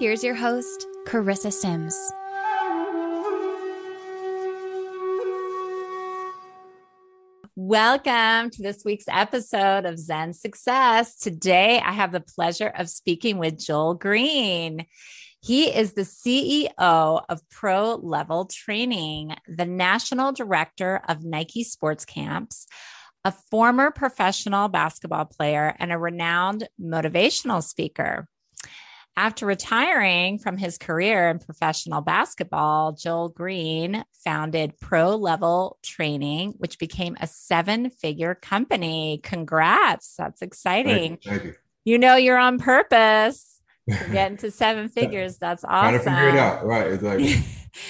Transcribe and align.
Here's 0.00 0.24
your 0.24 0.34
host, 0.34 0.86
Carissa 1.06 1.52
Sims. 1.52 1.94
Welcome 7.54 8.48
to 8.48 8.62
this 8.62 8.82
week's 8.82 9.04
episode 9.08 9.84
of 9.84 9.98
Zen 9.98 10.32
Success. 10.32 11.18
Today, 11.18 11.82
I 11.84 11.92
have 11.92 12.12
the 12.12 12.20
pleasure 12.22 12.72
of 12.78 12.88
speaking 12.88 13.36
with 13.36 13.58
Joel 13.58 13.92
Green. 13.92 14.86
He 15.42 15.66
is 15.66 15.92
the 15.92 16.06
CEO 16.06 17.22
of 17.28 17.48
Pro 17.50 17.96
Level 17.96 18.46
Training, 18.46 19.34
the 19.54 19.66
national 19.66 20.32
director 20.32 21.02
of 21.10 21.24
Nike 21.24 21.62
Sports 21.62 22.06
Camps, 22.06 22.66
a 23.22 23.32
former 23.50 23.90
professional 23.90 24.68
basketball 24.68 25.26
player, 25.26 25.76
and 25.78 25.92
a 25.92 25.98
renowned 25.98 26.66
motivational 26.80 27.62
speaker. 27.62 28.29
After 29.20 29.44
retiring 29.44 30.38
from 30.38 30.56
his 30.56 30.78
career 30.78 31.28
in 31.28 31.40
professional 31.40 32.00
basketball, 32.00 32.92
Joel 32.92 33.28
Green 33.28 34.02
founded 34.24 34.78
Pro 34.80 35.14
Level 35.14 35.78
Training, 35.82 36.54
which 36.56 36.78
became 36.78 37.18
a 37.20 37.26
seven 37.26 37.90
figure 37.90 38.34
company. 38.34 39.20
Congrats. 39.22 40.14
That's 40.16 40.40
exciting. 40.40 41.18
Thank 41.18 41.24
you. 41.26 41.30
Thank 41.32 41.44
you. 41.44 41.54
you 41.84 41.98
know, 41.98 42.16
you're 42.16 42.38
on 42.38 42.58
purpose 42.58 43.49
to 43.88 44.10
get 44.10 44.32
into 44.32 44.50
seven 44.50 44.88
figures. 44.90 45.38
That's 45.38 45.64
awesome. 45.64 46.02
Trying 46.02 46.04
to 46.04 46.04
figure 46.04 46.28
it 46.28 46.36
out. 46.36 46.66
Right. 46.66 46.86
It's 46.88 47.02
like, 47.02 47.44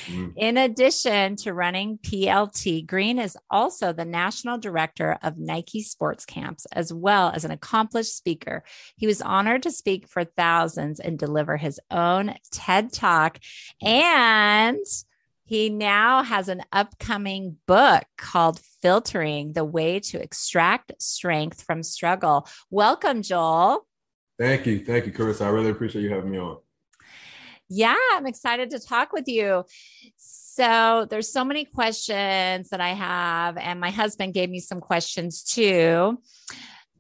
Mm. 0.06 0.34
In 0.36 0.56
addition 0.56 1.36
to 1.36 1.55
running 1.55 1.98
PLT, 1.98 2.86
Green 2.86 3.19
is 3.19 3.36
also 3.50 3.92
the 3.92 4.05
national 4.05 4.58
director 4.58 5.19
of 5.22 5.38
Nike 5.38 5.82
Sports 5.82 6.24
Camps, 6.24 6.66
as 6.72 6.92
well 6.92 7.30
as 7.34 7.44
an 7.44 7.50
accomplished 7.50 8.16
speaker. 8.16 8.62
He 8.97 9.06
was 9.06 9.22
honored 9.22 9.62
to 9.64 9.70
speak 9.70 10.06
for 10.08 10.24
thousands 10.24 11.00
and 11.00 11.19
deliver 11.19 11.56
his 11.56 11.80
own 11.91 12.34
TED 12.50 12.92
Talk. 12.92 13.38
And 13.82 14.84
he 15.44 15.69
now 15.69 16.22
has 16.22 16.48
an 16.48 16.62
upcoming 16.72 17.56
book 17.66 18.04
called 18.16 18.60
Filtering 18.82 19.52
the 19.52 19.64
Way 19.64 19.98
to 20.00 20.22
Extract 20.22 20.92
Strength 21.02 21.62
from 21.62 21.82
Struggle. 21.82 22.47
Welcome, 22.70 23.22
Joel. 23.22 23.86
Thank 24.41 24.64
you. 24.64 24.83
Thank 24.83 25.05
you, 25.05 25.12
Carissa. 25.12 25.42
I 25.42 25.50
really 25.50 25.69
appreciate 25.69 26.00
you 26.00 26.08
having 26.08 26.30
me 26.30 26.38
on. 26.38 26.56
Yeah, 27.69 27.94
I'm 28.12 28.27
excited 28.27 28.70
to 28.70 28.80
talk 28.80 29.12
with 29.12 29.28
you. 29.28 29.66
So 30.16 31.06
there's 31.10 31.30
so 31.30 31.44
many 31.44 31.66
questions 31.66 32.70
that 32.70 32.80
I 32.80 32.88
have, 32.88 33.58
and 33.58 33.78
my 33.78 33.91
husband 33.91 34.32
gave 34.32 34.48
me 34.48 34.58
some 34.58 34.80
questions 34.80 35.44
too. 35.44 36.19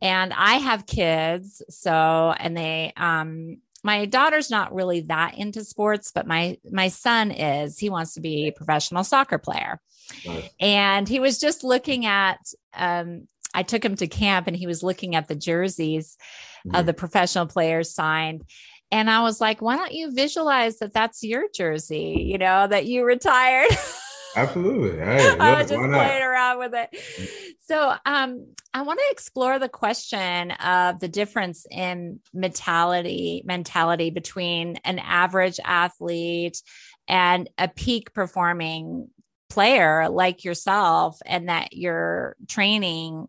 And 0.02 0.34
I 0.34 0.56
have 0.56 0.84
kids, 0.84 1.62
so 1.70 2.34
and 2.38 2.54
they 2.54 2.92
um 2.98 3.56
my 3.82 4.04
daughter's 4.04 4.50
not 4.50 4.74
really 4.74 5.00
that 5.02 5.38
into 5.38 5.64
sports, 5.64 6.12
but 6.14 6.26
my 6.26 6.58
my 6.70 6.88
son 6.88 7.30
is. 7.30 7.78
He 7.78 7.88
wants 7.88 8.14
to 8.14 8.20
be 8.20 8.48
a 8.48 8.52
professional 8.52 9.02
soccer 9.02 9.38
player. 9.38 9.80
Nice. 10.26 10.50
And 10.60 11.08
he 11.08 11.20
was 11.20 11.38
just 11.38 11.64
looking 11.64 12.04
at 12.04 12.38
um 12.74 13.28
I 13.54 13.62
took 13.62 13.84
him 13.84 13.96
to 13.96 14.06
camp 14.06 14.46
and 14.46 14.56
he 14.56 14.66
was 14.66 14.82
looking 14.82 15.16
at 15.16 15.26
the 15.26 15.34
jerseys 15.34 16.18
mm-hmm. 16.66 16.74
of 16.74 16.86
the 16.86 16.94
professional 16.94 17.46
players 17.46 17.94
signed 17.94 18.44
and 18.92 19.08
I 19.08 19.22
was 19.22 19.40
like, 19.40 19.62
why 19.62 19.76
don't 19.76 19.92
you 19.92 20.10
visualize 20.10 20.78
that 20.78 20.92
that's 20.92 21.22
your 21.22 21.44
jersey, 21.54 22.24
you 22.26 22.38
know, 22.38 22.66
that 22.66 22.86
you 22.86 23.04
retired? 23.04 23.70
Absolutely. 24.36 24.98
Hey, 24.98 25.36
I 25.38 25.60
was 25.60 25.70
just 25.70 25.82
playing 25.82 26.22
around 26.22 26.58
with 26.58 26.72
it. 26.74 27.56
So 27.64 27.94
um, 28.04 28.46
I 28.72 28.82
want 28.82 29.00
to 29.00 29.10
explore 29.10 29.58
the 29.58 29.68
question 29.68 30.52
of 30.52 31.00
the 31.00 31.08
difference 31.08 31.66
in 31.70 32.20
mentality, 32.32 33.42
mentality 33.44 34.10
between 34.10 34.76
an 34.84 34.98
average 35.00 35.58
athlete 35.64 36.62
and 37.08 37.48
a 37.58 37.68
peak 37.68 38.12
performing 38.12 39.08
player 39.48 40.08
like 40.08 40.44
yourself, 40.44 41.18
and 41.26 41.48
that 41.48 41.72
you're 41.72 42.36
training. 42.48 43.26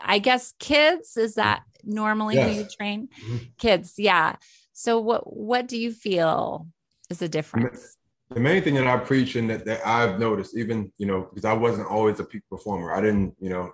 I 0.00 0.18
guess 0.18 0.52
kids, 0.58 1.16
is 1.16 1.34
that 1.34 1.62
normally 1.86 2.36
yes. 2.36 2.56
you 2.56 2.66
train? 2.76 3.08
Mm-hmm. 3.20 3.36
Kids, 3.58 3.94
yeah. 3.98 4.36
So 4.72 5.00
what 5.00 5.36
what 5.36 5.68
do 5.68 5.78
you 5.78 5.92
feel 5.92 6.66
is 7.10 7.18
the 7.18 7.28
difference? 7.28 7.96
The 8.30 8.40
main 8.40 8.62
thing 8.62 8.74
that 8.74 8.86
I 8.86 8.96
preach 8.96 9.36
and 9.36 9.48
that, 9.50 9.64
that 9.66 9.86
I've 9.86 10.18
noticed, 10.18 10.56
even 10.56 10.92
you 10.98 11.06
know, 11.06 11.22
because 11.22 11.44
I 11.44 11.52
wasn't 11.52 11.88
always 11.88 12.18
a 12.20 12.24
peak 12.24 12.42
performer. 12.50 12.92
I 12.92 13.00
didn't, 13.00 13.34
you 13.38 13.50
know, 13.50 13.72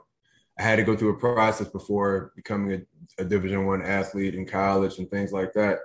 I 0.59 0.63
had 0.63 0.77
to 0.77 0.83
go 0.83 0.97
through 0.97 1.15
a 1.15 1.19
process 1.19 1.69
before 1.69 2.33
becoming 2.37 2.87
a, 3.19 3.23
a 3.23 3.25
Division 3.25 3.67
One 3.67 3.83
athlete 3.83 4.35
in 4.35 4.45
college 4.45 4.99
and 4.99 5.09
things 5.11 5.33
like 5.33 5.53
that. 5.55 5.79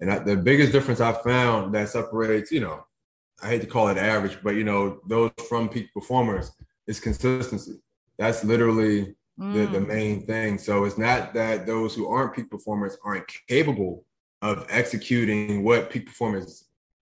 And 0.00 0.12
I, 0.12 0.18
the 0.18 0.36
biggest 0.36 0.72
difference 0.72 1.00
I 1.00 1.12
found 1.12 1.74
that 1.74 1.88
separates, 1.88 2.52
you 2.52 2.60
know, 2.60 2.84
I 3.42 3.48
hate 3.48 3.60
to 3.62 3.66
call 3.66 3.88
it 3.88 3.96
average, 3.96 4.38
but 4.42 4.54
you 4.56 4.64
know, 4.64 5.00
those 5.08 5.30
from 5.48 5.68
peak 5.68 5.92
performers 5.94 6.52
is 6.86 7.00
consistency. 7.00 7.80
That's 8.18 8.44
literally 8.44 9.14
mm. 9.38 9.52
the, 9.52 9.66
the 9.66 9.84
mm. 9.84 9.88
main 9.88 10.26
thing. 10.26 10.58
So 10.58 10.84
it's 10.84 10.98
not 10.98 11.34
that 11.34 11.66
those 11.66 11.94
who 11.94 12.08
aren't 12.08 12.34
peak 12.34 12.50
performers 12.50 12.96
aren't 13.04 13.26
capable 13.48 14.04
of 14.42 14.66
executing 14.68 15.64
what 15.64 15.90
peak 15.90 16.06
performers 16.06 16.64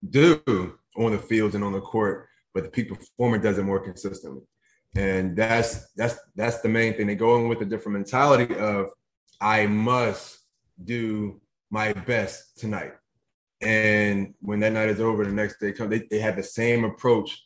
do 0.09 0.77
on 0.97 1.11
the 1.11 1.17
fields 1.17 1.55
and 1.55 1.63
on 1.63 1.73
the 1.73 1.81
court, 1.81 2.27
but 2.53 2.63
the 2.63 2.69
peak 2.69 2.89
performer 2.89 3.37
does 3.37 3.57
it 3.57 3.63
more 3.63 3.79
consistently. 3.79 4.41
And 4.95 5.35
that's 5.35 5.91
that's 5.93 6.19
that's 6.35 6.61
the 6.61 6.69
main 6.69 6.93
thing. 6.93 7.07
They 7.07 7.15
go 7.15 7.37
in 7.37 7.47
with 7.47 7.61
a 7.61 7.65
different 7.65 7.97
mentality 7.97 8.55
of 8.55 8.89
I 9.41 9.65
must 9.65 10.39
do 10.83 11.41
my 11.71 11.93
best 11.93 12.59
tonight. 12.59 12.93
And 13.61 14.35
when 14.41 14.59
that 14.59 14.73
night 14.73 14.89
is 14.89 14.99
over, 14.99 15.25
the 15.25 15.31
next 15.31 15.59
day 15.59 15.71
comes, 15.71 15.89
they, 15.89 16.05
they 16.11 16.19
have 16.19 16.35
the 16.35 16.43
same 16.43 16.83
approach 16.83 17.43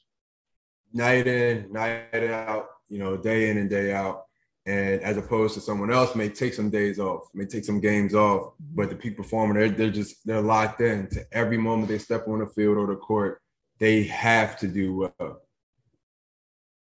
night 0.92 1.28
in, 1.28 1.72
night 1.72 2.14
out, 2.14 2.68
you 2.90 2.98
know, 2.98 3.16
day 3.16 3.50
in 3.50 3.58
and 3.58 3.70
day 3.70 3.94
out 3.94 4.27
and 4.68 5.02
as 5.02 5.16
opposed 5.16 5.54
to 5.54 5.62
someone 5.62 5.92
else 5.92 6.14
may 6.14 6.28
take 6.28 6.54
some 6.54 6.70
days 6.70 7.00
off, 7.00 7.30
may 7.34 7.46
take 7.46 7.64
some 7.64 7.80
games 7.80 8.14
off, 8.14 8.54
but 8.76 8.90
the 8.90 8.96
peak 8.96 9.16
performer, 9.16 9.54
they're, 9.54 9.70
they're 9.70 9.90
just 9.90 10.18
they're 10.26 10.42
locked 10.42 10.82
in 10.82 11.08
to 11.12 11.26
every 11.32 11.58
moment 11.58 11.88
they 11.88 11.98
step 11.98 12.28
on 12.28 12.40
the 12.40 12.48
field 12.48 12.78
or 12.78 12.86
the 12.86 12.96
court, 12.96 13.42
they 13.80 14.04
have 14.04 14.60
to 14.60 14.68
do 14.68 14.94
well. 14.94 15.42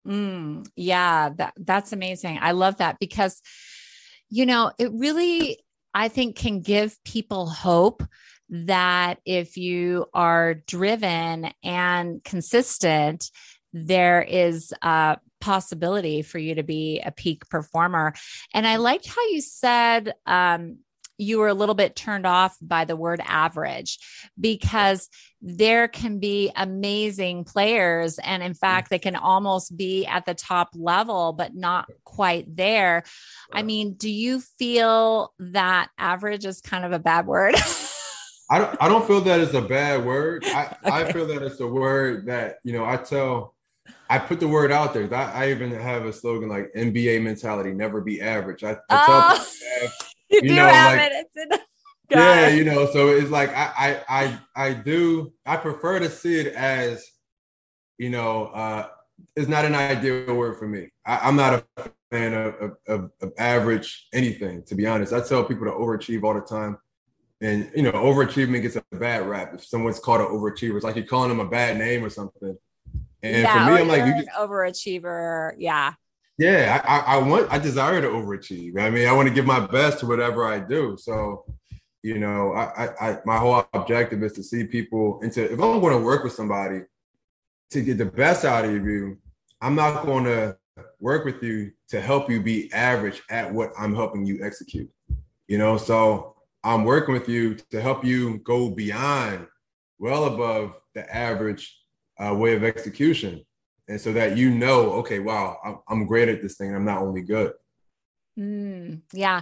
Mm, 0.08 0.68
yeah, 0.76 1.30
that 1.38 1.54
that's 1.58 1.92
amazing. 1.92 2.38
I 2.40 2.52
love 2.52 2.78
that 2.78 2.98
because 3.00 3.42
you 4.30 4.46
know, 4.46 4.72
it 4.78 4.92
really 4.94 5.60
I 5.94 6.08
think 6.08 6.36
can 6.38 6.62
give 6.62 7.04
people 7.04 7.50
hope 7.50 8.04
that 8.50 9.20
if 9.26 9.58
you 9.58 10.06
are 10.14 10.54
driven 10.54 11.52
and 11.64 12.24
consistent, 12.24 13.32
there 13.74 14.22
is 14.22 14.72
a 14.84 15.18
possibility 15.42 16.22
for 16.22 16.40
you 16.40 16.56
to 16.56 16.64
be 16.64 17.02
a 17.02 17.12
peak 17.12 17.50
performer. 17.50 18.14
And 18.54 18.66
I 18.66 18.78
liked 18.78 19.08
how 19.08 19.28
you 19.28 19.42
said 19.42 20.14
um, 20.26 20.78
you 21.22 21.38
were 21.38 21.48
a 21.48 21.54
little 21.54 21.76
bit 21.76 21.96
turned 21.96 22.26
off 22.26 22.58
by 22.62 22.84
the 22.84 22.96
word 22.96 23.22
average 23.24 24.00
because 24.40 25.08
there 25.42 25.88
can 25.88 26.20
be 26.20 26.52
amazing 26.56 27.44
players. 27.44 28.18
And 28.20 28.42
in 28.42 28.56
fact, 28.56 28.90
they 28.90 29.00
can 29.00 29.16
almost 29.16 29.76
be 29.78 30.06
at 30.08 30.26
the 30.26 30.34
top 30.34 30.70
level, 30.74 31.34
but 31.34 31.54
not 31.56 31.90
quite 32.04 32.56
there. 32.56 33.04
I 33.54 33.62
mean, 33.62 33.94
do 33.94 34.10
you 34.10 34.42
feel 34.58 35.34
that 35.40 35.90
average 35.98 36.46
is 36.46 36.60
kind 36.60 36.86
of 36.86 36.92
a 36.92 37.00
bad 37.00 37.28
word? 37.28 37.56
I 38.50 38.60
don't, 38.60 38.78
I 38.82 38.88
don't 38.90 39.08
feel 39.08 39.22
that 39.22 39.40
it's 39.40 39.54
a 39.54 39.62
bad 39.62 40.04
word. 40.04 40.44
I, 40.46 40.66
okay. 40.66 40.92
I 40.92 41.14
feel 41.14 41.28
that 41.28 41.42
it's 41.42 41.60
a 41.60 41.68
word 41.68 42.26
that, 42.26 42.58
you 42.64 42.74
know, 42.74 42.84
I 42.84 42.98
tell 42.98 43.56
I 44.12 44.20
put 44.20 44.42
the 44.42 44.48
word 44.48 44.74
out 44.74 44.94
there. 44.94 45.12
I, 45.14 45.46
I, 45.46 45.52
even 45.52 45.72
have 45.72 46.06
a 46.06 46.12
slogan 46.12 46.50
like 46.50 46.74
NBA 46.74 47.22
mentality, 47.24 47.72
never 47.72 48.02
be 48.02 48.20
average. 48.20 48.62
I, 48.62 48.72
I 48.72 48.76
oh, 48.90 49.30
have, 49.80 49.94
you, 50.30 50.42
you 50.44 50.50
do 50.50 50.56
know, 50.56 50.68
have 50.68 50.98
like, 50.98 51.12
it. 51.14 51.28
In, 51.38 51.60
yeah, 52.10 52.50
you 52.50 52.66
know, 52.66 52.92
so 52.92 53.08
it's 53.08 53.30
like 53.30 53.52
I, 53.56 54.04
I 54.10 54.20
I 54.20 54.40
I 54.54 54.74
do 54.74 55.32
I 55.46 55.56
prefer 55.56 56.00
to 56.00 56.10
see 56.10 56.42
it 56.42 56.48
as, 56.48 57.10
you 57.98 58.10
know, 58.10 58.48
uh 58.48 58.90
it's 59.38 59.48
not 59.48 59.64
an 59.64 59.76
ideal 59.76 60.36
word 60.36 60.60
for 60.60 60.68
me. 60.68 60.90
I, 61.06 61.30
am 61.30 61.38
not 61.38 61.64
a 61.78 61.92
fan 62.12 62.34
of, 62.34 62.76
of, 62.88 63.12
of, 63.22 63.32
average 63.38 64.08
anything, 64.12 64.64
to 64.64 64.76
be 64.76 64.88
honest. 64.88 65.14
I 65.14 65.22
tell 65.22 65.46
people 65.46 65.68
to 65.68 65.72
overachieve 65.72 66.24
all 66.24 66.34
the 66.34 66.42
time. 66.42 66.78
and 67.40 67.72
you 67.74 67.84
know, 67.84 67.92
overachievement 67.92 68.64
gets 68.64 68.76
a 68.76 68.84
bad 68.92 69.26
rap. 69.26 69.54
If 69.54 69.64
someone's 69.64 70.00
called 70.00 70.20
an 70.20 70.28
overachiever, 70.28 70.76
it's 70.76 70.84
like 70.84 70.98
you're 70.98 71.06
calling 71.06 71.30
them 71.30 71.40
a 71.40 71.48
bad 71.48 71.78
name 71.78 72.04
or 72.04 72.10
something. 72.10 72.58
And 73.24 73.44
yeah, 73.44 73.66
for 73.66 73.72
me, 73.72 73.82
I'm 73.82 73.88
like, 73.88 74.06
you 74.06 74.24
just, 74.24 74.38
overachiever. 74.38 75.54
Yeah. 75.58 75.94
Yeah, 76.38 76.82
I, 76.86 77.16
I 77.16 77.18
want, 77.20 77.52
I 77.52 77.60
desire 77.60 78.02
to 78.02 78.08
overachieve. 78.08 78.80
I 78.80 78.90
mean, 78.90 79.08
I 79.08 79.12
want 79.12 79.28
to 79.28 79.34
give 79.34 79.46
my 79.46 79.60
best 79.60 80.00
to 80.00 80.08
whatever 80.08 80.46
I 80.46 80.60
do. 80.60 80.98
So, 81.00 81.46
you 82.02 82.18
know, 82.18 82.54
I, 82.54 82.90
I, 83.00 83.18
my 83.26 83.38
whole 83.38 83.64
objective 83.74 84.24
is 84.24 84.34
to 84.34 84.44
see 84.44 84.64
people 84.64 85.22
into. 85.22 85.44
If 85.44 85.52
I'm 85.52 85.80
going 85.80 85.98
to 85.98 86.04
work 86.04 86.24
with 86.24 86.34
somebody 86.34 86.82
to 87.70 87.82
get 87.82 88.00
the 88.00 88.06
best 88.06 88.44
out 88.44 88.66
of 88.66 88.72
you, 88.72 89.20
I'm 89.62 89.76
not 89.76 90.04
going 90.06 90.24
to 90.24 90.58
work 91.00 91.26
with 91.26 91.44
you 91.44 91.72
to 91.90 92.02
help 92.02 92.30
you 92.30 92.42
be 92.42 92.72
average 92.74 93.22
at 93.30 93.54
what 93.54 93.72
I'm 93.78 93.94
helping 93.94 94.26
you 94.26 94.44
execute. 94.44 94.90
You 95.48 95.60
know, 95.60 95.78
so 95.78 96.38
I'm 96.64 96.86
working 96.86 97.14
with 97.14 97.30
you 97.30 97.56
to 97.70 97.82
help 97.82 98.04
you 98.04 98.40
go 98.40 98.70
beyond, 98.72 99.46
well 100.00 100.26
above 100.26 100.74
the 100.96 101.14
average 101.16 101.81
uh, 102.22 102.34
way 102.34 102.54
of 102.54 102.64
execution. 102.64 103.44
And 103.88 104.00
so 104.00 104.14
that 104.14 104.38
you 104.38 104.52
know, 104.52 104.92
okay, 104.94 105.20
wow, 105.20 105.58
I'm, 105.64 105.80
I'm 105.88 106.06
great 106.06 106.30
at 106.30 106.42
this 106.42 106.56
thing. 106.56 106.74
I'm 106.74 106.86
not 106.86 107.02
only 107.02 107.22
good. 107.22 107.54
Mm, 108.40 109.02
yeah. 109.12 109.42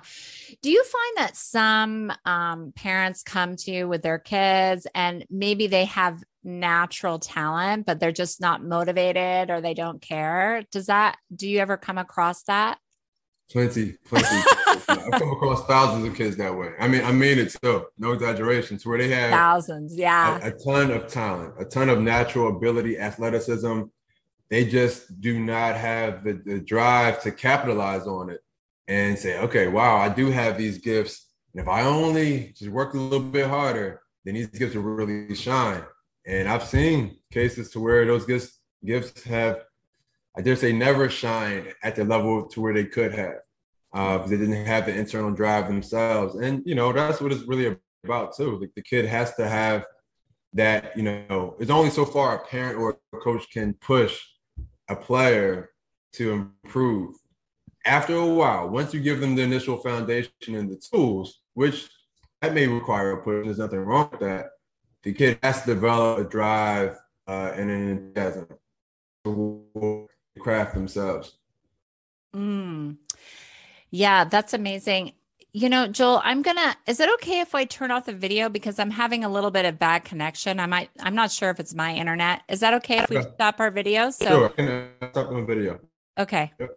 Do 0.64 0.72
you 0.72 0.84
find 0.84 1.18
that 1.18 1.38
some 1.38 2.12
um, 2.26 2.74
parents 2.76 3.22
come 3.22 3.56
to 3.58 3.72
you 3.72 3.88
with 3.88 4.02
their 4.02 4.18
kids 4.18 4.88
and 4.96 5.26
maybe 5.30 5.68
they 5.68 5.86
have 5.86 6.24
natural 6.44 7.20
talent, 7.20 7.86
but 7.86 8.00
they're 8.00 8.12
just 8.12 8.42
not 8.42 8.64
motivated 8.64 9.52
or 9.52 9.62
they 9.62 9.76
don't 9.76 10.02
care? 10.02 10.64
Does 10.72 10.88
that, 10.88 11.18
do 11.34 11.48
you 11.48 11.60
ever 11.60 11.78
come 11.78 12.00
across 12.00 12.44
that? 12.44 12.80
Plenty, 13.52 13.94
plenty. 14.06 14.44
I've 14.88 15.20
come 15.20 15.32
across 15.32 15.66
thousands 15.66 16.08
of 16.08 16.16
kids 16.16 16.38
that 16.38 16.56
way. 16.56 16.74
I 16.80 16.88
mean, 16.88 17.04
I 17.04 17.12
mean 17.12 17.40
it 17.40 17.58
so 17.64 17.88
no 17.98 18.12
exaggeration. 18.12 18.78
To 18.78 18.90
where 18.90 18.98
they 19.00 19.10
have 19.10 19.32
thousands, 19.32 19.96
yeah, 19.96 20.40
a, 20.44 20.50
a, 20.50 20.52
ton 20.52 20.92
of 20.92 21.08
talent, 21.08 21.56
a 21.60 21.66
ton 21.66 21.90
of 21.90 22.00
natural 22.02 22.56
ability, 22.56 23.00
athleticism. 23.00 23.84
They 24.50 24.66
just 24.66 25.22
do 25.22 25.40
not 25.40 25.76
have 25.76 26.24
the, 26.24 26.34
the 26.34 26.60
drive 26.60 27.22
to 27.24 27.32
capitalize 27.32 28.08
on 28.08 28.32
it 28.32 28.42
and 28.88 29.18
say, 29.18 29.40
okay, 29.40 29.68
wow, 29.68 29.98
I 29.98 30.10
do 30.10 30.32
have 30.32 30.58
these 30.58 30.80
gifts. 30.80 31.28
And 31.54 31.62
if 31.62 31.68
I 31.68 31.84
only 31.84 32.54
just 32.58 32.72
work 32.72 32.96
a 32.96 32.98
little 32.98 33.20
bit 33.20 33.48
harder, 33.48 34.02
then 34.26 34.34
these 34.34 34.48
gifts 34.48 34.76
will 34.76 34.84
really 34.84 35.36
shine. 35.36 35.84
And 36.26 36.48
I've 36.48 36.64
seen 36.64 37.18
cases 37.32 37.72
to 37.72 37.80
where 37.80 38.06
those 38.06 38.26
gifts 38.26 38.60
gifts 38.84 39.24
have 39.24 39.64
I 40.40 40.42
dare 40.42 40.56
say 40.56 40.72
never 40.72 41.10
shine 41.10 41.68
at 41.84 41.98
the 41.98 42.06
level 42.06 42.48
to 42.48 42.62
where 42.62 42.74
they 42.74 42.86
could 42.86 43.14
have 43.14 43.40
uh, 43.94 44.20
they 44.20 44.38
didn't 44.38 44.66
have 44.66 44.86
the 44.86 44.96
internal 44.96 45.32
drive 45.32 45.68
themselves. 45.68 46.36
And 46.36 46.62
you 46.66 46.76
know 46.76 46.94
that's 46.94 47.20
what 47.20 47.34
it's 47.34 47.44
really 47.44 47.76
about 48.04 48.36
too. 48.36 48.58
Like 48.58 48.74
the 48.74 48.82
kid 48.82 49.06
has 49.06 49.36
to 49.36 49.48
have 49.48 49.86
that. 50.54 50.96
You 50.96 51.04
know, 51.04 51.56
it's 51.60 51.72
only 51.72 51.90
so 51.90 52.06
far 52.06 52.36
a 52.36 52.48
parent 52.48 52.78
or 52.78 52.98
a 53.14 53.18
coach 53.18 53.50
can 53.52 53.74
push 53.74 54.22
a 54.90 54.96
player 54.96 55.72
to 56.14 56.32
improve. 56.64 57.16
After 57.86 58.16
a 58.16 58.26
while, 58.26 58.70
once 58.70 58.94
you 58.94 59.00
give 59.00 59.20
them 59.20 59.36
the 59.36 59.42
initial 59.42 59.78
foundation 59.78 60.32
and 60.48 60.70
the 60.70 60.78
tools, 60.78 61.42
which 61.54 61.90
that 62.42 62.54
may 62.54 62.68
require 62.68 63.12
a 63.12 63.24
push, 63.24 63.46
there's 63.46 63.58
nothing 63.58 63.80
wrong 63.80 64.10
with 64.12 64.22
that. 64.22 64.52
The 65.04 65.14
kid 65.14 65.40
has 65.44 65.62
to 65.64 65.74
develop 65.74 66.20
a 66.20 66.30
drive 66.30 66.98
uh, 67.28 67.52
and 67.56 67.70
an 67.70 67.90
enthusiasm 67.90 68.48
craft 70.40 70.74
themselves. 70.74 71.36
Mm. 72.34 72.98
Yeah, 73.92 74.26
that's 74.26 74.54
amazing. 74.54 75.14
You 75.52 75.68
know, 75.70 75.88
Joel, 75.88 76.22
I'm 76.24 76.44
gonna. 76.44 76.76
Is 76.86 77.00
it 77.00 77.10
okay 77.16 77.40
if 77.40 77.56
I 77.56 77.66
turn 77.66 77.90
off 77.90 78.06
the 78.06 78.14
video 78.14 78.50
because 78.50 78.78
I'm 78.78 78.92
having 78.92 79.24
a 79.24 79.30
little 79.30 79.50
bit 79.50 79.66
of 79.66 79.80
bad 79.80 80.04
connection? 80.04 80.60
I 80.60 80.68
might. 80.68 80.90
I'm 81.00 81.16
not 81.16 81.32
sure 81.32 81.50
if 81.50 81.60
it's 81.60 81.74
my 81.74 81.96
internet. 81.96 82.44
Is 82.48 82.60
that 82.60 82.76
okay 82.76 83.00
if 83.00 83.10
we 83.10 83.22
stop 83.22 83.60
our 83.60 83.72
video? 83.72 84.12
So 84.12 84.26
sure, 84.26 84.50
can 84.50 84.90
stop 85.10 85.30
the 85.30 85.44
video. 85.44 85.80
Okay. 86.20 86.52
Yep. 86.60 86.70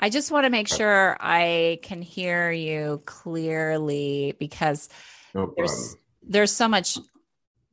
I 0.00 0.10
just 0.10 0.32
want 0.32 0.44
to 0.44 0.50
make 0.50 0.68
sure 0.68 1.16
I 1.20 1.78
can 1.82 2.02
hear 2.02 2.50
you 2.50 3.00
clearly 3.06 4.34
because 4.38 4.88
no 5.34 5.54
there's 5.56 5.96
there's 6.22 6.52
so 6.52 6.68
much 6.68 6.98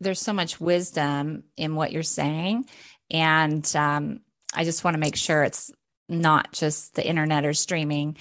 there's 0.01 0.19
so 0.19 0.33
much 0.33 0.59
wisdom 0.59 1.43
in 1.55 1.75
what 1.75 1.91
you're 1.91 2.03
saying. 2.03 2.65
And 3.09 3.69
um, 3.75 4.21
I 4.53 4.63
just 4.63 4.83
want 4.83 4.95
to 4.95 4.99
make 4.99 5.15
sure 5.15 5.43
it's 5.43 5.71
not 6.09 6.51
just 6.51 6.95
the 6.95 7.07
internet 7.07 7.45
or 7.45 7.53
streaming. 7.53 8.17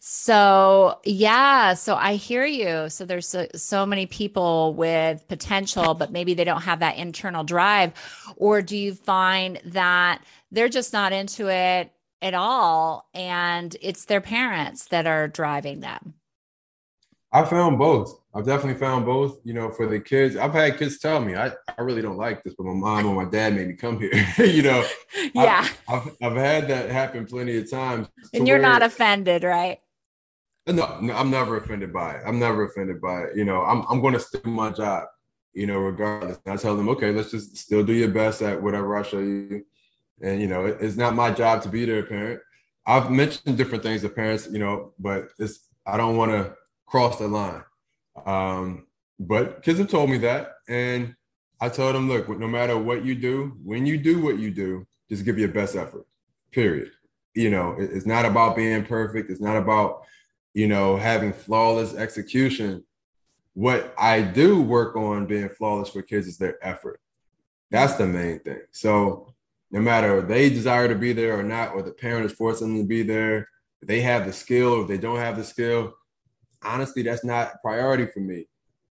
So, 0.00 0.98
yeah, 1.04 1.74
so 1.74 1.94
I 1.94 2.14
hear 2.14 2.44
you. 2.44 2.88
So, 2.88 3.04
there's 3.04 3.28
so, 3.28 3.46
so, 3.54 3.86
many 3.86 4.06
people 4.06 4.74
with 4.74 5.28
potential, 5.28 5.94
but 5.94 6.10
maybe 6.10 6.34
they 6.34 6.42
don't 6.42 6.62
have 6.62 6.80
that 6.80 6.96
internal 6.96 7.44
drive. 7.44 7.92
Or 8.36 8.62
do 8.62 8.76
you 8.76 8.94
find 8.94 9.60
that 9.66 10.24
they're 10.50 10.68
just 10.68 10.92
not 10.92 11.12
into 11.12 11.48
it 11.48 11.92
at 12.20 12.34
all 12.34 13.08
and 13.14 13.76
it's 13.80 14.06
their 14.06 14.20
parents 14.20 14.86
that 14.86 15.06
are 15.06 15.28
driving 15.28 15.80
them? 15.80 16.14
I 17.32 17.44
found 17.44 17.78
both. 17.78 18.20
I've 18.34 18.46
definitely 18.46 18.78
found 18.78 19.06
both. 19.06 19.38
You 19.44 19.54
know, 19.54 19.70
for 19.70 19.86
the 19.86 20.00
kids, 20.00 20.36
I've 20.36 20.52
had 20.52 20.78
kids 20.78 20.98
tell 20.98 21.20
me, 21.20 21.34
I, 21.34 21.52
I 21.76 21.80
really 21.80 22.02
don't 22.02 22.16
like 22.18 22.42
this, 22.42 22.54
but 22.56 22.66
my 22.66 22.74
mom 22.74 23.06
or 23.06 23.24
my 23.24 23.30
dad 23.30 23.54
made 23.54 23.68
me 23.68 23.74
come 23.74 23.98
here. 23.98 24.12
you 24.46 24.62
know, 24.62 24.86
yeah, 25.34 25.66
I've, 25.88 26.06
I've, 26.06 26.16
I've, 26.22 26.36
had 26.36 26.68
that 26.68 26.90
happen 26.90 27.26
plenty 27.26 27.56
of 27.56 27.70
times. 27.70 28.08
And 28.34 28.46
you're 28.46 28.58
not 28.58 28.82
offended, 28.82 29.44
right? 29.44 29.80
No, 30.66 31.00
no, 31.00 31.14
I'm 31.14 31.30
never 31.30 31.56
offended 31.56 31.92
by 31.92 32.14
it. 32.14 32.22
I'm 32.26 32.38
never 32.38 32.64
offended 32.64 33.00
by 33.00 33.22
it. 33.22 33.36
You 33.36 33.44
know, 33.44 33.62
I'm, 33.62 33.84
I'm 33.88 34.00
going 34.00 34.14
to 34.14 34.20
stick 34.20 34.46
my 34.46 34.70
job, 34.70 35.08
you 35.54 35.66
know, 35.66 35.78
regardless. 35.78 36.38
And 36.44 36.54
I 36.54 36.56
tell 36.56 36.76
them, 36.76 36.88
okay, 36.90 37.10
let's 37.10 37.30
just 37.30 37.56
still 37.56 37.82
do 37.82 37.92
your 37.92 38.08
best 38.08 38.42
at 38.42 38.62
whatever 38.62 38.96
I 38.96 39.02
show 39.02 39.18
you. 39.18 39.64
And, 40.22 40.40
you 40.40 40.46
know, 40.46 40.66
it, 40.66 40.78
it's 40.80 40.96
not 40.96 41.16
my 41.16 41.32
job 41.32 41.62
to 41.62 41.68
be 41.68 41.84
their 41.84 42.04
parent. 42.04 42.40
I've 42.86 43.10
mentioned 43.10 43.56
different 43.56 43.82
things 43.82 44.02
to 44.02 44.08
parents, 44.08 44.48
you 44.50 44.58
know, 44.58 44.92
but 44.98 45.28
it's, 45.38 45.68
I 45.84 45.96
don't 45.96 46.16
want 46.16 46.30
to 46.30 46.54
cross 46.92 47.18
the 47.18 47.26
line. 47.26 47.62
Um, 48.26 48.86
but 49.18 49.62
kids 49.62 49.78
have 49.78 49.88
told 49.88 50.10
me 50.10 50.18
that. 50.18 50.56
And 50.68 51.16
I 51.58 51.70
told 51.70 51.94
them, 51.94 52.06
look, 52.06 52.28
no 52.28 52.46
matter 52.46 52.76
what 52.76 53.02
you 53.02 53.14
do, 53.14 53.56
when 53.64 53.86
you 53.86 53.96
do 53.96 54.22
what 54.22 54.38
you 54.38 54.50
do, 54.50 54.86
just 55.08 55.24
give 55.24 55.38
your 55.38 55.48
best 55.48 55.74
effort, 55.74 56.06
period. 56.50 56.90
You 57.34 57.50
know, 57.50 57.76
it's 57.78 58.04
not 58.04 58.26
about 58.26 58.56
being 58.56 58.84
perfect. 58.84 59.30
It's 59.30 59.40
not 59.40 59.56
about, 59.56 60.02
you 60.52 60.68
know, 60.68 60.98
having 60.98 61.32
flawless 61.32 61.94
execution. 61.94 62.84
What 63.54 63.94
I 63.96 64.20
do 64.20 64.60
work 64.60 64.94
on 64.94 65.26
being 65.26 65.48
flawless 65.48 65.88
for 65.88 66.02
kids 66.02 66.26
is 66.26 66.36
their 66.36 66.58
effort. 66.62 67.00
That's 67.70 67.94
the 67.94 68.06
main 68.06 68.40
thing. 68.40 68.60
So 68.70 69.32
no 69.70 69.80
matter 69.80 70.20
they 70.20 70.50
desire 70.50 70.88
to 70.88 70.94
be 70.94 71.14
there 71.14 71.38
or 71.38 71.42
not, 71.42 71.72
or 71.72 71.80
the 71.80 71.92
parent 71.92 72.26
is 72.26 72.32
forcing 72.32 72.68
them 72.68 72.82
to 72.82 72.86
be 72.86 73.02
there, 73.02 73.48
if 73.80 73.88
they 73.88 74.02
have 74.02 74.26
the 74.26 74.32
skill 74.34 74.74
or 74.74 74.82
if 74.82 74.88
they 74.88 74.98
don't 74.98 75.16
have 75.16 75.38
the 75.38 75.44
skill, 75.44 75.94
honestly, 76.64 77.02
that's 77.02 77.24
not 77.24 77.54
a 77.54 77.58
priority 77.58 78.06
for 78.06 78.20
me. 78.20 78.46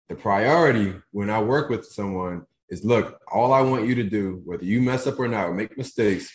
The 0.09 0.15
priority 0.15 0.95
when 1.13 1.31
I 1.31 1.41
work 1.41 1.71
with 1.71 1.87
someone 1.87 2.47
is 2.69 2.85
look, 2.85 3.21
all 3.33 3.53
I 3.53 3.61
want 3.61 3.87
you 3.87 3.95
to 3.97 4.05
do, 4.05 4.43
whether 4.45 4.65
you 4.65 4.81
mess 4.81 5.07
up 5.07 5.19
or 5.19 5.29
not, 5.29 5.49
or 5.49 5.55
make 5.55 5.77
mistakes, 5.77 6.31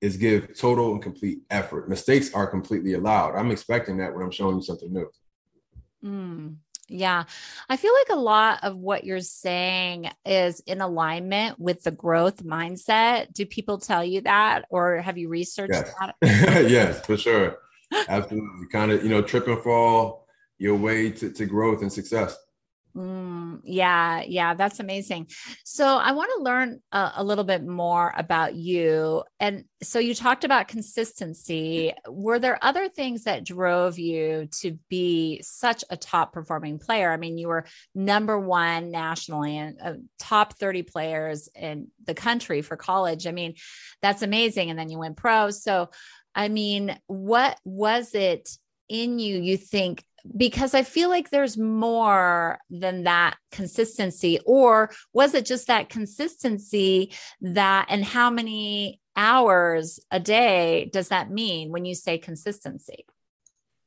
is 0.00 0.16
give 0.16 0.56
total 0.56 0.92
and 0.92 1.02
complete 1.02 1.40
effort. 1.50 1.88
Mistakes 1.88 2.32
are 2.32 2.46
completely 2.46 2.94
allowed. 2.94 3.36
I'm 3.36 3.50
expecting 3.50 3.98
that 3.98 4.14
when 4.14 4.22
I'm 4.24 4.30
showing 4.30 4.56
you 4.56 4.62
something 4.62 4.92
new. 4.92 5.10
Mm, 6.02 6.56
yeah. 6.88 7.24
I 7.68 7.76
feel 7.76 7.92
like 7.92 8.16
a 8.16 8.20
lot 8.20 8.60
of 8.62 8.76
what 8.76 9.04
you're 9.04 9.20
saying 9.20 10.10
is 10.24 10.60
in 10.60 10.80
alignment 10.80 11.58
with 11.58 11.82
the 11.82 11.90
growth 11.90 12.42
mindset. 12.42 13.32
Do 13.34 13.44
people 13.44 13.78
tell 13.78 14.04
you 14.04 14.22
that 14.22 14.64
or 14.70 14.98
have 14.98 15.18
you 15.18 15.28
researched 15.28 15.74
yes. 15.74 15.94
that? 16.00 16.14
yes, 16.70 17.04
for 17.04 17.18
sure. 17.18 17.58
Absolutely. 18.08 18.66
kind 18.68 18.92
of, 18.92 19.02
you 19.02 19.10
know, 19.10 19.20
trip 19.20 19.48
and 19.48 19.62
fall 19.62 20.26
your 20.60 20.76
way 20.76 21.10
to, 21.10 21.32
to 21.32 21.46
growth 21.46 21.82
and 21.82 21.92
success. 21.92 22.36
Mm, 22.96 23.60
yeah, 23.62 24.22
yeah, 24.26 24.54
that's 24.54 24.80
amazing. 24.80 25.28
So 25.64 25.86
I 25.86 26.10
want 26.10 26.32
to 26.36 26.42
learn 26.42 26.80
a, 26.90 27.12
a, 27.18 27.24
little 27.24 27.44
bit 27.44 27.64
more 27.64 28.12
about 28.16 28.56
you. 28.56 29.22
And 29.38 29.64
so 29.80 30.00
you 30.00 30.12
talked 30.12 30.42
about 30.42 30.66
consistency. 30.66 31.92
Were 32.08 32.40
there 32.40 32.58
other 32.62 32.88
things 32.88 33.24
that 33.24 33.44
drove 33.44 34.00
you 34.00 34.48
to 34.60 34.76
be 34.88 35.40
such 35.42 35.84
a 35.88 35.96
top 35.96 36.32
performing 36.32 36.80
player? 36.80 37.12
I 37.12 37.16
mean, 37.16 37.38
you 37.38 37.46
were 37.46 37.64
number 37.94 38.38
one 38.40 38.90
nationally 38.90 39.56
and 39.56 39.78
uh, 39.80 39.94
top 40.18 40.58
30 40.58 40.82
players 40.82 41.48
in 41.54 41.88
the 42.04 42.14
country 42.14 42.60
for 42.60 42.76
college. 42.76 43.28
I 43.28 43.30
mean, 43.30 43.54
that's 44.02 44.22
amazing. 44.22 44.68
And 44.68 44.78
then 44.78 44.90
you 44.90 44.98
went 44.98 45.16
pro. 45.16 45.50
So, 45.50 45.90
I 46.34 46.48
mean, 46.48 46.98
what 47.06 47.56
was 47.64 48.16
it 48.16 48.50
in 48.90 49.20
you 49.20 49.40
you 49.40 49.56
think 49.56 50.04
because 50.36 50.74
I 50.74 50.82
feel 50.82 51.08
like 51.08 51.30
there's 51.30 51.56
more 51.56 52.58
than 52.70 53.04
that 53.04 53.36
consistency. 53.50 54.38
Or 54.44 54.90
was 55.12 55.34
it 55.34 55.46
just 55.46 55.66
that 55.68 55.88
consistency 55.88 57.12
that, 57.40 57.86
and 57.88 58.04
how 58.04 58.30
many 58.30 59.00
hours 59.16 60.00
a 60.10 60.20
day 60.20 60.90
does 60.92 61.08
that 61.08 61.30
mean 61.30 61.70
when 61.70 61.84
you 61.84 61.94
say 61.94 62.18
consistency? 62.18 63.04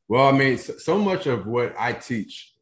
Well, 0.07 0.27
I 0.27 0.31
mean, 0.31 0.57
so 0.57 0.97
much 0.97 1.27
of 1.27 1.47
what 1.47 1.73
I 1.79 1.93
teach, 1.93 2.53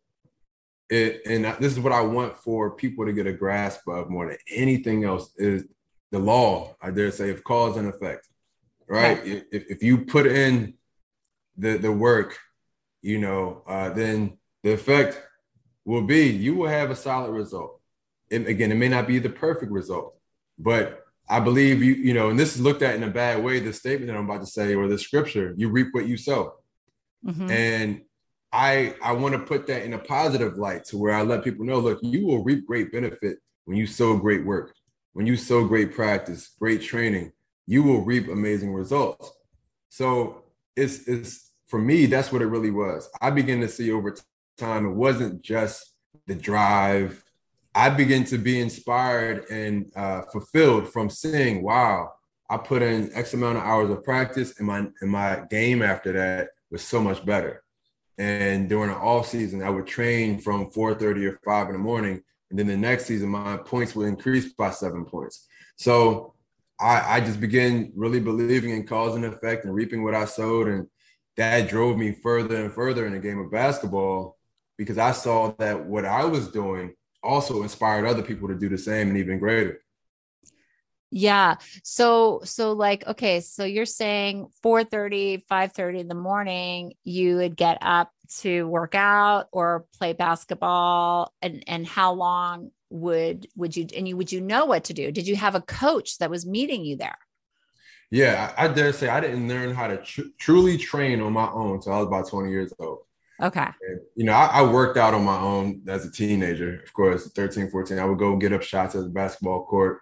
it, 0.90 1.22
and 1.26 1.46
this 1.60 1.74
is 1.74 1.80
what 1.80 1.94
I 1.94 2.02
want 2.02 2.38
for 2.38 2.72
people 2.72 3.06
to 3.06 3.14
get 3.14 3.28
a 3.28 3.34
grasp 3.34 3.88
of 3.88 4.10
more 4.10 4.28
than 4.28 4.38
anything 4.50 5.06
else, 5.06 5.34
is 5.38 5.66
the 6.12 6.20
law. 6.20 6.76
I 6.82 6.92
dare 6.92 7.12
say 7.12 7.30
of 7.30 7.44
cause 7.44 7.78
and 7.78 7.88
effect, 7.88 8.28
right? 8.88 9.18
Okay. 9.20 9.44
If, 9.52 9.72
if 9.72 9.84
you 9.84 10.06
put 10.06 10.28
in 10.28 10.76
the 11.58 11.78
the 11.78 11.92
work, 11.92 12.38
you 13.02 13.20
know, 13.20 13.64
uh, 13.68 13.90
then 13.90 14.38
the 14.64 14.74
effect 14.74 15.22
will 15.86 16.04
be 16.04 16.28
you 16.28 16.56
will 16.56 16.68
have 16.68 16.92
a 16.92 16.96
solid 16.96 17.32
result. 17.32 17.80
And 18.32 18.48
again, 18.48 18.72
it 18.72 18.76
may 18.76 18.88
not 18.88 19.08
be 19.08 19.20
the 19.20 19.30
perfect 19.30 19.72
result, 19.72 20.16
but 20.58 21.04
I 21.28 21.40
believe 21.40 21.84
you, 21.84 21.94
you 21.94 22.14
know, 22.14 22.30
and 22.30 22.40
this 22.40 22.56
is 22.56 22.62
looked 22.62 22.82
at 22.82 22.96
in 22.96 23.04
a 23.04 23.10
bad 23.10 23.44
way, 23.44 23.60
the 23.60 23.74
statement 23.74 24.08
that 24.08 24.18
I'm 24.18 24.30
about 24.30 24.42
to 24.42 24.48
say, 24.48 24.76
or 24.76 24.88
the 24.88 24.98
scripture, 24.98 25.54
you 25.58 25.70
reap 25.70 25.88
what 25.92 26.06
you 26.06 26.18
sow. 26.18 26.56
Mm-hmm. 27.26 27.52
And 27.52 28.02
I 28.52 28.96
I 29.02 29.14
want 29.14 29.34
to 29.34 29.40
put 29.40 29.68
that 29.68 29.84
in 29.84 29.94
a 29.94 30.00
positive 30.00 30.58
light 30.58 30.86
to 30.86 30.98
where 30.98 31.14
I 31.14 31.22
let 31.22 31.44
people 31.44 31.66
know, 31.66 31.80
look, 31.80 32.00
you 32.02 32.26
will 32.26 32.44
reap 32.44 32.66
great 32.66 32.92
benefit 32.92 33.38
when 33.66 33.78
you 33.78 33.88
sow 33.88 34.18
great 34.18 34.46
work, 34.46 34.74
when 35.14 35.26
you 35.26 35.38
sow 35.38 35.66
great 35.66 35.94
practice, 35.94 36.56
great 36.60 36.82
training, 36.82 37.32
you 37.66 37.84
will 37.84 38.02
reap 38.02 38.28
amazing 38.28 38.74
results. 38.74 39.32
So 39.90 40.44
it's 40.76 41.08
it's 41.08 41.51
for 41.72 41.80
me, 41.80 42.06
that's 42.06 42.34
what 42.34 42.42
it 42.42 42.48
really 42.48 42.70
was. 42.70 43.10
I 43.22 43.30
began 43.30 43.62
to 43.62 43.70
see 43.70 43.92
over 43.92 44.14
time, 44.58 44.86
it 44.86 44.94
wasn't 44.94 45.42
just 45.42 45.94
the 46.28 46.36
drive. 46.36 47.24
I 47.74 47.90
began 47.90 48.26
to 48.26 48.38
be 48.38 48.60
inspired 48.60 49.46
and 49.50 49.90
uh, 49.96 50.24
fulfilled 50.34 50.92
from 50.92 51.10
seeing, 51.10 51.64
wow, 51.64 52.12
I 52.50 52.58
put 52.58 52.82
in 52.82 53.10
X 53.14 53.34
amount 53.34 53.58
of 53.58 53.64
hours 53.64 53.90
of 53.90 54.04
practice, 54.04 54.60
and 54.60 54.68
my 54.68 54.80
and 55.00 55.10
my 55.10 55.44
game 55.50 55.82
after 55.82 56.12
that 56.12 56.50
was 56.70 56.82
so 56.82 57.02
much 57.02 57.26
better. 57.26 57.64
And 58.18 58.68
during 58.68 58.90
the 58.90 58.98
off 58.98 59.30
season, 59.30 59.64
I 59.64 59.70
would 59.70 59.88
train 59.88 60.40
from 60.40 60.70
4:30 60.72 61.26
or 61.26 61.40
5 61.46 61.68
in 61.68 61.74
the 61.74 61.80
morning, 61.80 62.22
and 62.50 62.60
then 62.60 62.68
the 62.68 62.76
next 62.76 63.06
season, 63.06 63.30
my 63.30 63.56
points 63.56 63.96
would 63.96 64.10
increase 64.10 64.52
by 64.52 64.72
seven 64.72 65.06
points. 65.06 65.48
So 65.78 66.34
I, 66.82 67.16
I 67.16 67.20
just 67.22 67.40
began 67.40 67.94
really 67.96 68.20
believing 68.20 68.72
in 68.72 68.86
cause 68.86 69.16
and 69.16 69.24
effect 69.24 69.64
and 69.64 69.74
reaping 69.74 70.04
what 70.04 70.16
I 70.16 70.26
sowed, 70.26 70.68
and 70.68 70.88
that 71.38 71.70
drove 71.70 71.98
me 71.98 72.12
further 72.12 72.58
and 72.58 72.74
further 72.74 73.06
in 73.06 73.14
the 73.14 73.20
game 73.20 73.40
of 73.40 73.52
basketball 73.52 74.38
because 74.78 74.98
I 74.98 75.12
saw 75.12 75.54
that 75.60 75.86
what 75.86 76.06
I 76.06 76.26
was 76.26 76.50
doing 76.50 76.94
also 77.24 77.64
inspired 77.64 78.06
other 78.06 78.24
people 78.24 78.48
to 78.48 78.56
do 78.56 78.70
the 78.70 78.78
same 78.78 79.10
and 79.10 79.18
even 79.18 79.40
greater. 79.40 79.80
Yeah. 81.12 81.56
So 81.84 82.42
so 82.46 82.72
like 82.72 83.06
okay, 83.06 83.42
so 83.42 83.66
you're 83.66 83.86
saying 83.86 84.48
4 84.64 84.86
30, 84.86 85.44
5 85.48 85.72
30 85.74 86.00
in 86.00 86.08
the 86.08 86.16
morning, 86.16 86.94
you 87.04 87.38
would 87.38 87.58
get 87.58 87.78
up 87.82 88.12
to 88.40 88.66
work 88.68 88.96
out 88.96 89.48
or 89.52 89.86
play 90.00 90.14
basketball 90.14 91.34
and 91.42 91.64
and 91.68 91.86
how 91.86 92.14
long 92.14 92.72
would 92.90 93.48
would 93.56 93.76
you 93.76 93.88
and 93.96 94.08
you 94.08 94.16
would 94.16 94.32
you 94.32 94.40
know 94.40 94.66
what 94.66 94.86
to 94.86 94.94
do? 94.94 95.12
Did 95.12 95.28
you 95.28 95.36
have 95.36 95.54
a 95.54 95.62
coach 95.62 96.18
that 96.20 96.30
was 96.30 96.46
meeting 96.46 96.86
you 96.86 96.96
there? 96.96 97.18
Yeah, 98.12 98.54
I, 98.58 98.66
I 98.66 98.68
dare 98.68 98.92
say 98.92 99.08
I 99.08 99.22
didn't 99.22 99.48
learn 99.48 99.74
how 99.74 99.88
to 99.88 99.98
tr- 99.98 100.22
truly 100.38 100.78
train 100.78 101.22
on 101.22 101.34
my 101.34 101.50
own 101.50 101.76
until 101.76 101.94
I 101.94 101.98
was 102.00 102.08
about 102.08 102.28
20 102.28 102.52
years 102.52 102.74
old. 102.78 103.00
Okay. 103.42 103.62
And, 103.62 104.02
you 104.16 104.26
know, 104.26 104.34
I, 104.34 104.46
I, 104.46 104.72
worked 104.72 104.98
out 104.98 105.16
on 105.16 105.24
my 105.24 105.40
own 105.40 105.82
as 105.88 106.06
a 106.06 106.12
teenager. 106.12 106.80
Of 106.82 106.94
course, 106.94 107.32
13, 107.32 107.72
14, 107.72 107.98
I 107.98 108.06
would 108.06 108.20
go 108.20 108.36
get 108.36 108.54
up 108.54 108.62
shots 108.62 108.94
at 108.94 109.02
the 109.02 109.10
basketball 109.10 109.66
court. 109.66 110.00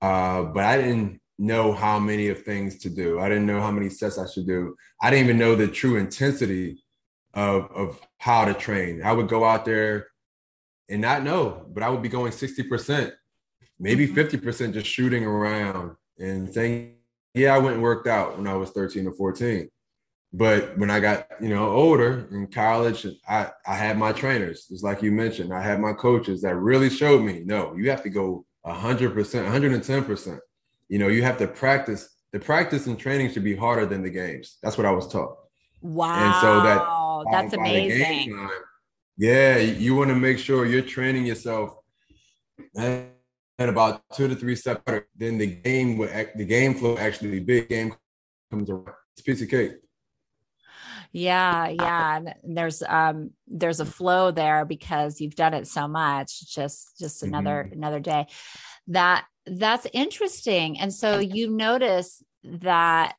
Uh, 0.00 0.44
but 0.44 0.62
I 0.62 0.76
didn't 0.76 1.20
know 1.38 1.72
how 1.72 1.98
many 1.98 2.28
of 2.28 2.44
things 2.44 2.78
to 2.80 2.90
do. 2.90 3.18
I 3.18 3.28
didn't 3.28 3.46
know 3.46 3.60
how 3.60 3.72
many 3.72 3.88
sets 3.88 4.18
I 4.18 4.26
should 4.30 4.46
do. 4.46 4.76
I 5.02 5.10
didn't 5.10 5.24
even 5.24 5.38
know 5.38 5.56
the 5.56 5.66
true 5.66 5.96
intensity 5.96 6.84
of, 7.34 7.70
of 7.72 8.00
how 8.18 8.44
to 8.44 8.54
train. 8.54 9.02
I 9.02 9.12
would 9.12 9.28
go 9.28 9.44
out 9.44 9.64
there 9.64 10.08
and 10.88 11.00
not 11.00 11.24
know, 11.24 11.66
but 11.72 11.82
I 11.82 11.88
would 11.88 12.02
be 12.02 12.08
going 12.08 12.32
60%, 12.32 13.12
maybe 13.80 14.06
50% 14.06 14.40
mm-hmm. 14.40 14.72
just 14.72 14.86
shooting 14.86 15.24
around 15.24 15.96
and 16.18 16.52
saying, 16.52 16.95
yeah, 17.36 17.54
I 17.54 17.58
went 17.58 17.74
and 17.74 17.82
worked 17.82 18.06
out 18.06 18.38
when 18.38 18.46
I 18.46 18.54
was 18.54 18.70
13 18.70 19.06
or 19.06 19.12
14. 19.12 19.68
But 20.32 20.76
when 20.78 20.90
I 20.90 21.00
got, 21.00 21.28
you 21.40 21.50
know, 21.50 21.70
older 21.70 22.26
in 22.30 22.46
college, 22.48 23.06
I, 23.28 23.50
I 23.66 23.74
had 23.74 23.96
my 23.98 24.12
trainers, 24.12 24.66
just 24.66 24.82
like 24.82 25.02
you 25.02 25.12
mentioned. 25.12 25.52
I 25.52 25.62
had 25.62 25.80
my 25.80 25.92
coaches 25.92 26.42
that 26.42 26.56
really 26.56 26.90
showed 26.90 27.22
me, 27.22 27.42
no, 27.44 27.74
you 27.76 27.90
have 27.90 28.02
to 28.02 28.10
go 28.10 28.44
100%, 28.66 29.14
110%. 29.14 30.38
You 30.88 30.98
know, 30.98 31.08
you 31.08 31.22
have 31.22 31.38
to 31.38 31.46
practice. 31.46 32.08
The 32.32 32.40
practice 32.40 32.86
and 32.86 32.98
training 32.98 33.32
should 33.32 33.44
be 33.44 33.54
harder 33.54 33.86
than 33.86 34.02
the 34.02 34.10
games. 34.10 34.58
That's 34.62 34.76
what 34.76 34.86
I 34.86 34.90
was 34.90 35.08
taught. 35.08 35.36
Wow. 35.80 36.24
And 36.24 36.34
so 36.40 36.62
that 36.62 37.32
that's 37.32 37.54
amazing. 37.54 38.34
Time, 38.34 38.50
yeah, 39.16 39.58
you 39.58 39.94
want 39.94 40.08
to 40.08 40.16
make 40.16 40.38
sure 40.38 40.66
you're 40.66 40.82
training 40.82 41.26
yourself 41.26 41.76
and 43.58 43.70
about 43.70 44.02
two 44.14 44.28
to 44.28 44.34
three 44.34 44.56
steps 44.56 44.82
better 44.84 45.08
than 45.16 45.38
the 45.38 45.46
game 45.46 45.96
would 45.98 46.10
act, 46.10 46.36
the 46.36 46.44
game 46.44 46.74
flow 46.74 46.96
actually 46.98 47.40
be. 47.40 47.62
Game 47.62 47.94
comes 48.50 48.68
around. 48.68 48.94
It's 49.14 49.22
piece 49.22 49.42
of 49.42 49.48
cake. 49.48 49.72
Yeah, 51.12 51.68
yeah. 51.68 52.16
And 52.16 52.34
there's 52.44 52.82
um 52.82 53.30
there's 53.46 53.80
a 53.80 53.86
flow 53.86 54.30
there 54.30 54.64
because 54.64 55.20
you've 55.20 55.34
done 55.34 55.54
it 55.54 55.66
so 55.66 55.88
much. 55.88 56.54
Just 56.54 56.98
just 56.98 57.22
another 57.22 57.64
mm-hmm. 57.64 57.78
another 57.78 58.00
day. 58.00 58.26
That 58.88 59.24
that's 59.46 59.86
interesting. 59.92 60.78
And 60.78 60.92
so 60.92 61.18
you 61.18 61.48
notice 61.50 62.22
that 62.44 63.14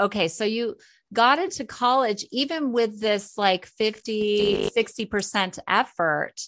okay, 0.00 0.28
so 0.28 0.44
you 0.44 0.76
got 1.12 1.38
into 1.38 1.64
college 1.64 2.26
even 2.32 2.72
with 2.72 3.00
this 3.00 3.38
like 3.38 3.66
50 3.66 4.70
60% 4.76 5.58
effort 5.68 6.40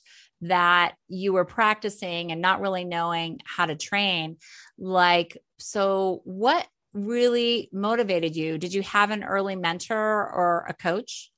that 0.42 0.94
you 1.08 1.32
were 1.32 1.44
practicing 1.44 2.32
and 2.32 2.40
not 2.40 2.60
really 2.60 2.84
knowing 2.84 3.40
how 3.44 3.66
to 3.66 3.74
train 3.74 4.36
like 4.78 5.36
so 5.58 6.20
what 6.24 6.66
really 6.92 7.68
motivated 7.72 8.34
you? 8.36 8.58
Did 8.58 8.72
you 8.72 8.82
have 8.82 9.10
an 9.10 9.24
early 9.24 9.56
mentor 9.56 9.96
or 9.96 10.66
a 10.68 10.74
coach? 10.74 11.30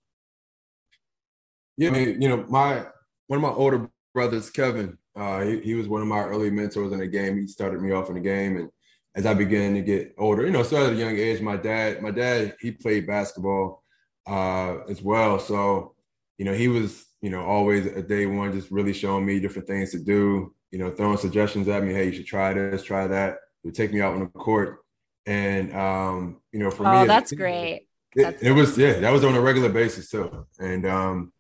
Yeah, 1.76 1.96
you 1.96 2.28
know, 2.28 2.44
my 2.48 2.84
one 3.26 3.38
of 3.38 3.42
my 3.42 3.50
older 3.50 3.90
brothers, 4.12 4.50
Kevin, 4.50 4.98
uh, 5.16 5.40
he, 5.40 5.60
he 5.60 5.74
was 5.74 5.88
one 5.88 6.02
of 6.02 6.08
my 6.08 6.22
early 6.22 6.50
mentors 6.50 6.92
in 6.92 6.98
the 6.98 7.06
game. 7.06 7.38
He 7.38 7.46
started 7.46 7.80
me 7.80 7.92
off 7.92 8.08
in 8.08 8.14
the 8.14 8.20
game, 8.20 8.56
and 8.56 8.68
as 9.14 9.24
I 9.24 9.34
began 9.34 9.74
to 9.74 9.80
get 9.80 10.14
older, 10.18 10.44
you 10.44 10.52
know, 10.52 10.62
started 10.62 10.90
at 10.90 10.96
a 10.96 10.98
young 10.98 11.16
age. 11.16 11.40
My 11.40 11.56
dad, 11.56 12.02
my 12.02 12.10
dad, 12.10 12.54
he 12.60 12.70
played 12.70 13.06
basketball 13.06 13.82
uh, 14.26 14.78
as 14.88 15.00
well, 15.02 15.38
so 15.38 15.94
you 16.36 16.44
know, 16.44 16.54
he 16.54 16.68
was, 16.68 17.04
you 17.22 17.30
know, 17.30 17.44
always 17.44 17.86
a 17.86 18.02
day 18.02 18.26
one, 18.26 18.52
just 18.52 18.70
really 18.70 18.92
showing 18.92 19.26
me 19.26 19.40
different 19.40 19.68
things 19.68 19.90
to 19.92 19.98
do. 19.98 20.54
You 20.70 20.78
know, 20.78 20.90
throwing 20.90 21.18
suggestions 21.18 21.68
at 21.68 21.82
me. 21.82 21.92
Hey, 21.92 22.06
you 22.06 22.12
should 22.12 22.26
try 22.26 22.52
this, 22.54 22.82
try 22.82 23.06
that. 23.06 23.38
He 23.62 23.68
would 23.68 23.74
take 23.74 23.92
me 23.92 24.00
out 24.00 24.14
on 24.14 24.20
the 24.20 24.26
court 24.26 24.80
and 25.26 25.74
um, 25.74 26.40
you 26.52 26.58
know, 26.58 26.70
for 26.70 26.86
oh, 26.86 27.02
me, 27.02 27.06
that's 27.06 27.32
great. 27.32 27.86
It, 28.16 28.22
that's 28.22 28.42
it 28.42 28.52
was 28.52 28.76
yeah, 28.76 28.98
that 29.00 29.12
was 29.12 29.24
on 29.24 29.34
a 29.34 29.40
regular 29.40 29.68
basis 29.68 30.10
too. 30.10 30.46
And 30.58 30.86
um, 30.86 31.32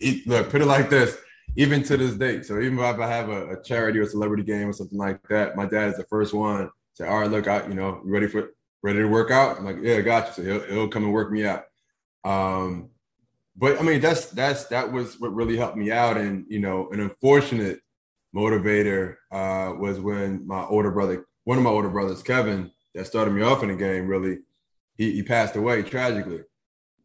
it, 0.00 0.26
look, 0.26 0.50
put 0.50 0.60
it 0.60 0.66
like 0.66 0.90
this: 0.90 1.16
even 1.56 1.82
to 1.84 1.96
this 1.96 2.14
day. 2.14 2.42
So 2.42 2.60
even 2.60 2.78
if 2.78 2.98
I 2.98 3.08
have 3.08 3.28
a, 3.28 3.52
a, 3.54 3.62
charity 3.62 4.00
or 4.00 4.06
celebrity 4.06 4.42
game 4.42 4.68
or 4.68 4.72
something 4.72 4.98
like 4.98 5.20
that, 5.28 5.56
my 5.56 5.66
dad 5.66 5.88
is 5.88 5.96
the 5.96 6.04
first 6.04 6.34
one 6.34 6.64
to 6.64 6.70
say, 6.94 7.06
"All 7.06 7.20
right, 7.20 7.30
look, 7.30 7.48
I 7.48 7.66
you 7.66 7.74
know, 7.74 8.00
ready 8.04 8.26
for 8.26 8.50
ready 8.82 8.98
to 8.98 9.06
work 9.06 9.30
out?" 9.30 9.58
I'm 9.58 9.64
like, 9.64 9.78
"Yeah, 9.80 10.00
got 10.00 10.26
you." 10.26 10.32
So 10.34 10.42
he'll, 10.42 10.66
he'll 10.66 10.88
come 10.88 11.04
and 11.04 11.12
work 11.12 11.30
me 11.30 11.46
out. 11.46 11.64
Um, 12.24 12.90
but 13.56 13.78
I 13.78 13.82
mean, 13.82 14.00
that's 14.00 14.26
that's 14.26 14.66
that 14.66 14.92
was 14.92 15.20
what 15.20 15.34
really 15.34 15.56
helped 15.56 15.76
me 15.76 15.90
out. 15.90 16.16
And 16.16 16.44
you 16.48 16.60
know, 16.60 16.88
an 16.90 17.00
unfortunate 17.00 17.80
motivator 18.34 19.16
uh, 19.30 19.74
was 19.78 20.00
when 20.00 20.46
my 20.46 20.64
older 20.64 20.90
brother, 20.90 21.26
one 21.44 21.58
of 21.58 21.64
my 21.64 21.70
older 21.70 21.90
brothers, 21.90 22.22
Kevin, 22.22 22.70
that 22.94 23.06
started 23.06 23.32
me 23.32 23.42
off 23.42 23.62
in 23.62 23.68
the 23.68 23.76
game 23.76 24.06
really 24.06 24.38
he, 24.96 25.12
he 25.12 25.22
passed 25.22 25.56
away 25.56 25.82
tragically 25.82 26.42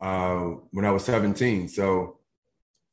uh, 0.02 0.40
when 0.72 0.86
I 0.86 0.92
was 0.92 1.06
17. 1.06 1.68
So 1.70 2.20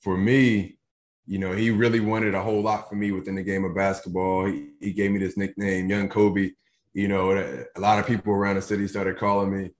for 0.00 0.16
me, 0.16 0.78
you 1.26 1.38
know, 1.38 1.52
he 1.52 1.70
really 1.70 2.00
wanted 2.00 2.34
a 2.34 2.42
whole 2.42 2.62
lot 2.62 2.88
for 2.88 2.96
me 2.96 3.10
within 3.10 3.34
the 3.34 3.42
game 3.42 3.64
of 3.64 3.74
basketball. 3.74 4.46
He, 4.46 4.68
he 4.80 4.92
gave 4.92 5.10
me 5.10 5.18
this 5.18 5.36
nickname, 5.36 5.88
Young 5.88 6.08
Kobe. 6.08 6.50
You 6.92 7.08
know, 7.08 7.32
a 7.32 7.80
lot 7.80 7.98
of 7.98 8.06
people 8.06 8.32
around 8.32 8.56
the 8.56 8.62
city 8.62 8.86
started 8.86 9.18
calling 9.18 9.56
me. 9.56 9.70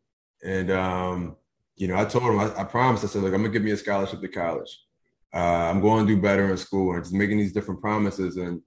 And, 0.43 0.71
um, 0.71 1.37
you 1.77 1.89
know, 1.89 1.97
I 1.97 2.05
told 2.05 2.25
him, 2.25 2.41
I, 2.41 2.61
I, 2.61 2.65
promised, 2.65 3.05
I 3.05 3.09
said, 3.09 3.23
look, 3.23 3.35
I'm 3.35 3.43
to 3.43 3.49
give 3.49 3.63
me 3.63 3.73
a 3.73 3.77
scholarship 3.77 4.21
to 4.21 4.29
college. 4.29 4.81
Uh, 5.35 5.39
I'm 5.71 5.81
going 5.81 6.07
to 6.07 6.15
do 6.15 6.21
better 6.21 6.51
in 6.51 6.57
school 6.57 6.95
and 6.95 7.03
just 7.03 7.15
making 7.15 7.39
these 7.39 7.53
different 7.53 7.81
promises. 7.81 8.37
And, 8.37 8.63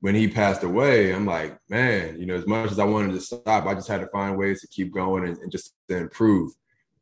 when 0.00 0.14
he 0.14 0.28
passed 0.28 0.62
away, 0.62 1.12
I'm 1.12 1.26
like, 1.26 1.58
man, 1.68 2.20
you 2.20 2.26
know, 2.26 2.34
as 2.34 2.46
much 2.46 2.70
as 2.70 2.78
I 2.78 2.84
wanted 2.84 3.12
to 3.12 3.20
stop, 3.20 3.66
I 3.66 3.74
just 3.74 3.88
had 3.88 4.00
to 4.02 4.08
find 4.08 4.36
ways 4.36 4.60
to 4.60 4.68
keep 4.68 4.92
going 4.92 5.26
and, 5.26 5.38
and 5.38 5.50
just 5.50 5.74
to 5.88 5.96
improve. 5.96 6.52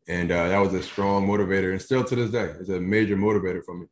And 0.07 0.31
uh, 0.31 0.49
that 0.49 0.59
was 0.59 0.75
a 0.75 0.83
strong 0.83 1.27
motivator, 1.27 1.73
and 1.73 1.81
still 1.81 2.05
to 2.05 2.17
this 2.17 2.31
day, 2.31 2.55
it's 2.61 2.69
a 2.69 2.81
major 2.81 3.17
motivator 3.17 3.65
for 3.65 3.77
me. 3.77 3.87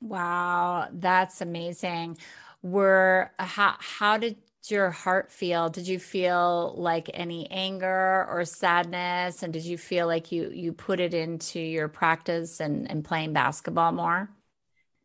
Wow, 0.00 0.88
that's 0.92 1.40
amazing. 1.40 2.18
Were 2.62 3.30
how 3.38 3.76
how 3.78 4.16
did 4.16 4.36
your 4.70 4.90
heart 4.90 5.30
feel? 5.32 5.68
Did 5.68 5.88
you 5.88 5.98
feel 5.98 6.74
like 6.76 7.10
any 7.14 7.50
anger 7.50 8.26
or 8.28 8.44
sadness? 8.44 9.42
And 9.42 9.52
did 9.52 9.64
you 9.64 9.78
feel 9.78 10.06
like 10.06 10.32
you 10.32 10.50
you 10.50 10.72
put 10.72 11.00
it 11.00 11.14
into 11.14 11.60
your 11.60 11.88
practice 11.88 12.60
and, 12.60 12.90
and 12.90 13.04
playing 13.04 13.32
basketball 13.32 13.92
more? 13.92 14.30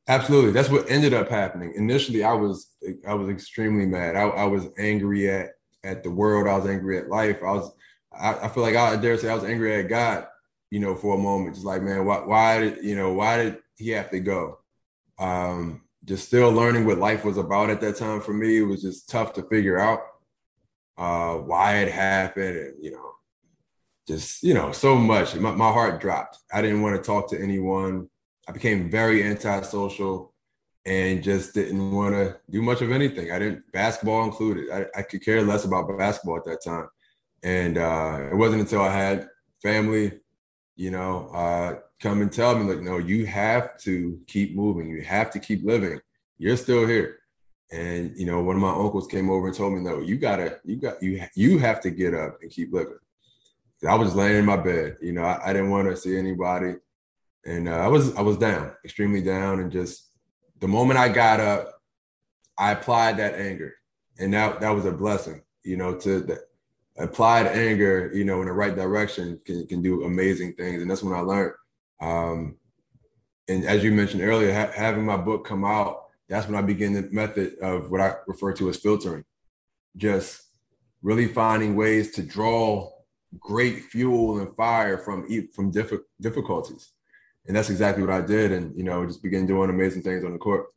Absolutely. 0.07 0.51
That's 0.51 0.69
what 0.69 0.89
ended 0.89 1.13
up 1.13 1.29
happening. 1.29 1.73
Initially, 1.75 2.23
I 2.23 2.33
was 2.33 2.69
I 3.07 3.13
was 3.13 3.29
extremely 3.29 3.85
mad. 3.85 4.15
I, 4.15 4.23
I 4.23 4.45
was 4.45 4.67
angry 4.77 5.29
at 5.29 5.51
at 5.83 6.03
the 6.03 6.11
world. 6.11 6.47
I 6.47 6.57
was 6.57 6.67
angry 6.67 6.97
at 6.97 7.09
life. 7.09 7.39
I 7.43 7.51
was 7.51 7.71
I, 8.11 8.33
I 8.45 8.47
feel 8.49 8.63
like 8.63 8.75
I, 8.75 8.95
dare 8.97 9.17
say 9.17 9.29
I 9.29 9.35
was 9.35 9.43
angry 9.43 9.75
at 9.75 9.87
God, 9.87 10.27
you 10.69 10.79
know, 10.79 10.95
for 10.95 11.15
a 11.15 11.19
moment. 11.19 11.55
Just 11.55 11.65
like, 11.65 11.81
man, 11.83 12.05
why 12.05 12.19
why 12.19 12.59
did 12.59 12.83
you 12.83 12.95
know 12.95 13.13
why 13.13 13.37
did 13.37 13.59
he 13.77 13.89
have 13.91 14.09
to 14.11 14.19
go? 14.19 14.59
Um, 15.19 15.83
just 16.05 16.27
still 16.27 16.51
learning 16.51 16.85
what 16.85 16.97
life 16.97 17.23
was 17.23 17.37
about 17.37 17.69
at 17.69 17.81
that 17.81 17.97
time 17.97 18.21
for 18.21 18.33
me. 18.33 18.57
It 18.57 18.63
was 18.63 18.81
just 18.81 19.09
tough 19.09 19.33
to 19.33 19.43
figure 19.43 19.79
out 19.79 20.01
uh, 20.97 21.35
why 21.35 21.77
it 21.77 21.91
happened, 21.91 22.57
and 22.57 22.83
you 22.83 22.91
know, 22.91 23.11
just 24.07 24.43
you 24.43 24.53
know, 24.53 24.71
so 24.71 24.95
much. 24.95 25.35
My, 25.35 25.51
my 25.51 25.71
heart 25.71 26.01
dropped. 26.01 26.37
I 26.53 26.61
didn't 26.61 26.81
want 26.81 26.95
to 26.95 27.01
talk 27.01 27.29
to 27.31 27.41
anyone. 27.41 28.09
I 28.47 28.51
became 28.51 28.89
very 28.89 29.23
antisocial 29.23 30.33
and 30.85 31.23
just 31.23 31.53
didn't 31.53 31.91
want 31.91 32.15
to 32.15 32.37
do 32.49 32.61
much 32.61 32.81
of 32.81 32.91
anything. 32.91 33.31
I 33.31 33.39
didn't 33.39 33.71
basketball 33.71 34.25
included. 34.25 34.71
I, 34.71 34.85
I 34.99 35.03
could 35.03 35.23
care 35.23 35.41
less 35.43 35.63
about 35.63 35.95
basketball 35.97 36.37
at 36.37 36.45
that 36.45 36.63
time. 36.63 36.87
And 37.43 37.77
uh, 37.77 38.29
it 38.31 38.35
wasn't 38.35 38.61
until 38.61 38.81
I 38.81 38.91
had 38.91 39.29
family, 39.61 40.19
you 40.75 40.91
know, 40.91 41.29
uh, 41.33 41.75
come 42.01 42.21
and 42.21 42.31
tell 42.31 42.57
me 42.57 42.71
like, 42.71 42.81
no, 42.83 42.97
you 42.97 43.25
have 43.25 43.77
to 43.79 44.19
keep 44.27 44.55
moving. 44.55 44.89
You 44.89 45.01
have 45.03 45.29
to 45.31 45.39
keep 45.39 45.63
living. 45.63 45.99
You're 46.37 46.57
still 46.57 46.87
here. 46.87 47.19
And 47.71 48.17
you 48.17 48.25
know, 48.25 48.41
one 48.41 48.55
of 48.55 48.61
my 48.61 48.71
uncles 48.71 49.07
came 49.07 49.29
over 49.29 49.47
and 49.47 49.55
told 49.55 49.73
me, 49.73 49.79
no, 49.79 50.01
you 50.01 50.17
gotta, 50.17 50.59
you 50.65 50.75
got, 50.77 51.01
you, 51.01 51.23
you 51.35 51.57
have 51.59 51.79
to 51.81 51.91
get 51.91 52.13
up 52.13 52.39
and 52.41 52.51
keep 52.51 52.73
living. 52.73 52.97
I 53.87 53.95
was 53.95 54.15
laying 54.15 54.37
in 54.37 54.45
my 54.45 54.57
bed. 54.57 54.97
You 55.01 55.13
know, 55.13 55.23
I, 55.23 55.49
I 55.49 55.53
didn't 55.53 55.71
want 55.71 55.87
to 55.89 55.95
see 55.95 56.17
anybody, 56.17 56.75
and 57.45 57.67
uh, 57.67 57.77
I 57.77 57.87
was, 57.87 58.13
I 58.15 58.21
was 58.21 58.37
down, 58.37 58.73
extremely 58.83 59.23
down, 59.23 59.59
and 59.59 59.71
just 59.71 60.11
the 60.59 60.67
moment 60.67 60.99
I 60.99 61.09
got 61.09 61.39
up, 61.39 61.81
I 62.57 62.73
applied 62.73 63.17
that 63.17 63.33
anger, 63.35 63.73
and 64.19 64.33
that 64.33 64.59
that 64.59 64.69
was 64.69 64.85
a 64.85 64.91
blessing. 64.91 65.41
You 65.63 65.77
know, 65.77 65.95
to 65.95 66.19
the 66.19 66.43
applied 66.97 67.47
anger, 67.47 68.11
you 68.13 68.23
know, 68.23 68.41
in 68.41 68.47
the 68.47 68.53
right 68.53 68.75
direction 68.75 69.39
can 69.45 69.65
can 69.65 69.81
do 69.81 70.03
amazing 70.03 70.53
things, 70.53 70.81
and 70.81 70.91
that's 70.91 71.01
when 71.01 71.15
I 71.15 71.21
learned 71.21 71.53
um, 72.01 72.57
and 73.47 73.65
as 73.65 73.83
you 73.83 73.91
mentioned 73.91 74.23
earlier, 74.23 74.53
ha- 74.53 74.71
having 74.73 75.05
my 75.05 75.17
book 75.17 75.45
come 75.45 75.63
out, 75.63 76.05
that's 76.27 76.47
when 76.47 76.55
I 76.55 76.61
began 76.61 76.93
the 76.93 77.07
method 77.11 77.59
of 77.59 77.91
what 77.91 78.01
I 78.01 78.15
refer 78.27 78.53
to 78.53 78.69
as 78.69 78.77
filtering, 78.77 79.23
just 79.97 80.43
really 81.01 81.27
finding 81.27 81.75
ways 81.75 82.11
to 82.11 82.23
draw 82.23 82.89
great 83.39 83.83
fuel 83.85 84.39
and 84.39 84.55
fire 84.55 84.97
from 84.97 85.27
from 85.53 85.71
diff- 85.71 85.93
difficulties, 86.19 86.91
and 87.47 87.55
that's 87.55 87.69
exactly 87.69 88.03
what 88.03 88.13
I 88.13 88.21
did, 88.21 88.51
and 88.51 88.75
you 88.75 88.83
know, 88.83 89.05
just 89.05 89.21
began 89.21 89.45
doing 89.45 89.69
amazing 89.69 90.01
things 90.01 90.23
on 90.23 90.33
the 90.33 90.39
court. 90.39 90.67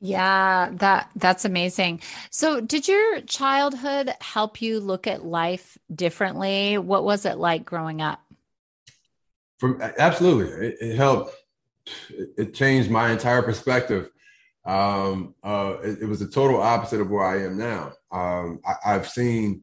Yeah, 0.00 0.70
that 0.74 1.10
that's 1.16 1.44
amazing. 1.44 2.00
So, 2.30 2.60
did 2.60 2.86
your 2.86 3.20
childhood 3.22 4.12
help 4.20 4.62
you 4.62 4.78
look 4.78 5.08
at 5.08 5.24
life 5.24 5.76
differently? 5.92 6.78
What 6.78 7.02
was 7.02 7.26
it 7.26 7.38
like 7.38 7.64
growing 7.64 8.00
up? 8.00 8.22
From 9.58 9.80
absolutely, 9.98 10.68
it, 10.68 10.76
it 10.80 10.96
helped. 10.96 11.34
It, 12.10 12.28
it, 12.38 12.54
changed 12.54 12.90
my 12.90 13.10
entire 13.10 13.42
perspective. 13.42 14.10
Um, 14.64 15.34
uh, 15.42 15.76
it, 15.82 16.02
it, 16.02 16.06
was 16.06 16.20
the 16.20 16.28
total 16.28 16.60
opposite 16.60 17.00
of 17.00 17.10
where 17.10 17.24
I 17.24 17.44
am 17.44 17.56
now. 17.56 17.92
Um, 18.12 18.60
I, 18.64 18.94
I've 18.94 19.08
seen 19.08 19.62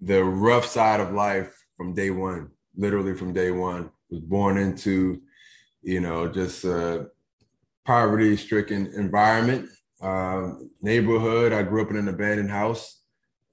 the 0.00 0.22
rough 0.22 0.66
side 0.66 1.00
of 1.00 1.12
life 1.12 1.56
from 1.76 1.94
day 1.94 2.10
one, 2.10 2.50
literally 2.76 3.14
from 3.14 3.32
day 3.32 3.50
one. 3.50 3.90
Was 4.10 4.20
born 4.20 4.58
into, 4.58 5.20
you 5.82 6.00
know, 6.00 6.28
just 6.28 6.64
a 6.64 7.08
poverty-stricken 7.84 8.92
environment, 8.94 9.68
um, 10.02 10.70
neighborhood. 10.82 11.52
I 11.52 11.62
grew 11.62 11.82
up 11.82 11.90
in 11.90 11.96
an 11.96 12.08
abandoned 12.08 12.50
house 12.50 13.00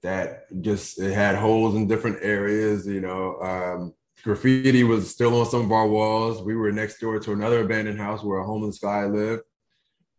that 0.02 0.44
just 0.60 1.00
it 1.00 1.14
had 1.14 1.34
holes 1.34 1.74
in 1.74 1.88
different 1.88 2.18
areas. 2.22 2.86
You 2.86 3.00
know, 3.00 3.40
um, 3.40 3.94
graffiti 4.24 4.82
was 4.84 5.10
still 5.10 5.38
on 5.38 5.46
some 5.46 5.62
of 5.62 5.72
our 5.72 5.86
walls. 5.86 6.42
We 6.42 6.56
were 6.56 6.72
next 6.72 6.98
door 6.98 7.18
to 7.20 7.32
another 7.32 7.60
abandoned 7.60 8.00
house 8.00 8.24
where 8.24 8.38
a 8.38 8.44
homeless 8.44 8.78
guy 8.78 9.04
lived. 9.04 9.42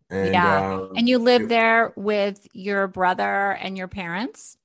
And, 0.10 0.34
yeah. 0.34 0.74
Um, 0.74 0.92
and 0.96 1.10
you 1.10 1.18
lived 1.18 1.50
there 1.50 1.92
with 1.96 2.48
your 2.54 2.88
brother 2.88 3.52
and 3.52 3.78
your 3.78 3.88
parents? 3.88 4.58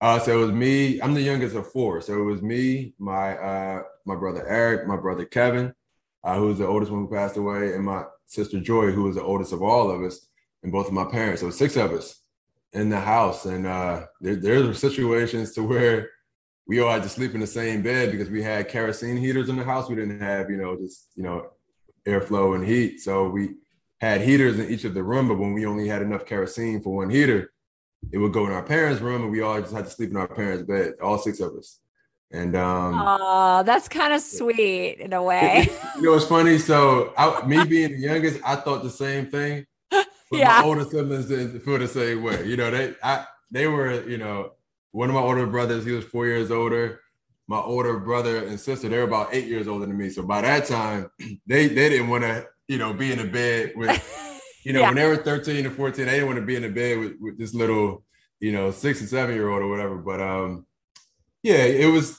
Uh, 0.00 0.18
so 0.18 0.42
it 0.42 0.46
was 0.46 0.52
me. 0.52 1.00
I'm 1.00 1.14
the 1.14 1.22
youngest 1.22 1.56
of 1.56 1.70
four. 1.72 2.00
So 2.02 2.20
it 2.20 2.24
was 2.24 2.42
me, 2.42 2.92
my 2.98 3.36
uh, 3.36 3.82
my 4.04 4.16
brother 4.16 4.46
Eric, 4.46 4.86
my 4.86 4.96
brother 4.96 5.24
Kevin, 5.24 5.72
uh, 6.24 6.36
who 6.36 6.48
was 6.48 6.58
the 6.58 6.66
oldest 6.66 6.90
one 6.90 7.02
who 7.02 7.14
passed 7.14 7.36
away, 7.36 7.72
and 7.74 7.84
my 7.84 8.04
sister 8.26 8.60
Joy, 8.60 8.90
who 8.90 9.04
was 9.04 9.14
the 9.14 9.22
oldest 9.22 9.52
of 9.52 9.62
all 9.62 9.90
of 9.90 10.02
us, 10.02 10.26
and 10.62 10.72
both 10.72 10.88
of 10.88 10.92
my 10.92 11.04
parents. 11.04 11.40
So 11.40 11.50
six 11.50 11.76
of 11.76 11.92
us 11.92 12.20
in 12.72 12.88
the 12.88 13.00
house. 13.00 13.46
And 13.46 13.66
uh, 13.66 14.06
there, 14.20 14.36
there 14.36 14.62
were 14.62 14.74
situations 14.74 15.52
to 15.52 15.62
where 15.62 16.10
we 16.66 16.80
all 16.80 16.90
had 16.92 17.02
to 17.02 17.08
sleep 17.08 17.34
in 17.34 17.40
the 17.40 17.46
same 17.46 17.82
bed 17.82 18.12
because 18.12 18.30
we 18.30 18.42
had 18.42 18.68
kerosene 18.68 19.16
heaters 19.16 19.48
in 19.48 19.56
the 19.56 19.64
house. 19.64 19.88
We 19.88 19.96
didn't 19.96 20.20
have, 20.20 20.50
you 20.50 20.56
know, 20.56 20.76
just, 20.76 21.08
you 21.14 21.22
know, 21.22 21.50
airflow 22.06 22.54
and 22.54 22.64
heat. 22.66 23.00
So 23.00 23.28
we 23.28 23.54
had 24.00 24.20
heaters 24.20 24.58
in 24.58 24.70
each 24.70 24.84
of 24.84 24.94
the 24.94 25.02
room, 25.02 25.28
but 25.28 25.38
when 25.38 25.52
we 25.52 25.66
only 25.66 25.88
had 25.88 26.02
enough 26.02 26.24
kerosene 26.26 26.80
for 26.82 26.94
one 26.96 27.10
heater, 27.10 27.52
it 28.10 28.18
would 28.18 28.32
go 28.32 28.46
in 28.46 28.52
our 28.52 28.62
parents' 28.62 29.00
room 29.00 29.22
and 29.22 29.30
we 29.30 29.40
all 29.42 29.60
just 29.60 29.72
had 29.72 29.84
to 29.84 29.90
sleep 29.90 30.10
in 30.10 30.16
our 30.16 30.28
parents' 30.28 30.64
bed, 30.64 30.94
all 31.02 31.18
six 31.18 31.40
of 31.40 31.54
us. 31.56 31.78
And 32.32 32.56
um 32.56 32.94
Oh, 32.96 33.62
that's 33.64 33.88
kind 33.88 34.12
of 34.12 34.20
sweet 34.20 34.98
in 34.98 35.12
a 35.12 35.22
way. 35.22 35.68
you 35.96 36.02
know, 36.02 36.14
it's 36.14 36.24
funny. 36.24 36.58
So 36.58 37.12
I, 37.16 37.46
me 37.46 37.64
being 37.64 37.92
the 37.92 37.98
youngest, 37.98 38.40
I 38.44 38.56
thought 38.56 38.82
the 38.82 38.90
same 38.90 39.26
thing. 39.26 39.66
But 40.30 40.38
yeah. 40.38 40.62
my 40.62 40.64
older 40.64 40.84
siblings 40.84 41.26
didn't 41.26 41.60
feel 41.60 41.78
the 41.78 41.86
same 41.86 42.22
way. 42.22 42.46
You 42.46 42.56
know, 42.56 42.70
they 42.70 42.94
I 43.02 43.26
they 43.50 43.66
were, 43.66 44.08
you 44.08 44.16
know, 44.16 44.52
one 44.92 45.08
of 45.08 45.14
my 45.14 45.20
older 45.20 45.46
brothers, 45.46 45.84
he 45.84 45.92
was 45.92 46.04
four 46.04 46.26
years 46.26 46.50
older. 46.50 47.00
My 47.48 47.58
older 47.58 47.98
brother 47.98 48.46
and 48.46 48.60
sister, 48.60 48.88
they're 48.88 49.02
about 49.02 49.34
eight 49.34 49.46
years 49.46 49.66
older 49.66 49.86
than 49.86 49.96
me. 49.96 50.10
So 50.10 50.22
by 50.22 50.42
that 50.42 50.66
time, 50.66 51.10
they 51.46 51.66
they 51.66 51.88
didn't 51.88 52.08
want 52.08 52.24
to, 52.24 52.46
you 52.68 52.78
know, 52.78 52.92
be 52.92 53.10
in 53.10 53.18
a 53.18 53.24
bed 53.24 53.72
with, 53.74 54.40
you 54.64 54.72
know, 54.72 54.80
yeah. 54.80 54.86
when 54.86 54.96
they 54.96 55.06
were 55.06 55.16
13 55.16 55.66
and 55.66 55.74
14, 55.74 56.04
they 56.04 56.12
didn't 56.12 56.26
want 56.26 56.38
to 56.38 56.46
be 56.46 56.56
in 56.56 56.64
a 56.64 56.68
bed 56.68 56.98
with, 56.98 57.12
with 57.20 57.38
this 57.38 57.54
little, 57.54 58.04
you 58.38 58.52
know, 58.52 58.70
six 58.70 59.00
and 59.00 59.08
seven 59.08 59.34
year 59.34 59.48
old 59.48 59.62
or 59.62 59.68
whatever. 59.68 59.96
But 59.96 60.20
um, 60.20 60.66
yeah, 61.42 61.64
it 61.64 61.90
was, 61.90 62.18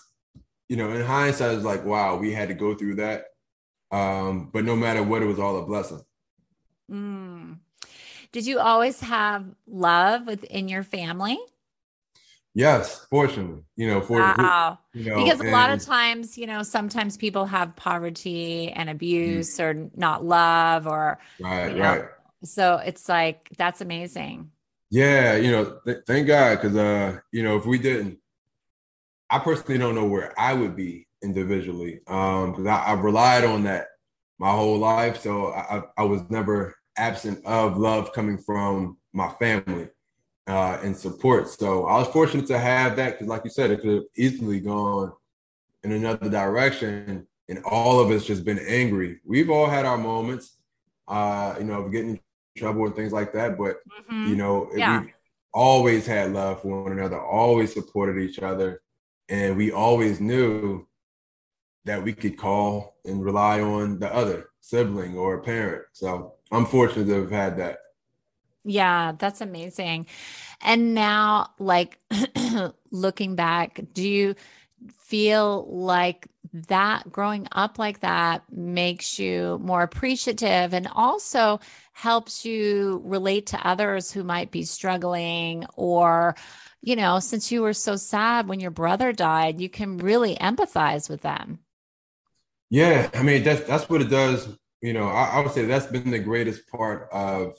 you 0.67 0.75
know, 0.75 0.91
in 0.91 1.01
hindsight, 1.01 1.55
it's 1.55 1.63
like, 1.63 1.85
wow, 1.85 2.17
we 2.17 2.33
had 2.33 2.49
to 2.49 2.55
go 2.55 2.75
through 2.75 2.95
that. 2.95 3.25
Um, 3.91 4.49
but 4.51 4.65
no 4.65 4.75
matter 4.75 5.03
what, 5.03 5.21
it 5.21 5.27
was 5.27 5.39
all 5.39 5.57
a 5.59 5.65
blessing. 5.65 6.01
Mm. 6.91 7.59
Did 8.31 8.47
you 8.47 8.59
always 8.59 8.99
have 9.01 9.45
love 9.67 10.25
within 10.25 10.67
your 10.67 10.81
family? 10.81 11.37
Yes, 12.55 13.05
fortunately, 13.09 13.63
you 13.75 13.87
know, 13.87 14.01
for 14.01 14.19
wow. 14.19 14.77
you 14.93 15.03
know, 15.05 15.23
because 15.23 15.39
a 15.41 15.49
lot 15.51 15.71
of 15.71 15.83
times, 15.83 16.37
you 16.37 16.45
know, 16.45 16.61
sometimes 16.61 17.17
people 17.17 17.45
have 17.45 17.75
poverty 17.75 18.71
and 18.71 18.89
abuse 18.89 19.57
mm 19.57 19.63
or 19.63 19.89
not 19.95 20.23
love 20.23 20.87
or 20.87 21.19
right, 21.39 21.69
you 21.69 21.77
know, 21.77 21.83
right. 21.83 22.05
So 22.43 22.77
it's 22.77 23.09
like 23.09 23.49
that's 23.57 23.81
amazing. 23.81 24.51
Yeah, 24.91 25.35
you 25.35 25.51
know, 25.51 25.79
th- 25.85 26.03
thank 26.05 26.27
God, 26.27 26.61
because 26.61 26.77
uh, 26.77 27.19
you 27.31 27.41
know, 27.41 27.57
if 27.57 27.65
we 27.65 27.79
didn't, 27.79 28.19
I 29.31 29.39
personally 29.39 29.79
don't 29.79 29.95
know 29.95 30.05
where 30.05 30.39
I 30.39 30.53
would 30.53 30.75
be 30.75 31.07
individually, 31.23 32.01
um, 32.07 32.51
because 32.51 32.67
I, 32.67 32.83
I 32.83 32.93
relied 32.93 33.45
on 33.45 33.63
that 33.63 33.87
my 34.37 34.51
whole 34.51 34.77
life, 34.77 35.19
so 35.21 35.47
I, 35.53 35.81
I 35.97 36.03
was 36.03 36.21
never 36.29 36.75
absent 36.97 37.43
of 37.45 37.77
love 37.77 38.13
coming 38.13 38.37
from 38.37 38.97
my 39.13 39.29
family 39.39 39.89
uh, 40.47 40.79
and 40.83 40.95
support. 40.95 41.49
So 41.49 41.85
I 41.85 41.99
was 41.99 42.07
fortunate 42.07 42.47
to 42.47 42.59
have 42.59 42.95
that 42.97 43.13
because, 43.13 43.27
like 43.27 43.43
you 43.43 43.49
said, 43.49 43.71
it 43.71 43.81
could 43.81 43.93
have 43.93 44.03
easily 44.15 44.59
gone 44.59 45.13
in 45.83 45.91
another 45.91 46.29
direction, 46.29 47.27
and 47.49 47.63
all 47.65 47.99
of 47.99 48.11
us 48.11 48.25
just 48.25 48.45
been 48.45 48.59
angry. 48.59 49.19
We've 49.25 49.49
all 49.49 49.67
had 49.67 49.85
our 49.85 49.97
moments, 49.97 50.57
uh, 51.07 51.55
you 51.57 51.65
know, 51.65 51.83
of 51.83 51.91
getting 51.91 52.11
in 52.11 52.19
trouble 52.57 52.85
and 52.85 52.95
things 52.95 53.13
like 53.13 53.33
that. 53.33 53.57
But 53.57 53.77
mm-hmm. 53.87 54.27
you 54.27 54.35
know, 54.35 54.69
yeah. 54.75 55.01
we've 55.01 55.13
always 55.53 56.05
had 56.05 56.33
love 56.33 56.61
for 56.61 56.83
one 56.83 56.91
another, 56.91 57.19
always 57.21 57.73
supported 57.73 58.21
each 58.21 58.39
other, 58.39 58.81
and 59.29 59.55
we 59.55 59.71
always 59.71 60.19
knew 60.19 60.87
that 61.85 62.01
we 62.01 62.13
could 62.13 62.37
call 62.37 62.95
and 63.05 63.23
rely 63.23 63.59
on 63.59 63.99
the 63.99 64.13
other 64.13 64.49
sibling 64.61 65.17
or 65.17 65.35
a 65.35 65.41
parent. 65.41 65.83
So 65.91 66.35
I'm 66.51 66.65
fortunate 66.65 67.05
to 67.05 67.21
have 67.21 67.31
had 67.31 67.57
that. 67.57 67.79
Yeah, 68.63 69.13
that's 69.17 69.41
amazing. 69.41 70.07
And 70.61 70.93
now, 70.93 71.51
like 71.59 71.99
looking 72.91 73.35
back, 73.35 73.81
do 73.93 74.07
you 74.07 74.35
feel 74.99 75.65
like 75.69 76.27
that 76.53 77.11
growing 77.11 77.47
up 77.51 77.79
like 77.79 78.01
that 78.01 78.43
makes 78.51 79.17
you 79.19 79.59
more 79.63 79.81
appreciative 79.81 80.73
and 80.73 80.87
also 80.93 81.59
helps 81.93 82.45
you 82.45 83.01
relate 83.05 83.47
to 83.47 83.67
others 83.67 84.11
who 84.11 84.23
might 84.23 84.51
be 84.51 84.63
struggling? 84.63 85.65
Or 85.75 86.35
you 86.81 86.95
know 86.95 87.19
since 87.19 87.51
you 87.51 87.61
were 87.61 87.73
so 87.73 87.95
sad 87.95 88.47
when 88.47 88.59
your 88.59 88.69
brother 88.69 89.13
died 89.13 89.59
you 89.61 89.69
can 89.69 89.97
really 89.97 90.35
empathize 90.35 91.09
with 91.09 91.21
them. 91.21 91.59
Yeah 92.69 93.09
i 93.13 93.23
mean 93.23 93.43
that's 93.43 93.61
that's 93.61 93.89
what 93.89 94.01
it 94.01 94.09
does. 94.09 94.47
You 94.81 94.93
know 94.93 95.07
I, 95.07 95.25
I 95.35 95.39
would 95.39 95.53
say 95.53 95.65
that's 95.65 95.85
been 95.87 96.11
the 96.11 96.19
greatest 96.19 96.67
part 96.67 97.07
of 97.11 97.53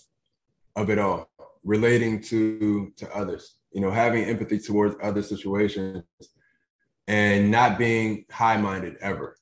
of 0.76 0.90
it 0.90 0.98
all 0.98 1.30
relating 1.64 2.20
to 2.20 2.92
to 2.96 3.10
others 3.16 3.56
you 3.72 3.80
know 3.80 3.90
having 3.90 4.24
empathy 4.24 4.58
towards 4.58 4.96
other 5.02 5.22
situations 5.22 6.02
and 7.06 7.50
not 7.50 7.78
being 7.78 8.24
high 8.30 8.56
minded 8.56 8.96
ever. 9.00 9.36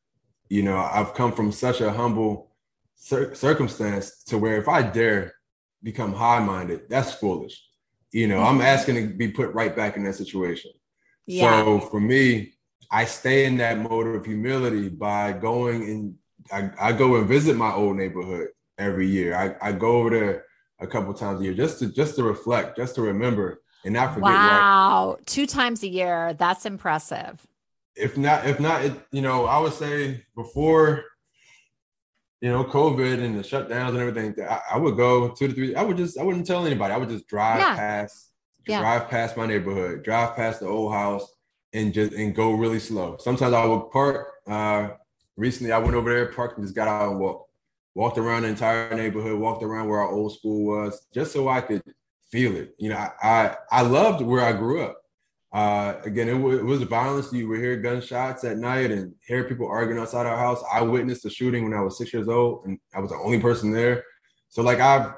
You 0.48 0.62
know, 0.62 0.76
I've 0.78 1.14
come 1.14 1.32
from 1.32 1.52
such 1.52 1.80
a 1.80 1.92
humble 1.92 2.50
cir- 2.96 3.34
circumstance 3.34 4.24
to 4.24 4.38
where 4.38 4.58
if 4.58 4.68
I 4.68 4.82
dare 4.82 5.34
become 5.82 6.12
high 6.12 6.40
minded, 6.40 6.88
that's 6.88 7.14
foolish. 7.14 7.62
You 8.10 8.28
know, 8.28 8.40
I'm 8.40 8.54
mm-hmm. 8.54 8.62
asking 8.62 8.94
to 8.96 9.14
be 9.14 9.28
put 9.28 9.54
right 9.54 9.74
back 9.74 9.96
in 9.96 10.04
that 10.04 10.14
situation. 10.14 10.72
Yeah. 11.26 11.64
So 11.64 11.80
for 11.80 12.00
me, 12.00 12.54
I 12.90 13.06
stay 13.06 13.46
in 13.46 13.56
that 13.58 13.78
mode 13.78 14.14
of 14.14 14.26
humility 14.26 14.88
by 14.88 15.32
going 15.32 15.84
and 15.84 16.14
I, 16.52 16.88
I 16.88 16.92
go 16.92 17.16
and 17.16 17.26
visit 17.26 17.56
my 17.56 17.72
old 17.72 17.96
neighborhood 17.96 18.48
every 18.76 19.06
year. 19.06 19.34
I, 19.34 19.68
I 19.68 19.72
go 19.72 19.98
over 19.98 20.10
there 20.10 20.44
a 20.82 20.86
couple 20.86 21.14
times 21.14 21.40
a 21.40 21.44
year 21.44 21.54
just 21.54 21.78
to 21.78 21.86
just 21.86 22.16
to 22.16 22.22
reflect, 22.22 22.76
just 22.76 22.94
to 22.96 23.02
remember 23.02 23.62
and 23.84 23.94
not 23.94 24.14
forget. 24.14 24.30
Wow, 24.30 25.18
two 25.26 25.46
times 25.46 25.82
a 25.82 25.88
year. 25.88 26.34
That's 26.34 26.66
impressive 26.66 27.46
if 27.94 28.16
not, 28.16 28.46
if 28.46 28.60
not, 28.60 28.84
it, 28.84 28.92
you 29.10 29.22
know, 29.22 29.46
I 29.46 29.58
would 29.58 29.74
say 29.74 30.24
before, 30.34 31.04
you 32.40 32.50
know, 32.50 32.64
COVID 32.64 33.22
and 33.22 33.38
the 33.38 33.42
shutdowns 33.42 33.90
and 33.90 33.98
everything, 33.98 34.34
I, 34.44 34.60
I 34.72 34.78
would 34.78 34.96
go 34.96 35.28
two 35.28 35.48
to 35.48 35.54
three. 35.54 35.74
I 35.74 35.82
would 35.82 35.96
just, 35.96 36.18
I 36.18 36.22
wouldn't 36.22 36.46
tell 36.46 36.66
anybody. 36.66 36.92
I 36.92 36.96
would 36.96 37.08
just 37.08 37.28
drive 37.28 37.58
yeah. 37.58 37.76
past, 37.76 38.30
yeah. 38.66 38.80
drive 38.80 39.08
past 39.08 39.36
my 39.36 39.46
neighborhood, 39.46 40.02
drive 40.02 40.34
past 40.36 40.60
the 40.60 40.66
old 40.66 40.92
house, 40.92 41.26
and 41.72 41.94
just 41.94 42.12
and 42.12 42.34
go 42.34 42.52
really 42.52 42.80
slow. 42.80 43.16
Sometimes 43.18 43.54
I 43.54 43.64
would 43.64 43.90
park. 43.90 44.28
Uh, 44.46 44.90
recently, 45.36 45.72
I 45.72 45.78
went 45.78 45.94
over 45.94 46.12
there, 46.12 46.26
parked, 46.26 46.58
and 46.58 46.66
just 46.66 46.74
got 46.74 46.88
out 46.88 47.10
and 47.10 47.20
walked, 47.20 47.50
walked 47.94 48.18
around 48.18 48.42
the 48.42 48.48
entire 48.48 48.94
neighborhood, 48.94 49.38
walked 49.38 49.62
around 49.62 49.88
where 49.88 50.00
our 50.00 50.10
old 50.10 50.34
school 50.34 50.64
was, 50.64 51.06
just 51.12 51.32
so 51.32 51.48
I 51.48 51.60
could 51.60 51.82
feel 52.30 52.56
it. 52.56 52.74
You 52.78 52.90
know, 52.90 52.96
I 52.96 53.56
I, 53.70 53.82
loved 53.82 54.24
where 54.24 54.42
I 54.42 54.52
grew 54.52 54.82
up. 54.82 54.98
Uh, 55.52 56.00
again, 56.04 56.28
it, 56.28 56.32
w- 56.32 56.58
it, 56.58 56.64
was 56.64 56.82
violence. 56.84 57.32
You 57.32 57.48
would 57.48 57.60
hear 57.60 57.76
gunshots 57.76 58.42
at 58.44 58.56
night 58.56 58.90
and 58.90 59.14
hear 59.26 59.44
people 59.44 59.68
arguing 59.68 60.00
outside 60.00 60.24
our 60.24 60.38
house. 60.38 60.62
I 60.72 60.80
witnessed 60.80 61.26
a 61.26 61.30
shooting 61.30 61.64
when 61.64 61.74
I 61.74 61.82
was 61.82 61.98
six 61.98 62.12
years 62.12 62.28
old, 62.28 62.64
and 62.64 62.78
I 62.94 63.00
was 63.00 63.10
the 63.10 63.16
only 63.16 63.38
person 63.38 63.70
there. 63.70 64.04
So, 64.48 64.62
like, 64.62 64.80
I've, 64.80 65.12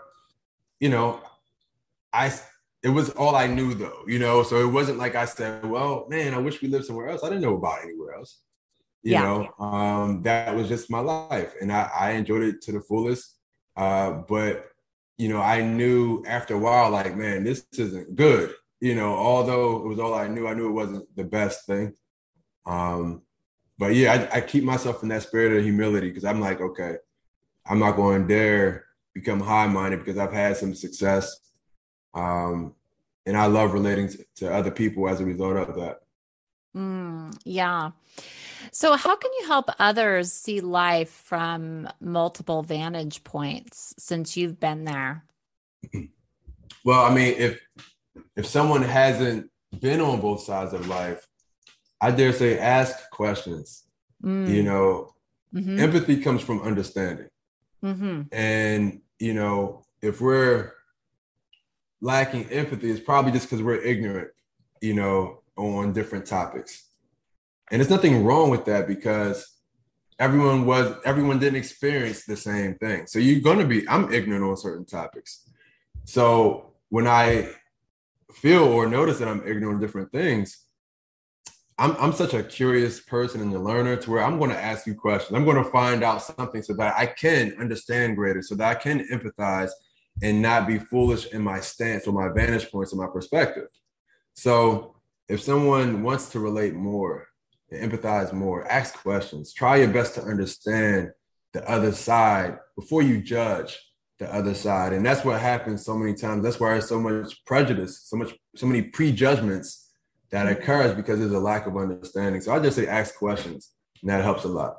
you 0.81 0.89
know, 0.89 1.21
I 2.13 2.33
it 2.83 2.91
was 2.91 3.11
all 3.11 3.35
I 3.35 3.47
knew 3.47 3.75
though, 3.75 4.03
you 4.07 4.19
know. 4.19 4.43
So 4.43 4.57
it 4.61 4.71
wasn't 4.71 4.99
like 4.99 5.15
I 5.15 5.25
said, 5.25 5.65
"Well, 5.65 6.07
man, 6.09 6.35
I 6.35 6.39
wish 6.39 6.61
we 6.61 6.69
lived 6.69 6.85
somewhere 6.85 7.09
else." 7.09 7.25
I 7.25 7.29
didn't 7.29 7.43
know 7.43 7.57
about 7.57 7.83
anywhere 7.83 8.15
else. 8.15 8.41
You 9.05 9.13
yeah. 9.13 9.23
know, 9.23 9.65
um, 9.65 10.23
that 10.23 10.55
was 10.57 10.67
just 10.69 10.91
my 10.91 11.01
life, 11.01 11.55
and 11.61 11.73
I, 11.73 11.91
I 11.95 12.11
enjoyed 12.13 12.43
it 12.43 12.63
to 12.63 12.73
the 12.73 12.81
fullest. 12.81 13.37
Uh, 13.77 14.23
but 14.29 14.71
you 15.19 15.29
know, 15.29 15.41
I 15.41 15.61
knew 15.61 16.25
after 16.27 16.55
a 16.55 16.59
while, 16.59 16.91
like, 16.91 17.17
man, 17.17 17.45
this 17.45 17.65
isn't 17.79 18.17
good 18.17 18.55
you 18.85 18.95
know, 18.95 19.15
although 19.15 19.77
it 19.77 19.89
was 19.89 19.99
all 19.99 20.13
I 20.13 20.29
knew, 20.29 20.47
I 20.47 20.53
knew 20.53 20.69
it 20.69 20.73
wasn't 20.73 21.17
the 21.17 21.25
best 21.25 21.67
thing. 21.67 21.95
Um, 22.67 23.23
but 23.79 23.95
yeah, 23.95 24.29
I, 24.31 24.37
I 24.37 24.41
keep 24.43 24.63
myself 24.63 25.03
in 25.03 25.09
that 25.09 25.23
spirit 25.23 25.57
of 25.57 25.65
humility 25.65 26.09
because 26.09 26.27
I'm 26.27 26.39
like, 26.39 26.61
okay, 26.61 26.97
I'm 27.65 27.79
not 27.79 27.97
going 27.97 28.29
to 28.29 28.29
dare 28.29 28.85
become 29.15 29.41
high 29.41 29.69
minded 29.69 30.01
because 30.01 30.19
I've 30.19 30.35
had 30.35 30.59
some 30.59 30.75
success. 30.75 31.35
Um, 32.13 32.75
and 33.25 33.39
I 33.39 33.47
love 33.47 33.73
relating 33.73 34.09
to, 34.09 34.25
to 34.37 34.55
other 34.55 34.71
people 34.71 35.09
as 35.09 35.19
a 35.19 35.25
result 35.25 35.57
of 35.57 35.77
that. 35.77 36.01
Mm, 36.77 37.35
yeah. 37.47 37.91
So, 38.75 38.97
how 38.97 39.15
can 39.15 39.31
you 39.39 39.47
help 39.47 39.71
others 39.79 40.33
see 40.33 40.61
life 40.61 41.09
from 41.11 41.89
multiple 42.01 42.65
vantage 42.65 43.23
points 43.23 43.95
since 43.99 44.37
you've 44.37 44.59
been 44.59 44.85
there? 44.85 45.25
Well, 46.87 47.01
I 47.01 47.15
mean, 47.15 47.35
if 47.39 47.61
if 48.37 48.45
someone 48.45 48.83
hasn't 48.83 49.51
been 49.81 50.03
on 50.03 50.21
both 50.21 50.43
sides 50.43 50.75
of 50.75 50.87
life, 50.87 51.27
I 51.99 52.11
dare 52.11 52.35
say 52.35 52.59
ask 52.59 53.09
questions. 53.09 53.85
Mm. 54.23 54.51
You 54.51 54.63
know, 54.65 55.15
mm-hmm. 55.55 55.79
empathy 55.79 56.21
comes 56.21 56.43
from 56.43 56.61
understanding. 56.61 57.29
Mm-hmm. 57.83 58.23
And, 58.33 59.01
you 59.19 59.33
know, 59.33 59.87
if 60.03 60.21
we're 60.21 60.73
lacking 62.03 62.51
empathy, 62.51 62.91
it's 62.91 63.01
probably 63.01 63.33
just 63.33 63.47
because 63.47 63.63
we're 63.63 63.81
ignorant, 63.81 64.29
you 64.83 64.93
know, 64.93 65.41
on 65.57 65.95
different 65.95 66.27
topics. 66.27 66.85
And 67.71 67.81
there's 67.81 67.91
nothing 67.91 68.25
wrong 68.25 68.51
with 68.51 68.65
that 68.67 68.87
because 68.87 69.47
everyone 70.19 70.65
was 70.67 70.95
everyone 71.05 71.39
didn't 71.39 71.59
experience 71.59 72.25
the 72.25 72.37
same 72.37 72.77
thing. 72.77 73.07
So 73.07 73.19
you're 73.19 73.41
gonna 73.41 73.67
be, 73.67 73.89
I'm 73.89 74.13
ignorant 74.13 74.45
on 74.45 74.57
certain 74.57 74.85
topics. 74.85 75.49
So 76.05 76.75
when 76.91 77.07
I 77.07 77.51
feel 78.33 78.65
or 78.65 78.89
notice 78.89 79.19
that 79.19 79.29
I'm 79.29 79.47
ignorant 79.47 79.77
of 79.77 79.81
different 79.81 80.13
things, 80.13 80.65
I'm, 81.79 81.97
I'm 81.99 82.13
such 82.13 82.35
a 82.35 82.43
curious 82.43 83.01
person 83.01 83.41
and 83.41 83.53
a 83.53 83.59
learner 83.59 83.97
to 83.97 84.11
where 84.11 84.23
I'm 84.23 84.39
going 84.39 84.51
to 84.51 84.61
ask 84.61 84.87
you 84.87 84.95
questions. 84.95 85.37
I'm 85.37 85.45
going 85.45 85.63
to 85.63 85.71
find 85.71 86.05
out 86.05 86.23
something 86.23 86.63
so 86.63 86.73
that 86.75 86.95
I 86.97 87.07
can 87.07 87.57
understand 87.59 88.17
greater, 88.17 88.43
so 88.43 88.55
that 88.55 88.77
I 88.77 88.81
can 88.81 89.09
empathize 89.09 89.71
and 90.23 90.41
not 90.41 90.69
be 90.69 90.79
foolish 90.79 91.27
in 91.33 91.43
my 91.43 91.59
stance 91.59 92.07
or 92.07 92.13
my 92.13 92.33
vantage 92.33 92.71
points 92.71 92.93
or 92.93 92.97
my 92.97 93.09
perspective. 93.13 93.67
So 94.35 94.95
if 95.29 95.43
someone 95.43 96.05
wants 96.05 96.29
to 96.31 96.39
relate 96.39 96.75
more 96.75 97.27
and 97.75 97.93
empathize 97.93 98.33
more, 98.33 98.71
ask 98.71 98.95
questions, 98.95 99.53
try 99.53 99.77
your 99.77 99.89
best 99.89 100.15
to 100.15 100.23
understand 100.23 101.11
the 101.53 101.69
other 101.71 101.93
side 101.93 102.59
before 102.77 103.03
you 103.03 103.21
judge 103.21 103.79
the 104.19 104.33
other 104.33 104.55
side. 104.55 104.93
And 104.93 105.05
that's 105.05 105.25
what 105.25 105.41
happens 105.41 105.85
so 105.85 105.97
many 105.97 106.15
times. 106.15 106.45
That's 106.45 106.61
why 106.61 106.73
there's 106.73 106.89
so 106.89 107.01
much 107.01 107.45
prejudice, 107.45 108.03
so 108.05 108.17
much, 108.17 108.35
so 108.57 108.67
many 108.67 108.83
prejudgments 108.83 109.91
that 110.31 110.47
mm-hmm. 110.47 110.63
occurs 110.63 110.95
because 110.95 111.19
there's 111.19 111.33
a 111.33 111.39
lack 111.39 111.67
of 111.67 111.77
understanding. 111.77 112.41
So 112.41 112.53
I 112.53 112.61
just 112.61 112.77
say 112.77 112.87
ask 112.87 113.17
questions, 113.17 113.71
and 114.03 114.11
that 114.11 114.23
helps 114.23 114.45
a 114.45 114.49
lot. 114.49 114.77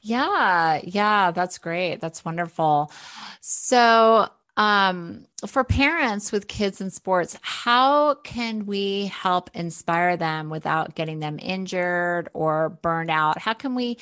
Yeah, 0.00 0.80
yeah, 0.84 1.30
that's 1.30 1.56
great. 1.58 2.00
That's 2.00 2.24
wonderful. 2.24 2.92
So, 3.40 4.28
um, 4.56 5.26
for 5.46 5.64
parents 5.64 6.30
with 6.30 6.48
kids 6.48 6.80
in 6.80 6.90
sports, 6.90 7.36
how 7.42 8.14
can 8.14 8.66
we 8.66 9.06
help 9.06 9.50
inspire 9.54 10.16
them 10.16 10.48
without 10.50 10.94
getting 10.94 11.18
them 11.18 11.38
injured 11.40 12.28
or 12.34 12.68
burned 12.68 13.10
out? 13.10 13.38
How 13.38 13.54
can 13.54 13.74
we 13.74 13.98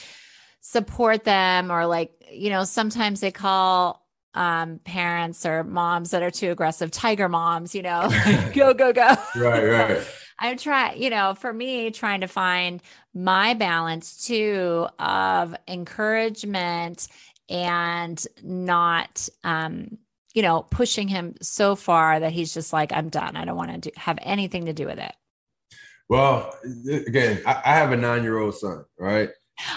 support 0.62 1.24
them 1.24 1.72
or 1.72 1.86
like 1.86 2.12
you 2.30 2.48
know 2.48 2.62
sometimes 2.62 3.20
they 3.20 3.32
call 3.32 4.06
um 4.34 4.78
parents 4.84 5.44
or 5.44 5.64
moms 5.64 6.12
that 6.12 6.22
are 6.22 6.30
too 6.30 6.52
aggressive 6.52 6.90
tiger 6.92 7.28
moms 7.28 7.74
you 7.74 7.82
know 7.82 8.08
go 8.54 8.72
go 8.72 8.92
go 8.92 9.16
right 9.34 9.64
right 9.64 10.06
i'm 10.38 10.56
trying 10.56 11.02
you 11.02 11.10
know 11.10 11.34
for 11.34 11.52
me 11.52 11.90
trying 11.90 12.20
to 12.20 12.28
find 12.28 12.80
my 13.12 13.54
balance 13.54 14.24
too 14.24 14.86
of 15.00 15.52
encouragement 15.66 17.08
and 17.48 18.24
not 18.44 19.28
um 19.42 19.98
you 20.34 20.42
know 20.42 20.62
pushing 20.62 21.08
him 21.08 21.34
so 21.40 21.76
far 21.76 22.20
that 22.20 22.32
he's 22.32 22.52
just 22.54 22.72
like 22.72 22.92
i'm 22.92 23.08
done 23.08 23.36
i 23.36 23.44
don't 23.44 23.56
want 23.56 23.82
to 23.82 23.92
have 23.96 24.18
anything 24.22 24.66
to 24.66 24.72
do 24.72 24.86
with 24.86 24.98
it 24.98 25.14
well 26.08 26.54
again 27.06 27.40
I, 27.46 27.62
I 27.64 27.74
have 27.74 27.92
a 27.92 27.96
nine 27.96 28.22
year 28.22 28.38
old 28.38 28.54
son 28.56 28.84
right 28.98 29.30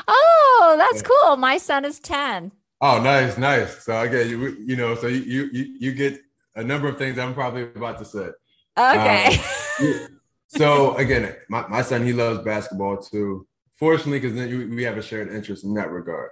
Oh, 0.07 0.75
that's 0.77 1.01
yeah. 1.01 1.09
cool. 1.09 1.37
My 1.37 1.57
son 1.57 1.85
is 1.85 1.99
10. 1.99 2.51
Oh, 2.81 3.01
nice, 3.01 3.37
nice. 3.37 3.83
So 3.83 3.99
again, 3.99 4.29
you 4.29 4.57
you 4.65 4.75
know, 4.75 4.95
so 4.95 5.07
you 5.07 5.49
you 5.51 5.77
you 5.79 5.93
get 5.93 6.19
a 6.55 6.63
number 6.63 6.87
of 6.87 6.97
things 6.97 7.17
I'm 7.17 7.33
probably 7.33 7.63
about 7.63 7.97
to 7.99 8.05
say. 8.05 8.29
Okay. 8.77 9.39
Um, 9.79 10.19
so 10.47 10.95
again, 10.97 11.35
my, 11.49 11.67
my 11.67 11.81
son 11.81 12.05
he 12.05 12.13
loves 12.13 12.39
basketball 12.39 12.97
too. 12.97 13.47
Fortunately, 13.75 14.19
because 14.19 14.35
then 14.35 14.75
we 14.75 14.83
have 14.83 14.97
a 14.97 15.01
shared 15.01 15.33
interest 15.33 15.63
in 15.63 15.73
that 15.75 15.89
regard. 15.89 16.31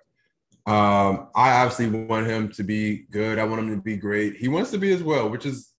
Um, 0.65 1.27
I 1.35 1.61
obviously 1.61 1.89
want 1.89 2.27
him 2.27 2.49
to 2.53 2.63
be 2.63 3.05
good. 3.11 3.37
I 3.37 3.43
want 3.43 3.61
him 3.61 3.75
to 3.75 3.81
be 3.81 3.97
great. 3.97 4.37
He 4.37 4.47
wants 4.47 4.71
to 4.71 4.77
be 4.77 4.93
as 4.93 5.03
well, 5.03 5.29
which 5.29 5.45
is, 5.45 5.69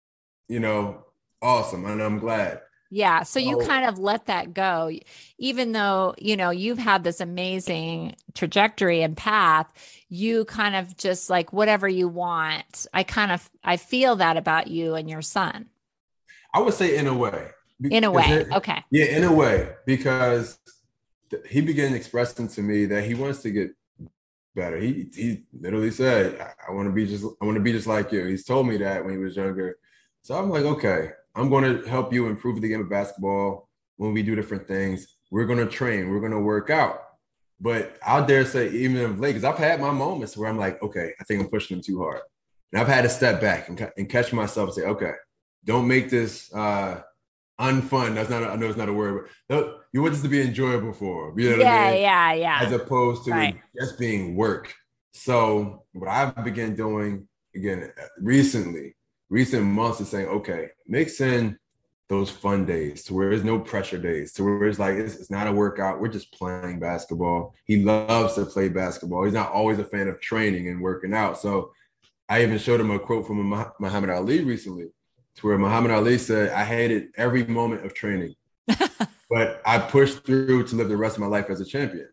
you 0.49 0.61
know, 0.61 1.05
awesome, 1.41 1.87
and 1.87 2.03
I'm 2.03 2.19
glad. 2.19 2.61
Yeah. 2.91 3.25
So 3.25 3.41
you 3.41 3.61
oh. 3.61 3.67
kind 3.67 3.87
of 3.87 3.99
let 3.99 4.27
that 4.27 4.55
go, 4.55 4.91
even 5.39 5.73
though, 5.73 6.15
you 6.19 6.37
know, 6.37 6.51
you've 6.51 6.79
had 6.79 7.03
this 7.03 7.21
amazing 7.21 8.15
trajectory 8.35 9.03
and 9.03 9.17
path, 9.17 9.73
you 10.09 10.45
kind 10.45 10.77
of 10.77 10.97
just 10.97 11.29
like 11.29 11.53
whatever 11.53 11.89
you 11.89 12.07
want. 12.07 12.87
I 12.93 13.03
kind 13.03 13.33
of, 13.33 13.51
I 13.65 13.79
feel 13.79 14.17
that 14.17 14.37
about 14.37 14.69
you 14.69 14.95
and 14.95 15.11
your 15.11 15.23
son. 15.23 15.67
I 16.55 16.61
would 16.61 16.75
say 16.75 16.97
in 16.97 17.09
a 17.09 17.15
way, 17.15 17.49
in 17.83 18.05
a 18.05 18.13
way. 18.13 18.27
It, 18.27 18.53
okay. 18.53 18.85
Yeah, 18.91 19.07
in 19.07 19.25
a 19.25 19.33
way, 19.33 19.71
because 19.87 20.57
he 21.49 21.63
began 21.63 21.95
expressing 21.95 22.47
to 22.49 22.63
me 22.63 22.85
that 22.87 23.03
he 23.03 23.15
wants 23.15 23.43
to 23.43 23.51
get 23.51 23.73
better. 24.55 24.79
He 24.79 25.09
he 25.15 25.45
literally 25.53 25.91
said, 25.91 26.41
"I, 26.41 26.53
I 26.69 26.73
want 26.73 26.89
to 26.89 26.93
be 26.93 27.07
just 27.07 27.25
I 27.41 27.45
want 27.45 27.57
to 27.57 27.63
be 27.63 27.73
just 27.73 27.87
like 27.87 28.13
you." 28.13 28.25
He's 28.27 28.45
told 28.45 28.67
me 28.67 28.77
that 28.79 29.05
when 29.05 29.13
he 29.13 29.19
was 29.19 29.37
younger. 29.37 29.77
So 30.23 30.35
I'm 30.35 30.49
like, 30.49 30.65
okay, 30.65 31.11
I'm 31.35 31.51
going 31.51 31.65
to 31.65 31.89
help 31.89 32.13
you 32.13 32.29
improve 32.29 32.61
the 32.61 32.69
game 32.69 32.81
of 32.81 32.89
basketball 32.89 33.69
when 33.97 34.15
we 34.15 34.23
do 34.23 34.35
different 34.35 34.67
things. 34.67 35.07
We're 35.31 35.47
going 35.47 35.59
to 35.59 35.67
train. 35.67 36.09
We're 36.09 36.21
going 36.21 36.33
to 36.33 36.39
work 36.39 36.71
out. 36.71 37.01
But 37.61 37.99
I'll 38.05 38.27
dare 38.27 38.45
say, 38.45 38.71
even 38.71 39.03
of 39.03 39.21
late, 39.21 39.33
because 39.33 39.45
I've 39.45 39.59
had 39.59 39.81
my 39.81 39.91
moments 39.91 40.37
where 40.37 40.49
I'm 40.49 40.59
like, 40.59 40.83
okay, 40.83 41.13
I 41.21 41.25
think 41.25 41.43
I'm 41.43 41.49
pushing 41.49 41.77
him 41.77 41.83
too 41.83 42.01
hard. 42.01 42.21
And 42.73 42.81
I've 42.81 42.89
had 42.89 43.03
to 43.03 43.09
step 43.09 43.41
back 43.41 43.69
and, 43.69 43.93
and 43.97 44.09
catch 44.09 44.33
myself 44.33 44.69
and 44.69 44.75
say, 44.75 44.83
okay, 44.83 45.13
don't 45.65 45.87
make 45.87 46.11
this 46.11 46.53
uh, 46.55 47.03
unfun. 47.61 48.15
That's 48.15 48.31
not, 48.31 48.43
I 48.43 48.57
know 48.57 48.67
it's 48.67 48.77
not 48.77 48.89
a 48.89 48.93
word, 48.93 49.29
but 49.49 49.81
you 49.93 50.03
want 50.03 50.15
this 50.15 50.23
to 50.23 50.29
be 50.29 50.43
enjoyable 50.43 50.93
for. 50.93 51.33
You 51.37 51.51
know 51.51 51.63
yeah, 51.63 51.75
I 51.75 51.93
mean? 51.93 52.03
yeah, 52.03 52.33
yeah. 52.35 52.59
As 52.63 52.73
opposed 52.73 53.25
to 53.25 53.31
right. 53.31 53.61
just 53.79 53.99
being 53.99 54.37
work. 54.37 54.75
So 55.13 55.85
what 55.93 56.09
I've 56.09 56.45
begun 56.45 56.75
doing 56.75 57.29
again 57.55 57.93
recently, 58.19 58.97
recent 59.31 59.65
months 59.65 60.01
is 60.01 60.09
saying, 60.09 60.27
okay, 60.27 60.71
mix 60.87 61.21
in 61.21 61.59
those 62.09 62.31
fun 62.31 62.67
days 62.67 63.03
to 63.05 63.15
where 63.15 63.31
there's 63.31 63.45
no 63.45 63.59
pressure 63.59 63.99
days 63.99 64.33
to 64.33 64.45
where 64.45 64.69
it's 64.69 64.79
like 64.79 64.95
it's, 64.95 65.17
it's, 65.17 65.31
not 65.31 65.47
a 65.47 65.53
workout 65.53 66.01
we're 66.01 66.09
just 66.09 66.31
playing 66.33 66.79
basketball 66.79 67.55
he 67.65 67.83
loves 67.83 68.35
to 68.35 68.45
play 68.45 68.69
basketball 68.69 69.25
he's 69.25 69.33
not 69.33 69.51
always 69.51 69.79
a 69.79 69.85
fan 69.85 70.07
of 70.07 70.21
training 70.21 70.69
and 70.69 70.83
working 70.83 71.15
out 71.15 71.39
so 71.39 71.73
i 72.29 72.43
even 72.43 72.59
showed 72.59 72.79
him 72.79 72.91
a 72.91 72.99
quote 72.99 73.27
from 73.27 73.49
muhammad 73.81 74.11
ali 74.11 74.45
recently 74.45 74.89
to 75.37 75.47
where 75.47 75.59
muhammad 75.59 75.91
ali 75.91 76.19
said 76.19 76.51
i 76.51 76.65
hated 76.65 77.09
every 77.17 77.45
moment 77.45 77.85
of 77.85 77.95
training 77.95 78.35
but 79.31 79.61
i 79.65 79.79
pushed 79.79 80.25
through 80.25 80.65
to 80.65 80.77
live 80.77 80.89
the 80.89 80.97
rest 80.97 81.17
of 81.17 81.21
my 81.21 81.27
life 81.27 81.51
as 81.51 81.61
a 81.61 81.65
champion 81.65 82.09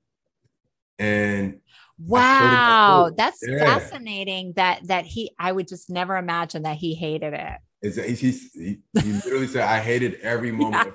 and 1.00 1.60
wow 2.00 3.12
that's 3.16 3.40
yeah. 3.48 3.60
fascinating 3.60 4.54
that 4.56 4.86
that 4.88 5.06
he 5.06 5.32
i 5.40 5.52
would 5.52 5.68
just 5.68 5.90
never 5.90 6.18
imagine 6.18 6.64
that 6.64 6.78
he 6.78 6.96
hated 6.96 7.34
it 7.34 7.60
is 7.82 7.96
he, 7.96 8.32
he, 8.32 8.78
he 9.02 9.12
literally 9.12 9.48
said, 9.48 9.64
I 9.64 9.80
hated 9.80 10.20
every 10.22 10.52
moment. 10.52 10.94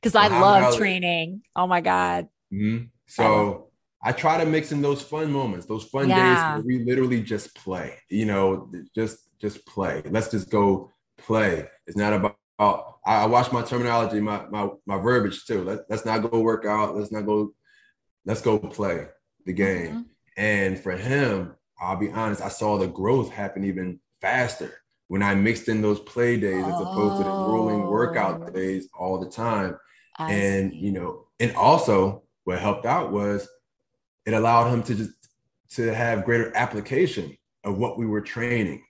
Because 0.00 0.14
I 0.14 0.28
love 0.28 0.76
training. 0.76 1.42
Oh 1.56 1.66
my 1.66 1.80
God. 1.80 2.28
Mm-hmm. 2.52 2.86
So 3.06 3.70
I 4.02 4.12
try 4.12 4.42
to 4.42 4.48
mix 4.48 4.72
in 4.72 4.82
those 4.82 5.02
fun 5.02 5.32
moments, 5.32 5.66
those 5.66 5.84
fun 5.84 6.08
yeah. 6.08 6.54
days 6.54 6.64
where 6.64 6.78
we 6.78 6.84
literally 6.84 7.22
just 7.22 7.54
play, 7.54 7.96
you 8.08 8.26
know, 8.26 8.70
just 8.94 9.18
just 9.40 9.66
play. 9.66 10.02
Let's 10.08 10.30
just 10.30 10.50
go 10.50 10.90
play. 11.22 11.68
It's 11.86 11.96
not 11.96 12.12
about 12.12 12.36
I, 13.04 13.24
watch 13.26 13.50
my 13.52 13.62
terminology, 13.62 14.20
my 14.20 14.44
my 14.50 14.68
my 14.86 14.98
verbiage 14.98 15.44
too. 15.46 15.64
Let, 15.64 15.80
let's 15.88 16.04
not 16.04 16.30
go 16.30 16.40
work 16.40 16.66
out. 16.66 16.96
Let's 16.96 17.10
not 17.10 17.26
go, 17.26 17.54
let's 18.26 18.42
go 18.42 18.58
play 18.58 19.06
the 19.46 19.52
game. 19.52 19.88
Mm-hmm. 19.88 20.00
And 20.36 20.78
for 20.78 20.92
him, 20.92 21.54
I'll 21.80 21.96
be 21.96 22.10
honest, 22.10 22.42
I 22.42 22.48
saw 22.48 22.78
the 22.78 22.86
growth 22.86 23.32
happen 23.32 23.64
even 23.64 24.00
faster 24.20 24.82
when 25.08 25.22
I 25.22 25.34
mixed 25.34 25.68
in 25.68 25.80
those 25.82 26.00
play 26.00 26.38
days 26.38 26.64
as 26.64 26.80
opposed 26.80 27.18
to 27.18 27.24
the 27.24 27.44
grueling 27.44 27.86
workout 27.86 28.42
oh. 28.46 28.50
days 28.50 28.88
all 28.98 29.18
the 29.18 29.30
time. 29.30 29.76
I 30.18 30.32
and 30.32 30.70
see. 30.70 30.78
you 30.78 30.92
know, 30.92 31.26
and 31.40 31.54
also 31.56 32.24
what 32.44 32.58
helped 32.58 32.84
out 32.84 33.10
was 33.10 33.48
it 34.26 34.34
allowed 34.34 34.70
him 34.70 34.82
to 34.84 34.94
just 34.94 35.12
to 35.70 35.94
have 35.94 36.24
greater 36.24 36.54
application 36.56 37.36
of 37.64 37.78
what 37.78 37.96
we 37.96 38.06
were 38.06 38.20
training. 38.20 38.82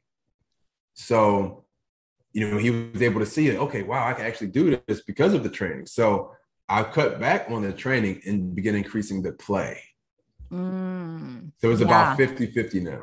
So, 0.95 1.65
you 2.33 2.49
know, 2.49 2.59
he 2.59 2.71
was 2.71 3.03
able 3.03 3.21
to 3.21 3.27
see 3.27 3.49
it. 3.49 3.59
Okay, 3.59 3.83
wow, 3.83 4.07
I 4.07 4.13
can 4.13 4.27
actually 4.27 4.49
do 4.49 4.81
this 4.87 5.03
because 5.03 5.35
of 5.35 5.43
the 5.43 5.49
training. 5.49 5.87
So 5.87 6.33
I 6.69 6.85
cut 6.85 7.19
back 7.19 7.51
on 7.51 7.63
the 7.63 7.73
training 7.73 8.23
and 8.27 8.55
began 8.55 8.75
increasing 8.75 9.23
the 9.23 9.33
play. 9.33 9.83
Mm, 10.51 11.53
so 11.59 11.71
it's 11.71 11.81
yeah. 11.81 11.87
about 11.87 12.17
50 12.17 12.47
50 12.47 12.81
now. 12.81 13.03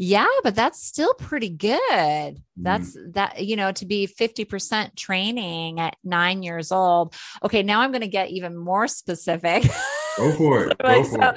Yeah, 0.00 0.28
but 0.44 0.54
that's 0.54 0.80
still 0.80 1.12
pretty 1.14 1.50
good. 1.50 2.40
That's 2.56 2.96
mm. 2.96 3.14
that, 3.14 3.44
you 3.44 3.56
know, 3.56 3.72
to 3.72 3.84
be 3.84 4.06
50% 4.06 4.94
training 4.94 5.80
at 5.80 5.96
nine 6.04 6.44
years 6.44 6.70
old. 6.70 7.16
Okay, 7.42 7.64
now 7.64 7.80
I'm 7.80 7.90
going 7.90 8.02
to 8.02 8.06
get 8.06 8.30
even 8.30 8.56
more 8.56 8.86
specific. 8.86 9.64
Go 10.16 10.32
for 10.36 10.68
it. 10.68 10.78
Go 10.82 11.02
for 11.02 11.10
so, 11.10 11.34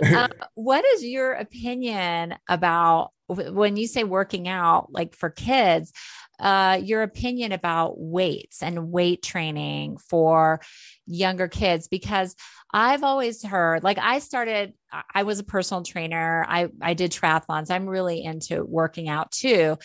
it. 0.00 0.14
uh, 0.14 0.28
what 0.54 0.84
is 0.84 1.04
your 1.04 1.32
opinion 1.32 2.36
about 2.48 3.10
when 3.28 3.76
you 3.76 3.86
say 3.86 4.04
working 4.04 4.48
out, 4.48 4.92
like 4.92 5.14
for 5.14 5.30
kids? 5.30 5.92
uh, 6.40 6.80
your 6.82 7.02
opinion 7.02 7.52
about 7.52 7.98
weights 7.98 8.62
and 8.62 8.90
weight 8.90 9.22
training 9.22 9.98
for 9.98 10.60
younger 11.06 11.48
kids 11.48 11.88
because 11.88 12.34
I've 12.72 13.04
always 13.04 13.44
heard 13.44 13.84
like 13.84 13.98
I 13.98 14.18
started 14.18 14.74
I 15.12 15.22
was 15.22 15.38
a 15.38 15.44
personal 15.44 15.82
trainer. 15.82 16.44
I 16.48 16.68
I 16.80 16.94
did 16.94 17.12
triathlons. 17.12 17.70
I'm 17.70 17.88
really 17.88 18.22
into 18.22 18.64
working 18.64 19.08
out 19.08 19.30
too. 19.30 19.76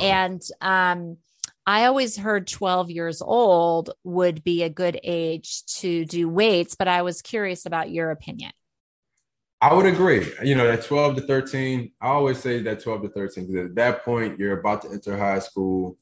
And 0.00 0.42
um 0.60 1.18
I 1.66 1.84
always 1.84 2.16
heard 2.16 2.46
12 2.46 2.90
years 2.90 3.20
old 3.20 3.90
would 4.02 4.42
be 4.42 4.62
a 4.62 4.70
good 4.70 4.98
age 5.02 5.64
to 5.80 6.06
do 6.06 6.28
weights 6.28 6.74
but 6.74 6.88
I 6.88 7.02
was 7.02 7.20
curious 7.20 7.66
about 7.66 7.90
your 7.90 8.10
opinion 8.10 8.52
I 9.60 9.74
would 9.74 9.86
agree. 9.86 10.26
You 10.42 10.54
know, 10.54 10.66
that 10.68 10.84
12 10.84 11.16
to 11.16 11.22
13, 11.22 11.92
I 12.00 12.08
always 12.08 12.38
say 12.38 12.62
that 12.62 12.82
12 12.82 13.02
to 13.02 13.08
13, 13.08 13.46
because 13.46 13.66
at 13.70 13.74
that 13.74 14.04
point, 14.04 14.38
you're 14.38 14.58
about 14.58 14.82
to 14.82 14.90
enter 14.90 15.16
high 15.16 15.40
school. 15.40 15.98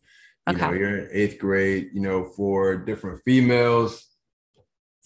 You 0.47 0.55
okay. 0.55 0.67
know, 0.67 0.73
you're 0.75 0.99
in 0.99 1.09
eighth 1.11 1.39
grade, 1.39 1.91
you 1.93 2.01
know, 2.01 2.25
for 2.25 2.77
different 2.77 3.23
females, 3.25 4.07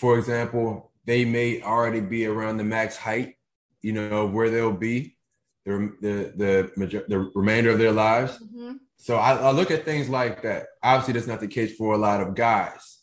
for 0.01 0.19
example, 0.19 0.93
they 1.05 1.27
may 1.27 1.61
already 1.61 2.01
be 2.01 2.25
around 2.25 2.57
the 2.57 2.65
max 2.65 2.97
height, 2.97 3.35
you 3.83 3.93
know, 3.93 4.25
of 4.25 4.33
where 4.33 4.49
they'll 4.49 4.73
be 4.73 5.19
the 5.67 5.95
the 6.01 6.73
the, 6.75 7.05
the 7.07 7.31
remainder 7.35 7.71
of 7.71 7.79
their 7.79 7.93
lives. 7.93 8.39
Mm-hmm. 8.39 8.77
So 8.97 9.17
I, 9.17 9.35
I, 9.37 9.51
look 9.51 9.71
at 9.71 9.85
things 9.85 10.09
like 10.09 10.43
that. 10.43 10.69
Obviously, 10.83 11.15
that's 11.15 11.27
not 11.27 11.41
the 11.41 11.49
case 11.49 11.77
for 11.77 11.95
a 11.95 11.99
lot 11.99 12.23
of 12.23 12.35
guys. 12.35 12.99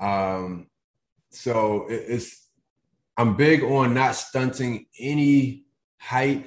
Um, 0.00 0.66
so 1.30 1.86
it, 1.88 2.04
it's 2.08 2.45
I'm 3.16 3.36
big 3.36 3.62
on 3.62 3.94
not 3.94 4.14
stunting 4.14 4.86
any 4.98 5.64
height 5.98 6.46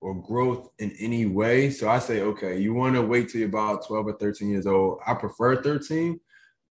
or 0.00 0.14
growth 0.14 0.68
in 0.78 0.94
any 0.98 1.26
way. 1.26 1.70
So 1.70 1.88
I 1.88 2.00
say, 2.00 2.20
okay, 2.20 2.60
you 2.60 2.74
want 2.74 2.96
to 2.96 3.02
wait 3.02 3.28
till 3.28 3.40
you're 3.40 3.48
about 3.48 3.86
12 3.86 4.06
or 4.08 4.12
13 4.14 4.50
years 4.50 4.66
old. 4.66 4.98
I 5.06 5.14
prefer 5.14 5.62
13. 5.62 6.20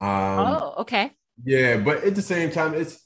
Um, 0.01 0.11
oh, 0.11 0.75
okay. 0.79 1.13
Yeah, 1.45 1.79
but 1.79 2.05
at 2.05 2.15
the 2.15 2.23
same 2.23 2.51
time, 2.51 2.75
it's 2.75 3.03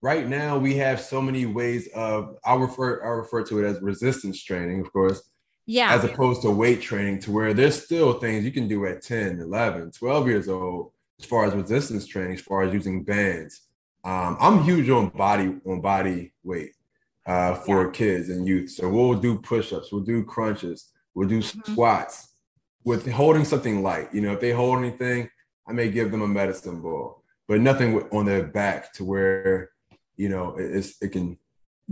right 0.00 0.26
now 0.26 0.58
we 0.58 0.76
have 0.76 1.00
so 1.00 1.20
many 1.20 1.44
ways 1.44 1.88
of 1.94 2.36
I 2.44 2.54
refer 2.54 3.04
I 3.04 3.08
refer 3.08 3.44
to 3.44 3.58
it 3.62 3.66
as 3.66 3.82
resistance 3.82 4.42
training, 4.42 4.80
of 4.80 4.92
course. 4.92 5.22
Yeah. 5.66 5.94
As 5.94 6.04
opposed 6.04 6.42
to 6.42 6.50
weight 6.50 6.80
training, 6.80 7.20
to 7.20 7.32
where 7.32 7.52
there's 7.54 7.80
still 7.82 8.14
things 8.14 8.44
you 8.44 8.50
can 8.52 8.68
do 8.68 8.86
at 8.86 9.02
10, 9.02 9.38
11, 9.40 9.92
12 9.92 10.26
years 10.26 10.48
old 10.48 10.92
as 11.20 11.26
far 11.26 11.44
as 11.44 11.54
resistance 11.54 12.06
training, 12.06 12.34
as 12.34 12.40
far 12.40 12.62
as 12.62 12.72
using 12.72 13.04
bands 13.04 13.68
um, 14.04 14.36
I'm 14.40 14.64
huge 14.64 14.88
on 14.90 15.08
body 15.10 15.54
on 15.66 15.80
body 15.80 16.32
weight 16.42 16.72
uh, 17.26 17.54
for 17.54 17.86
yeah. 17.86 17.92
kids 17.92 18.28
and 18.28 18.46
youth. 18.46 18.70
So 18.70 18.88
we'll 18.88 19.14
do 19.14 19.38
push-ups, 19.38 19.92
we'll 19.92 20.02
do 20.02 20.24
crunches, 20.24 20.90
we'll 21.14 21.28
do 21.28 21.38
mm-hmm. 21.38 21.72
squats 21.72 22.34
with 22.84 23.08
holding 23.10 23.44
something 23.44 23.82
light. 23.82 24.12
You 24.12 24.22
know, 24.22 24.32
if 24.32 24.40
they 24.40 24.50
hold 24.50 24.78
anything, 24.78 25.30
I 25.66 25.72
may 25.72 25.90
give 25.90 26.10
them 26.10 26.22
a 26.22 26.28
medicine 26.28 26.80
ball, 26.80 27.22
but 27.46 27.60
nothing 27.60 28.02
on 28.10 28.26
their 28.26 28.44
back 28.44 28.92
to 28.94 29.04
where 29.04 29.70
you 30.16 30.28
know 30.28 30.56
it's 30.58 31.00
it 31.00 31.12
can 31.12 31.38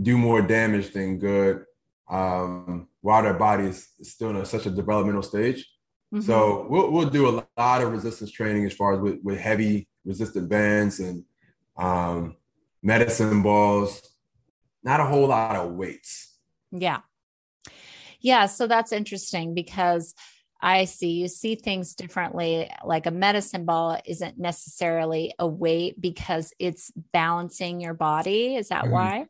do 0.01 0.17
more 0.17 0.41
damage 0.41 0.91
than 0.91 1.17
good 1.17 1.63
um, 2.09 2.87
while 3.01 3.23
their 3.23 3.33
body 3.33 3.65
is 3.65 3.87
still 4.01 4.31
in 4.31 4.35
a, 4.37 4.45
such 4.45 4.65
a 4.65 4.69
developmental 4.69 5.23
stage. 5.23 5.65
Mm-hmm. 6.13 6.25
So 6.25 6.67
we'll 6.69 6.91
we'll 6.91 7.09
do 7.09 7.29
a 7.29 7.45
lot 7.57 7.81
of 7.81 7.91
resistance 7.93 8.31
training 8.31 8.65
as 8.65 8.73
far 8.73 8.93
as 8.93 8.99
with, 8.99 9.19
with 9.23 9.39
heavy 9.39 9.87
resistant 10.03 10.49
bands 10.49 10.99
and 10.99 11.23
um, 11.81 12.35
medicine 12.83 13.41
balls, 13.41 14.01
not 14.83 14.99
a 14.99 15.05
whole 15.05 15.27
lot 15.27 15.55
of 15.55 15.73
weights. 15.73 16.37
Yeah. 16.71 16.99
Yeah. 18.19 18.45
So 18.45 18.67
that's 18.67 18.91
interesting 18.91 19.53
because 19.55 20.13
I 20.61 20.85
see 20.85 21.13
you 21.13 21.27
see 21.27 21.55
things 21.55 21.95
differently. 21.95 22.69
Like 22.85 23.07
a 23.07 23.11
medicine 23.11 23.65
ball 23.65 23.99
isn't 24.05 24.37
necessarily 24.37 25.33
a 25.39 25.47
weight 25.47 25.99
because 25.99 26.53
it's 26.59 26.91
balancing 27.11 27.81
your 27.81 27.95
body. 27.95 28.55
Is 28.55 28.69
that 28.69 28.83
mm-hmm. 28.83 28.93
why? 28.93 29.25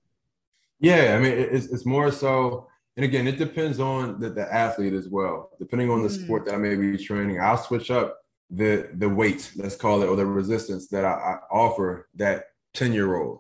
Yeah. 0.80 1.16
I 1.18 1.20
mean, 1.22 1.32
it's, 1.32 1.68
it's 1.68 1.86
more 1.86 2.12
so. 2.12 2.68
And 2.98 3.06
again, 3.06 3.28
it 3.28 3.38
depends 3.38 3.80
on 3.80 4.20
the, 4.20 4.30
the 4.30 4.54
athlete 4.54 4.94
as 4.94 5.08
well. 5.08 5.52
Depending 5.58 5.90
on 5.90 6.04
the 6.04 6.10
mm. 6.10 6.24
sport 6.24 6.46
that 6.46 6.56
I 6.56 6.58
may 6.58 6.76
be 6.76 6.98
training, 6.98 7.40
I'll 7.40 7.58
switch 7.58 7.90
up 7.90 8.21
the 8.52 8.90
the 8.94 9.10
weight, 9.10 9.52
let's 9.56 9.76
call 9.76 10.04
it, 10.04 10.08
or 10.08 10.16
the 10.16 10.26
resistance 10.26 10.88
that 10.90 11.06
I, 11.06 11.12
I 11.12 11.38
offer 11.52 12.10
that 12.16 12.46
10 12.74 12.94
year 12.94 13.16
old. 13.16 13.40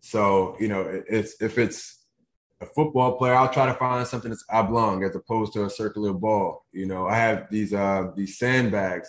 So, 0.00 0.56
you 0.58 0.68
know, 0.68 1.02
it's 1.08 1.40
if 1.42 1.58
it's 1.58 2.04
a 2.60 2.66
football 2.66 3.18
player, 3.18 3.34
I'll 3.34 3.52
try 3.52 3.66
to 3.66 3.74
find 3.74 4.06
something 4.06 4.30
that's 4.30 4.44
oblong 4.50 5.04
as 5.04 5.14
opposed 5.14 5.52
to 5.54 5.64
a 5.64 5.70
circular 5.70 6.12
ball. 6.12 6.64
You 6.72 6.86
know, 6.86 7.06
I 7.06 7.16
have 7.16 7.50
these 7.50 7.74
uh 7.74 8.10
these 8.16 8.38
sandbags 8.38 9.08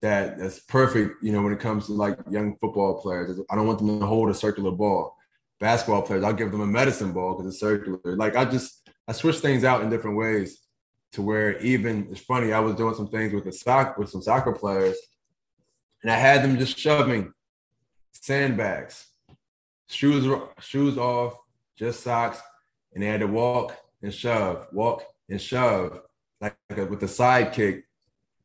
that 0.00 0.38
that's 0.38 0.60
perfect, 0.60 1.22
you 1.22 1.32
know, 1.32 1.42
when 1.42 1.52
it 1.52 1.60
comes 1.60 1.86
to 1.86 1.92
like 1.92 2.18
young 2.30 2.56
football 2.56 3.00
players. 3.00 3.38
I 3.50 3.54
don't 3.54 3.66
want 3.66 3.78
them 3.78 4.00
to 4.00 4.06
hold 4.06 4.30
a 4.30 4.34
circular 4.34 4.72
ball. 4.72 5.16
Basketball 5.60 6.02
players, 6.02 6.24
I'll 6.24 6.32
give 6.32 6.50
them 6.50 6.60
a 6.60 6.66
medicine 6.66 7.12
ball 7.12 7.34
because 7.34 7.52
it's 7.52 7.60
circular. 7.60 8.00
Like 8.04 8.36
I 8.36 8.46
just 8.46 8.88
I 9.06 9.12
switch 9.12 9.36
things 9.36 9.64
out 9.64 9.82
in 9.82 9.90
different 9.90 10.16
ways 10.16 10.62
to 11.12 11.22
where 11.22 11.58
even 11.60 12.08
it's 12.10 12.20
funny, 12.20 12.52
I 12.52 12.60
was 12.60 12.74
doing 12.74 12.94
some 12.94 13.08
things 13.08 13.32
with 13.32 13.44
the 13.44 13.52
sock 13.52 13.98
with 13.98 14.10
some 14.10 14.22
soccer 14.22 14.52
players, 14.52 14.96
and 16.02 16.10
I 16.10 16.16
had 16.16 16.42
them 16.42 16.58
just 16.58 16.78
shoving 16.78 17.32
sandbags, 18.12 19.06
shoes 19.88 20.26
shoes 20.60 20.98
off, 20.98 21.34
just 21.76 22.02
socks, 22.02 22.40
and 22.94 23.02
they 23.02 23.08
had 23.08 23.20
to 23.20 23.26
walk 23.26 23.76
and 24.02 24.12
shove, 24.12 24.66
walk 24.72 25.04
and 25.28 25.40
shove, 25.40 26.00
like, 26.40 26.56
like 26.70 26.90
with 26.90 27.00
the 27.00 27.08
side 27.08 27.52
kick 27.52 27.84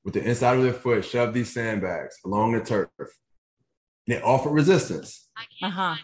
with 0.07 0.13
the 0.13 0.23
inside 0.23 0.55
of 0.55 0.63
their 0.63 0.71
foot, 0.71 1.03
shove 1.03 1.33
these 1.33 1.53
sandbags 1.53 2.17
along 2.23 2.53
the 2.53 2.61
turf. 2.61 2.89
And 2.97 4.15
it 4.15 4.23
offered 4.23 4.53
resistance. 4.53 5.27
Uh-huh. 5.61 5.95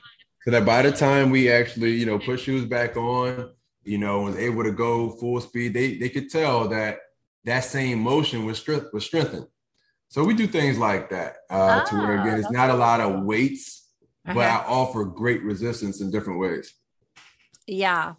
So 0.43 0.51
that 0.51 0.65
by 0.65 0.81
the 0.81 0.91
time 0.91 1.29
we 1.29 1.49
actually, 1.49 1.91
you 1.91 2.05
know, 2.05 2.19
put 2.19 2.41
shoes 2.41 2.65
back 2.65 2.97
on, 2.97 3.51
you 3.83 3.97
know, 3.97 4.21
was 4.21 4.37
able 4.37 4.63
to 4.63 4.71
go 4.71 5.11
full 5.11 5.41
speed, 5.41 5.73
they 5.73 5.97
they 5.97 6.09
could 6.09 6.29
tell 6.29 6.67
that 6.69 6.99
that 7.45 7.61
same 7.61 7.99
motion 7.99 8.45
was 8.45 8.57
strength 8.57 8.93
was 8.93 9.05
strengthened. 9.05 9.47
So 10.09 10.23
we 10.23 10.33
do 10.33 10.47
things 10.47 10.77
like 10.77 11.09
that 11.09 11.37
uh, 11.49 11.83
to 11.85 11.95
where 11.95 12.21
again 12.21 12.39
it's 12.39 12.51
not 12.51 12.69
a 12.69 12.75
lot 12.75 13.01
of 13.01 13.23
weights, 13.23 13.89
uh-huh. 14.25 14.35
but 14.35 14.45
I 14.45 14.63
offer 14.67 15.05
great 15.05 15.43
resistance 15.43 16.01
in 16.01 16.11
different 16.11 16.39
ways. 16.39 16.73
Yeah. 17.67 18.13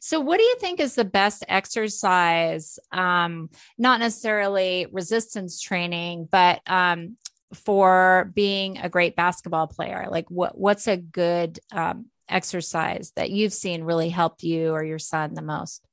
So, 0.00 0.20
what 0.20 0.38
do 0.38 0.44
you 0.44 0.56
think 0.60 0.80
is 0.80 0.94
the 0.94 1.04
best 1.04 1.44
exercise? 1.48 2.78
Um, 2.92 3.50
not 3.76 4.00
necessarily 4.00 4.86
resistance 4.92 5.60
training, 5.60 6.28
but 6.30 6.60
um, 6.66 7.16
for 7.52 8.30
being 8.34 8.78
a 8.78 8.88
great 8.88 9.16
basketball 9.16 9.66
player. 9.66 10.06
Like, 10.10 10.30
what 10.30 10.56
what's 10.56 10.86
a 10.86 10.96
good 10.96 11.58
um, 11.72 12.06
exercise 12.28 13.12
that 13.16 13.30
you've 13.30 13.52
seen 13.52 13.84
really 13.84 14.08
helped 14.08 14.42
you 14.42 14.70
or 14.70 14.84
your 14.84 14.98
son 14.98 15.34
the 15.34 15.42
most? 15.42 15.84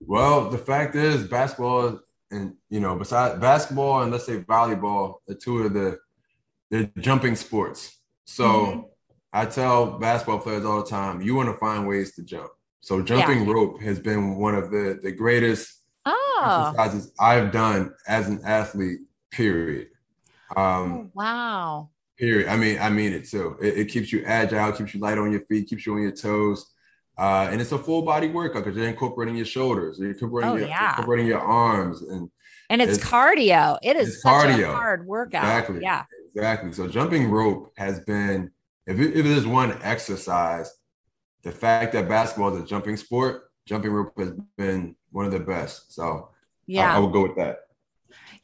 Well, 0.00 0.50
the 0.50 0.58
fact 0.58 0.94
is, 0.94 1.24
basketball 1.24 2.00
and 2.30 2.54
you 2.68 2.80
know, 2.80 2.96
besides 2.96 3.40
basketball 3.40 4.02
and 4.02 4.12
let's 4.12 4.26
say 4.26 4.38
volleyball, 4.38 5.16
the 5.26 5.34
two 5.34 5.58
of 5.58 5.72
the 5.72 5.98
the 6.70 6.90
jumping 6.98 7.36
sports. 7.36 7.98
So. 8.24 8.44
Mm-hmm 8.44 8.80
I 9.36 9.44
tell 9.44 9.98
basketball 9.98 10.38
players 10.38 10.64
all 10.64 10.82
the 10.82 10.88
time, 10.88 11.20
you 11.20 11.34
want 11.34 11.50
to 11.50 11.58
find 11.58 11.86
ways 11.86 12.14
to 12.14 12.22
jump. 12.22 12.50
So 12.80 13.02
jumping 13.02 13.46
yeah. 13.46 13.52
rope 13.52 13.82
has 13.82 14.00
been 14.00 14.36
one 14.36 14.54
of 14.54 14.70
the 14.70 14.98
the 15.02 15.12
greatest 15.12 15.82
oh. 16.06 16.72
exercises 16.74 17.12
I've 17.20 17.52
done 17.52 17.92
as 18.08 18.28
an 18.28 18.40
athlete. 18.46 19.00
Period. 19.30 19.88
Um, 20.56 20.92
oh, 20.92 21.10
wow. 21.12 21.90
Period. 22.18 22.48
I 22.48 22.56
mean, 22.56 22.78
I 22.78 22.88
mean 22.88 23.12
it 23.12 23.28
too. 23.28 23.56
It, 23.60 23.78
it, 23.78 23.84
keeps 23.86 24.12
you 24.12 24.24
agile, 24.24 24.72
keeps 24.72 24.94
you 24.94 25.00
light 25.00 25.18
on 25.18 25.30
your 25.30 25.42
feet, 25.42 25.68
keeps 25.68 25.84
you 25.84 25.94
on 25.94 26.02
your 26.02 26.12
toes, 26.12 26.72
uh, 27.18 27.48
and 27.50 27.60
it's 27.60 27.72
a 27.72 27.78
full 27.78 28.02
body 28.02 28.28
workout 28.28 28.64
because 28.64 28.76
you're 28.76 28.88
incorporating 28.88 29.36
your 29.36 29.46
shoulders, 29.46 29.98
you're 29.98 30.10
incorporating, 30.10 30.50
oh, 30.50 30.56
your, 30.56 30.68
yeah. 30.68 30.90
incorporating 30.90 31.26
your 31.26 31.40
arms, 31.40 32.02
and 32.02 32.30
and 32.70 32.82
it's, 32.82 32.96
it's 32.96 33.04
cardio. 33.04 33.78
It 33.82 33.96
is 33.96 34.22
cardio. 34.24 34.72
hard 34.72 35.06
workout. 35.06 35.44
Exactly. 35.44 35.80
Yeah. 35.82 36.04
Exactly. 36.34 36.72
So 36.72 36.88
jumping 36.88 37.30
rope 37.30 37.72
has 37.76 38.00
been 38.00 38.50
if, 38.86 39.00
it, 39.00 39.16
if 39.16 39.24
there's 39.24 39.46
one 39.46 39.78
exercise, 39.82 40.72
the 41.42 41.52
fact 41.52 41.92
that 41.92 42.08
basketball 42.08 42.54
is 42.54 42.62
a 42.62 42.66
jumping 42.66 42.96
sport, 42.96 43.50
jumping 43.66 43.90
rope 43.90 44.12
has 44.18 44.32
been 44.56 44.96
one 45.10 45.26
of 45.26 45.32
the 45.32 45.40
best. 45.40 45.94
So 45.94 46.30
yeah, 46.66 46.92
I, 46.92 46.96
I 46.96 46.98
would 46.98 47.12
go 47.12 47.22
with 47.22 47.36
that. 47.36 47.60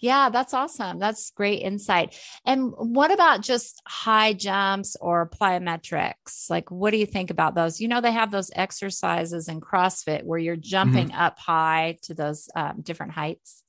Yeah, 0.02 0.28
that's 0.28 0.52
awesome. 0.52 0.98
That's 0.98 1.30
great 1.30 1.62
insight. 1.62 2.18
And 2.44 2.74
what 2.76 3.10
about 3.10 3.40
just 3.40 3.80
high 3.86 4.34
jumps 4.34 4.96
or 5.00 5.30
plyometrics? 5.30 6.50
Like, 6.50 6.70
what 6.70 6.90
do 6.90 6.98
you 6.98 7.06
think 7.06 7.30
about 7.30 7.54
those? 7.54 7.80
You 7.80 7.88
know, 7.88 8.02
they 8.02 8.12
have 8.12 8.30
those 8.30 8.50
exercises 8.54 9.48
in 9.48 9.62
CrossFit 9.62 10.24
where 10.24 10.38
you're 10.38 10.56
jumping 10.56 11.08
mm-hmm. 11.08 11.20
up 11.20 11.38
high 11.38 11.98
to 12.02 12.12
those 12.12 12.50
um, 12.54 12.82
different 12.82 13.12
heights. 13.12 13.62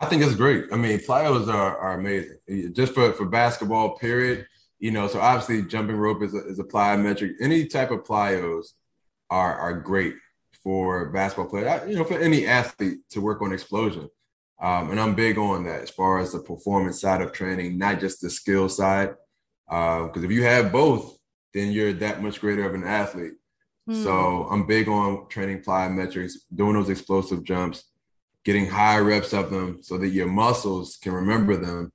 I 0.00 0.06
think 0.06 0.22
it's 0.22 0.34
great. 0.34 0.64
I 0.72 0.76
mean, 0.76 0.98
plyos 0.98 1.46
are, 1.46 1.78
are 1.78 2.00
amazing. 2.00 2.72
Just 2.74 2.94
for, 2.94 3.12
for 3.12 3.26
basketball, 3.26 3.96
period 3.96 4.46
you 4.84 4.90
know, 4.90 5.08
so 5.08 5.18
obviously 5.18 5.62
jumping 5.62 5.96
rope 5.96 6.22
is 6.22 6.34
a, 6.34 6.46
is 6.46 6.58
a 6.58 6.64
plyometric. 6.64 7.36
Any 7.40 7.66
type 7.66 7.90
of 7.90 8.04
plyos 8.04 8.74
are 9.30 9.56
are 9.56 9.72
great 9.72 10.14
for 10.62 11.08
basketball 11.08 11.46
players, 11.46 11.88
you 11.88 11.96
know, 11.96 12.04
for 12.04 12.18
any 12.18 12.46
athlete 12.46 12.98
to 13.08 13.22
work 13.22 13.40
on 13.40 13.50
explosion. 13.50 14.10
Um, 14.60 14.90
and 14.90 15.00
I'm 15.00 15.14
big 15.14 15.36
on 15.36 15.64
that 15.64 15.82
as 15.82 15.90
far 15.90 16.18
as 16.18 16.32
the 16.32 16.40
performance 16.40 17.00
side 17.00 17.20
of 17.20 17.32
training, 17.32 17.76
not 17.78 18.00
just 18.00 18.20
the 18.20 18.30
skill 18.30 18.68
side. 18.68 19.14
Because 19.66 20.22
uh, 20.22 20.24
if 20.24 20.30
you 20.30 20.44
have 20.44 20.72
both, 20.72 21.18
then 21.52 21.72
you're 21.72 21.92
that 21.94 22.22
much 22.22 22.40
greater 22.40 22.66
of 22.66 22.74
an 22.74 22.84
athlete. 22.84 23.34
Mm. 23.88 24.02
So 24.02 24.46
I'm 24.50 24.66
big 24.66 24.88
on 24.88 25.28
training 25.28 25.62
plyometrics, 25.62 26.34
doing 26.54 26.74
those 26.74 26.90
explosive 26.90 27.44
jumps, 27.44 27.84
getting 28.44 28.68
high 28.68 28.98
reps 28.98 29.32
of 29.32 29.50
them 29.50 29.82
so 29.82 29.98
that 29.98 30.08
your 30.08 30.28
muscles 30.28 30.96
can 31.02 31.12
remember 31.12 31.56
them 31.56 31.92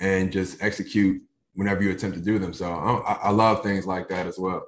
and 0.00 0.32
just 0.32 0.62
execute 0.62 1.22
whenever 1.54 1.82
you 1.82 1.90
attempt 1.90 2.16
to 2.16 2.22
do 2.22 2.38
them. 2.38 2.52
So 2.52 2.70
I, 2.70 3.14
I 3.14 3.30
love 3.30 3.62
things 3.62 3.86
like 3.86 4.08
that 4.08 4.26
as 4.26 4.38
well. 4.38 4.66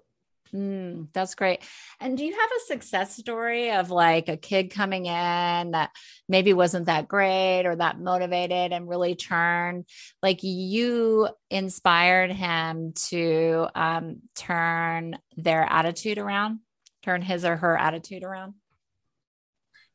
Mm, 0.54 1.08
that's 1.12 1.34
great. 1.34 1.60
And 2.00 2.16
do 2.16 2.24
you 2.24 2.32
have 2.32 2.50
a 2.50 2.66
success 2.66 3.16
story 3.16 3.70
of 3.72 3.90
like 3.90 4.28
a 4.28 4.36
kid 4.36 4.70
coming 4.70 5.06
in 5.06 5.70
that 5.72 5.90
maybe 6.28 6.52
wasn't 6.54 6.86
that 6.86 7.06
great 7.06 7.66
or 7.66 7.76
that 7.76 8.00
motivated 8.00 8.72
and 8.72 8.88
really 8.88 9.14
turned 9.14 9.84
like 10.22 10.42
you 10.42 11.28
inspired 11.50 12.32
him 12.32 12.92
to 13.10 13.68
um, 13.74 14.22
turn 14.34 15.18
their 15.36 15.64
attitude 15.64 16.18
around, 16.18 16.60
turn 17.02 17.20
his 17.20 17.44
or 17.44 17.56
her 17.56 17.76
attitude 17.76 18.24
around? 18.24 18.54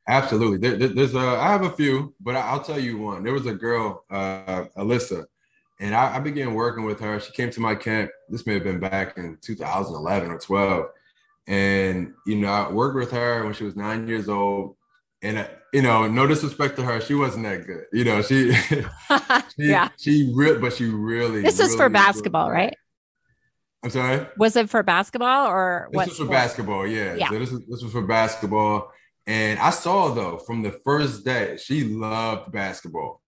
Absolutely. 0.08 0.58
There, 0.58 0.90
there's 0.90 1.16
a, 1.16 1.20
I 1.20 1.48
have 1.48 1.64
a 1.64 1.72
few, 1.72 2.14
but 2.20 2.36
I'll 2.36 2.64
tell 2.64 2.80
you 2.80 2.98
one. 2.98 3.24
There 3.24 3.34
was 3.34 3.46
a 3.46 3.54
girl, 3.54 4.04
uh, 4.10 4.66
Alyssa, 4.78 5.26
and 5.84 5.94
I, 5.94 6.16
I, 6.16 6.20
began 6.20 6.54
working 6.54 6.86
with 6.86 7.02
her. 7.02 7.20
She 7.20 7.34
came 7.34 7.50
to 7.50 7.60
my 7.60 7.76
camp. 7.76 8.10
This 8.30 8.48
may 8.48 8.54
have 8.54 8.64
been 8.64 8.80
back 8.80 9.18
in 9.18 9.38
2011 9.42 10.32
or 10.32 10.40
12. 10.40 10.86
And, 11.46 12.14
you 12.26 12.38
know, 12.38 12.48
I 12.48 12.72
worked 12.72 12.96
with 12.96 13.12
her 13.12 13.44
when 13.44 13.54
she 13.54 13.66
was 13.66 13.76
nine 13.76 14.08
years 14.08 14.30
old. 14.30 14.78
And, 15.22 15.40
uh, 15.40 15.48
you 15.74 15.82
know, 15.82 16.08
no 16.08 16.26
disrespect 16.26 16.78
to 16.78 16.84
her, 16.84 17.02
she 17.02 17.16
wasn't 17.16 17.44
that 17.44 17.68
good. 17.68 17.84
You 17.92 18.06
know, 18.06 18.22
she, 18.22 18.54
she 18.54 18.86
yeah, 19.58 19.90
she 20.00 20.34
but 20.34 20.72
she 20.72 20.86
really. 20.86 21.42
This 21.42 21.60
really 21.60 21.76
for 21.76 21.90
basketball, 21.90 22.50
right? 22.50 22.74
I'm 23.84 23.90
sorry. 23.90 24.26
Was 24.38 24.56
it 24.56 24.70
for 24.70 24.84
basketball 24.84 25.48
or 25.48 25.90
this 25.92 25.98
what? 25.98 26.08
was 26.08 26.18
for 26.18 26.28
basketball? 26.28 26.88
Yeah. 26.88 27.16
Yeah. 27.16 27.30
So 27.30 27.40
this, 27.40 27.52
is, 27.52 27.60
this 27.68 27.84
was 27.84 27.92
for 27.92 28.04
basketball. 28.04 28.90
And 29.28 29.60
I 29.60 29.72
saw 29.72 30.14
though 30.14 30.38
from 30.38 30.62
the 30.62 30.72
first 30.72 31.26
day, 31.26 31.58
she 31.58 31.84
loved 31.84 32.54
basketball, 32.54 33.22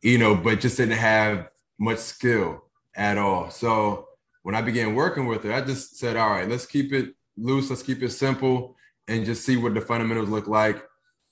you 0.00 0.16
know, 0.16 0.34
but 0.34 0.60
just 0.60 0.78
didn't 0.78 0.96
have 0.96 1.48
much 1.78 1.98
skill 1.98 2.64
at 2.94 3.18
all. 3.18 3.50
So 3.50 4.08
when 4.42 4.54
I 4.54 4.62
began 4.62 4.94
working 4.94 5.26
with 5.26 5.44
her, 5.44 5.52
I 5.52 5.60
just 5.60 5.96
said, 5.98 6.16
all 6.16 6.30
right, 6.30 6.48
let's 6.48 6.66
keep 6.66 6.92
it 6.92 7.14
loose, 7.36 7.70
let's 7.70 7.82
keep 7.82 8.02
it 8.02 8.10
simple, 8.10 8.76
and 9.06 9.24
just 9.24 9.44
see 9.44 9.56
what 9.56 9.74
the 9.74 9.80
fundamentals 9.80 10.28
look 10.28 10.48
like. 10.48 10.82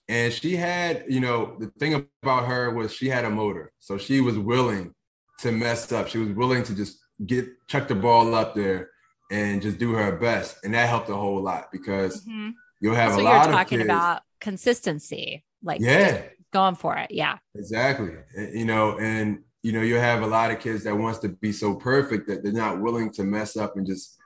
And 0.09 0.33
she 0.33 0.57
had, 0.57 1.05
you 1.09 1.21
know, 1.21 1.57
the 1.59 1.67
thing 1.79 2.07
about 2.23 2.47
her 2.47 2.71
was 2.71 2.93
she 2.93 3.09
had 3.09 3.25
a 3.25 3.31
motor. 3.31 3.73
So 3.81 3.99
she 3.99 4.21
was 4.21 4.39
willing 4.39 4.95
to 5.41 5.51
mess 5.51 5.91
up. 5.93 6.09
She 6.09 6.19
was 6.19 6.31
willing 6.31 6.63
to 6.65 6.75
just 6.75 6.99
get 7.27 7.47
chuck 7.67 7.89
the 7.89 7.95
ball 7.95 8.35
up 8.35 8.55
there 8.55 8.91
and 9.31 9.61
just 9.61 9.79
do 9.79 9.93
her 9.95 10.13
best. 10.13 10.59
And 10.65 10.75
that 10.75 10.89
helped 10.89 11.09
a 11.09 11.17
whole 11.17 11.43
lot 11.43 11.73
because 11.73 12.21
mm-hmm. 12.23 12.51
you'll 12.81 12.95
have 12.95 13.15
so 13.15 13.21
a 13.21 13.23
lot 13.23 13.49
of 13.49 13.53
talking 13.53 13.83
about 13.83 14.23
consistency, 14.41 15.45
like 15.63 15.81
yeah, 15.81 16.23
going 16.53 16.77
for 16.77 16.97
it. 16.97 17.11
Yeah. 17.11 17.39
Exactly. 17.55 18.13
You 18.37 18.65
know, 18.65 18.99
and 18.99 19.41
you 19.67 19.73
know, 19.73 19.83
you 19.83 19.97
have 19.97 20.23
a 20.23 20.27
lot 20.29 20.53
of 20.53 20.61
kids 20.61 20.85
that 20.85 20.97
wants 20.97 21.19
to 21.19 21.29
be 21.29 21.51
so 21.51 21.75
perfect 21.75 22.29
that 22.29 22.45
they're 22.45 22.53
not 22.53 22.81
willing 22.81 23.11
to 23.11 23.25
mess 23.25 23.57
up 23.57 23.77
and 23.77 23.85
just 23.85 24.17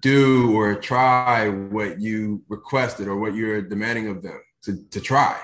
do 0.00 0.56
or 0.56 0.76
try 0.76 1.48
what 1.48 2.00
you 2.00 2.44
requested 2.48 3.08
or 3.08 3.16
what 3.16 3.34
you're 3.34 3.60
demanding 3.60 4.06
of 4.06 4.22
them 4.22 4.40
to, 4.62 4.78
to 4.90 5.00
try. 5.00 5.36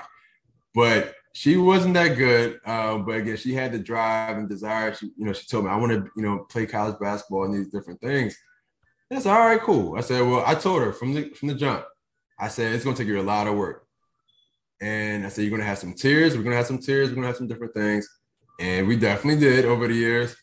But 0.73 1.15
she 1.33 1.57
wasn't 1.57 1.95
that 1.95 2.15
good. 2.15 2.61
Uh, 2.65 2.99
but 2.99 3.17
again, 3.17 3.35
she 3.35 3.53
had 3.53 3.73
the 3.73 3.79
drive 3.79 4.37
and 4.37 4.47
desire. 4.47 4.93
She, 4.93 5.07
you 5.17 5.25
know, 5.25 5.33
she 5.33 5.45
told 5.45 5.65
me, 5.65 5.71
I 5.71 5.75
want 5.75 5.91
to, 5.91 6.09
you 6.15 6.23
know, 6.23 6.45
play 6.49 6.65
college 6.65 6.97
basketball 7.01 7.43
and 7.43 7.53
these 7.53 7.67
different 7.67 7.99
things. 7.99 8.37
That's 9.09 9.25
all 9.25 9.37
right, 9.37 9.59
cool. 9.59 9.97
I 9.97 9.99
said, 9.99 10.21
well, 10.21 10.45
I 10.47 10.55
told 10.55 10.81
her 10.81 10.93
from 10.93 11.13
the 11.13 11.29
from 11.31 11.49
the 11.49 11.55
jump, 11.55 11.83
I 12.39 12.47
said, 12.47 12.71
it's 12.71 12.85
gonna 12.85 12.95
take 12.95 13.07
you 13.07 13.19
a 13.19 13.21
lot 13.21 13.47
of 13.47 13.57
work. 13.57 13.85
And 14.79 15.25
I 15.25 15.29
said, 15.29 15.41
you're 15.41 15.51
gonna 15.51 15.67
have 15.67 15.77
some 15.77 15.93
tears, 15.93 16.37
we're 16.37 16.43
gonna 16.43 16.55
have 16.55 16.67
some 16.67 16.79
tears, 16.79 17.09
we're 17.09 17.15
gonna 17.15 17.27
have 17.27 17.35
some 17.35 17.49
different 17.49 17.73
things. 17.73 18.07
And 18.61 18.87
we 18.87 18.95
definitely 18.95 19.39
did 19.39 19.65
over 19.65 19.87
the 19.87 19.95
years. 19.95 20.35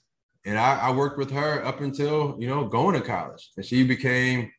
And 0.45 0.59
I, 0.59 0.79
I 0.79 0.91
worked 0.91 1.19
with 1.19 1.31
her 1.31 1.65
up 1.65 1.81
until, 1.81 2.37
you 2.39 2.49
know, 2.49 2.67
going 2.67 2.95
to 2.95 3.01
college. 3.01 3.51
And 3.57 3.65
she 3.65 3.85
became, 3.85 4.51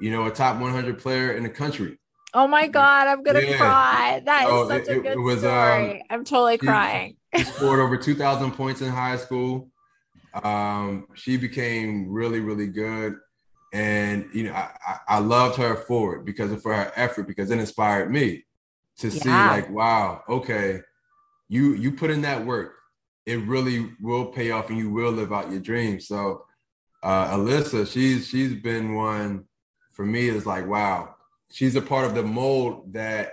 you 0.00 0.10
know, 0.10 0.26
a 0.26 0.30
top 0.30 0.60
100 0.60 0.98
player 0.98 1.32
in 1.32 1.42
the 1.42 1.48
country. 1.48 1.98
Oh 2.34 2.46
my 2.46 2.68
God, 2.68 3.08
I'm 3.08 3.22
gonna 3.22 3.40
yeah. 3.40 3.56
cry. 3.56 4.22
That 4.24 4.48
is 4.48 4.68
such 4.68 4.88
it, 4.88 4.98
a 4.98 5.00
good 5.00 5.18
was, 5.18 5.40
story. 5.40 6.00
Um, 6.00 6.06
I'm 6.10 6.24
totally 6.24 6.58
crying. 6.58 7.16
She 7.34 7.44
scored 7.44 7.80
over 7.80 7.96
2,000 7.96 8.52
points 8.52 8.82
in 8.82 8.90
high 8.90 9.16
school. 9.16 9.70
Um, 10.34 11.06
she 11.14 11.38
became 11.38 12.12
really, 12.12 12.40
really 12.40 12.66
good. 12.66 13.16
And, 13.72 14.28
you 14.32 14.44
know, 14.44 14.52
I, 14.52 14.98
I 15.08 15.18
loved 15.18 15.56
her 15.56 15.74
for 15.74 16.16
it 16.16 16.24
because 16.24 16.52
of 16.52 16.62
for 16.62 16.74
her 16.74 16.92
effort, 16.96 17.26
because 17.26 17.50
it 17.50 17.58
inspired 17.58 18.10
me 18.12 18.44
to 18.98 19.08
yeah. 19.08 19.22
see 19.22 19.30
like, 19.30 19.70
wow, 19.70 20.22
okay, 20.28 20.82
you 21.48 21.74
you 21.74 21.92
put 21.92 22.10
in 22.10 22.22
that 22.22 22.44
work. 22.44 22.77
It 23.28 23.46
really 23.46 23.90
will 24.00 24.26
pay 24.26 24.50
off 24.52 24.70
and 24.70 24.78
you 24.78 24.90
will 24.90 25.12
live 25.12 25.32
out 25.32 25.50
your 25.50 25.60
dreams. 25.60 26.08
So 26.08 26.46
uh, 27.02 27.36
Alyssa, 27.36 27.86
she's 27.86 28.26
she's 28.26 28.54
been 28.54 28.94
one 28.94 29.44
for 29.92 30.06
me 30.06 30.28
is 30.28 30.46
like, 30.46 30.66
wow, 30.66 31.14
she's 31.50 31.76
a 31.76 31.82
part 31.82 32.06
of 32.06 32.14
the 32.14 32.22
mold 32.22 32.92
that 32.94 33.32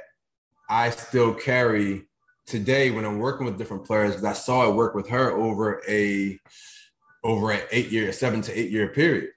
I 0.69 0.89
still 0.89 1.33
carry 1.33 2.07
today 2.45 2.91
when 2.91 3.05
I'm 3.05 3.19
working 3.19 3.45
with 3.45 3.57
different 3.57 3.85
players 3.85 4.11
because 4.11 4.25
I 4.25 4.33
saw 4.33 4.69
it 4.69 4.75
work 4.75 4.95
with 4.95 5.07
her 5.09 5.31
over 5.31 5.81
a 5.87 6.39
over 7.23 7.51
an 7.51 7.61
eight 7.71 7.89
year, 7.89 8.11
seven 8.11 8.41
to 8.41 8.59
eight 8.59 8.71
year 8.71 8.89
period. 8.89 9.29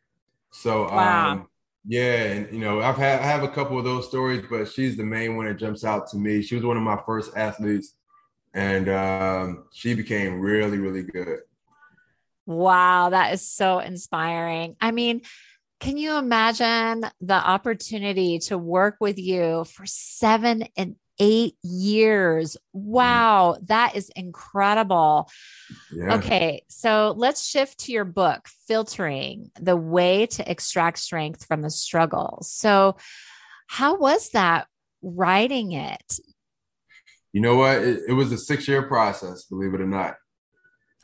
So 0.51 0.89
wow. 0.89 1.33
um 1.33 1.49
yeah, 1.87 2.25
and 2.25 2.53
you 2.53 2.59
know, 2.59 2.81
I've 2.81 2.97
had 2.97 3.21
I 3.21 3.25
have 3.25 3.45
a 3.45 3.49
couple 3.49 3.79
of 3.79 3.85
those 3.85 4.09
stories, 4.09 4.45
but 4.51 4.69
she's 4.69 4.97
the 4.97 5.05
main 5.05 5.37
one 5.37 5.47
that 5.47 5.59
jumps 5.59 5.85
out 5.85 6.09
to 6.11 6.17
me. 6.17 6.43
She 6.43 6.55
was 6.55 6.65
one 6.65 6.77
of 6.77 6.83
my 6.83 7.01
first 7.07 7.37
athletes, 7.37 7.95
and 8.55 8.89
um, 8.89 9.65
she 9.73 9.95
became 9.95 10.41
really, 10.41 10.79
really 10.79 11.03
good. 11.03 11.41
Wow, 12.47 13.11
that 13.11 13.35
is 13.35 13.47
so 13.47 13.79
inspiring. 13.79 14.77
I 14.81 14.91
mean, 14.91 15.23
can 15.81 15.97
you 15.97 16.17
imagine 16.17 17.05
the 17.21 17.35
opportunity 17.35 18.39
to 18.41 18.59
work 18.59 18.97
with 19.01 19.19
you 19.19 19.65
for 19.65 19.85
seven 19.87 20.65
and 20.77 20.97
eight 21.21 21.57
years? 21.63 22.57
Wow, 22.73 23.59
that 23.65 23.97
is 23.97 24.11
incredible. 24.17 25.31
Yeah. 25.93 26.15
Okay, 26.17 26.63
so 26.69 27.15
let's 27.17 27.47
shift 27.47 27.81
to 27.81 27.93
your 27.93 28.05
book, 28.05 28.49
Filtering 28.67 29.51
the 29.61 29.77
Way 29.77 30.27
to 30.27 30.51
Extract 30.51 30.99
Strength 30.99 31.45
from 31.45 31.63
the 31.63 31.71
Struggle. 31.71 32.39
So, 32.43 32.97
how 33.67 33.99
was 33.99 34.31
that 34.31 34.67
writing 35.03 35.73
it? 35.73 36.19
You 37.33 37.41
know 37.41 37.57
what? 37.57 37.79
It, 37.79 38.01
it 38.09 38.13
was 38.13 38.33
a 38.33 38.39
six 38.39 38.67
year 38.67 38.83
process, 38.83 39.45
believe 39.45 39.75
it 39.75 39.81
or 39.81 39.87
not. 39.87 40.17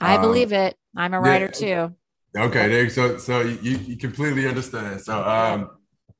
I 0.01 0.17
um, 0.17 0.23
believe 0.23 0.53
it. 0.53 0.77
I'm 0.97 1.15
a 1.15 1.21
writer 1.21 1.51
yeah, 1.61 1.87
too. 1.87 1.95
Okay, 2.37 2.69
there. 2.69 2.89
So, 2.91 3.19
so 3.19 3.41
you, 3.43 3.79
you 3.79 3.97
completely 3.97 4.47
understand. 4.49 5.01
So, 5.01 5.23
um, 5.23 5.71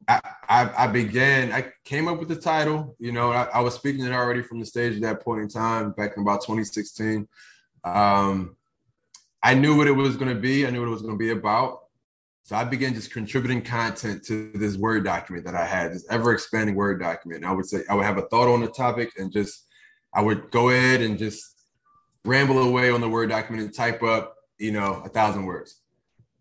I, 0.07 0.21
I, 0.49 0.71
I 0.85 0.87
began. 0.87 1.53
I 1.53 1.73
came 1.85 2.09
up 2.09 2.19
with 2.19 2.29
the 2.29 2.37
title. 2.37 2.95
You 2.99 3.13
know, 3.13 3.33
I, 3.33 3.45
I, 3.45 3.61
was 3.61 3.75
speaking 3.75 4.05
it 4.05 4.13
already 4.13 4.43
from 4.43 4.61
the 4.61 4.67
stage 4.67 4.97
at 4.97 5.03
that 5.03 5.23
point 5.23 5.43
in 5.43 5.49
time, 5.49 5.93
back 5.93 6.13
in 6.17 6.23
about 6.23 6.43
2016. 6.43 7.27
Um, 7.85 8.57
I 9.43 9.55
knew 9.55 9.77
what 9.77 9.87
it 9.87 9.93
was 9.93 10.17
going 10.17 10.35
to 10.35 10.41
be. 10.41 10.67
I 10.67 10.71
knew 10.71 10.81
what 10.81 10.89
it 10.89 10.93
was 10.93 11.03
going 11.03 11.15
to 11.15 11.19
be 11.19 11.31
about. 11.31 11.81
So 12.43 12.57
I 12.57 12.65
began 12.65 12.93
just 12.93 13.11
contributing 13.11 13.63
content 13.63 14.23
to 14.25 14.51
this 14.55 14.77
Word 14.77 15.05
document 15.05 15.47
that 15.47 15.55
I 15.55 15.65
had, 15.65 15.93
this 15.93 16.07
ever 16.11 16.33
expanding 16.33 16.75
Word 16.75 17.01
document. 17.01 17.43
And 17.43 17.51
I 17.51 17.55
would 17.55 17.67
say 17.67 17.83
I 17.89 17.95
would 17.95 18.05
have 18.05 18.19
a 18.19 18.27
thought 18.29 18.53
on 18.53 18.61
the 18.61 18.69
topic 18.69 19.13
and 19.17 19.33
just 19.33 19.64
I 20.15 20.23
would 20.23 20.51
go 20.51 20.71
ahead 20.71 21.01
and 21.01 21.19
just 21.19 21.57
ramble 22.25 22.59
away 22.59 22.91
on 22.91 23.01
the 23.01 23.09
Word 23.09 23.31
document 23.31 23.65
and 23.65 23.75
type 23.75 24.03
up, 24.03 24.37
you 24.59 24.73
know, 24.73 25.03
a 25.05 25.09
thousand 25.09 25.47
words 25.47 25.81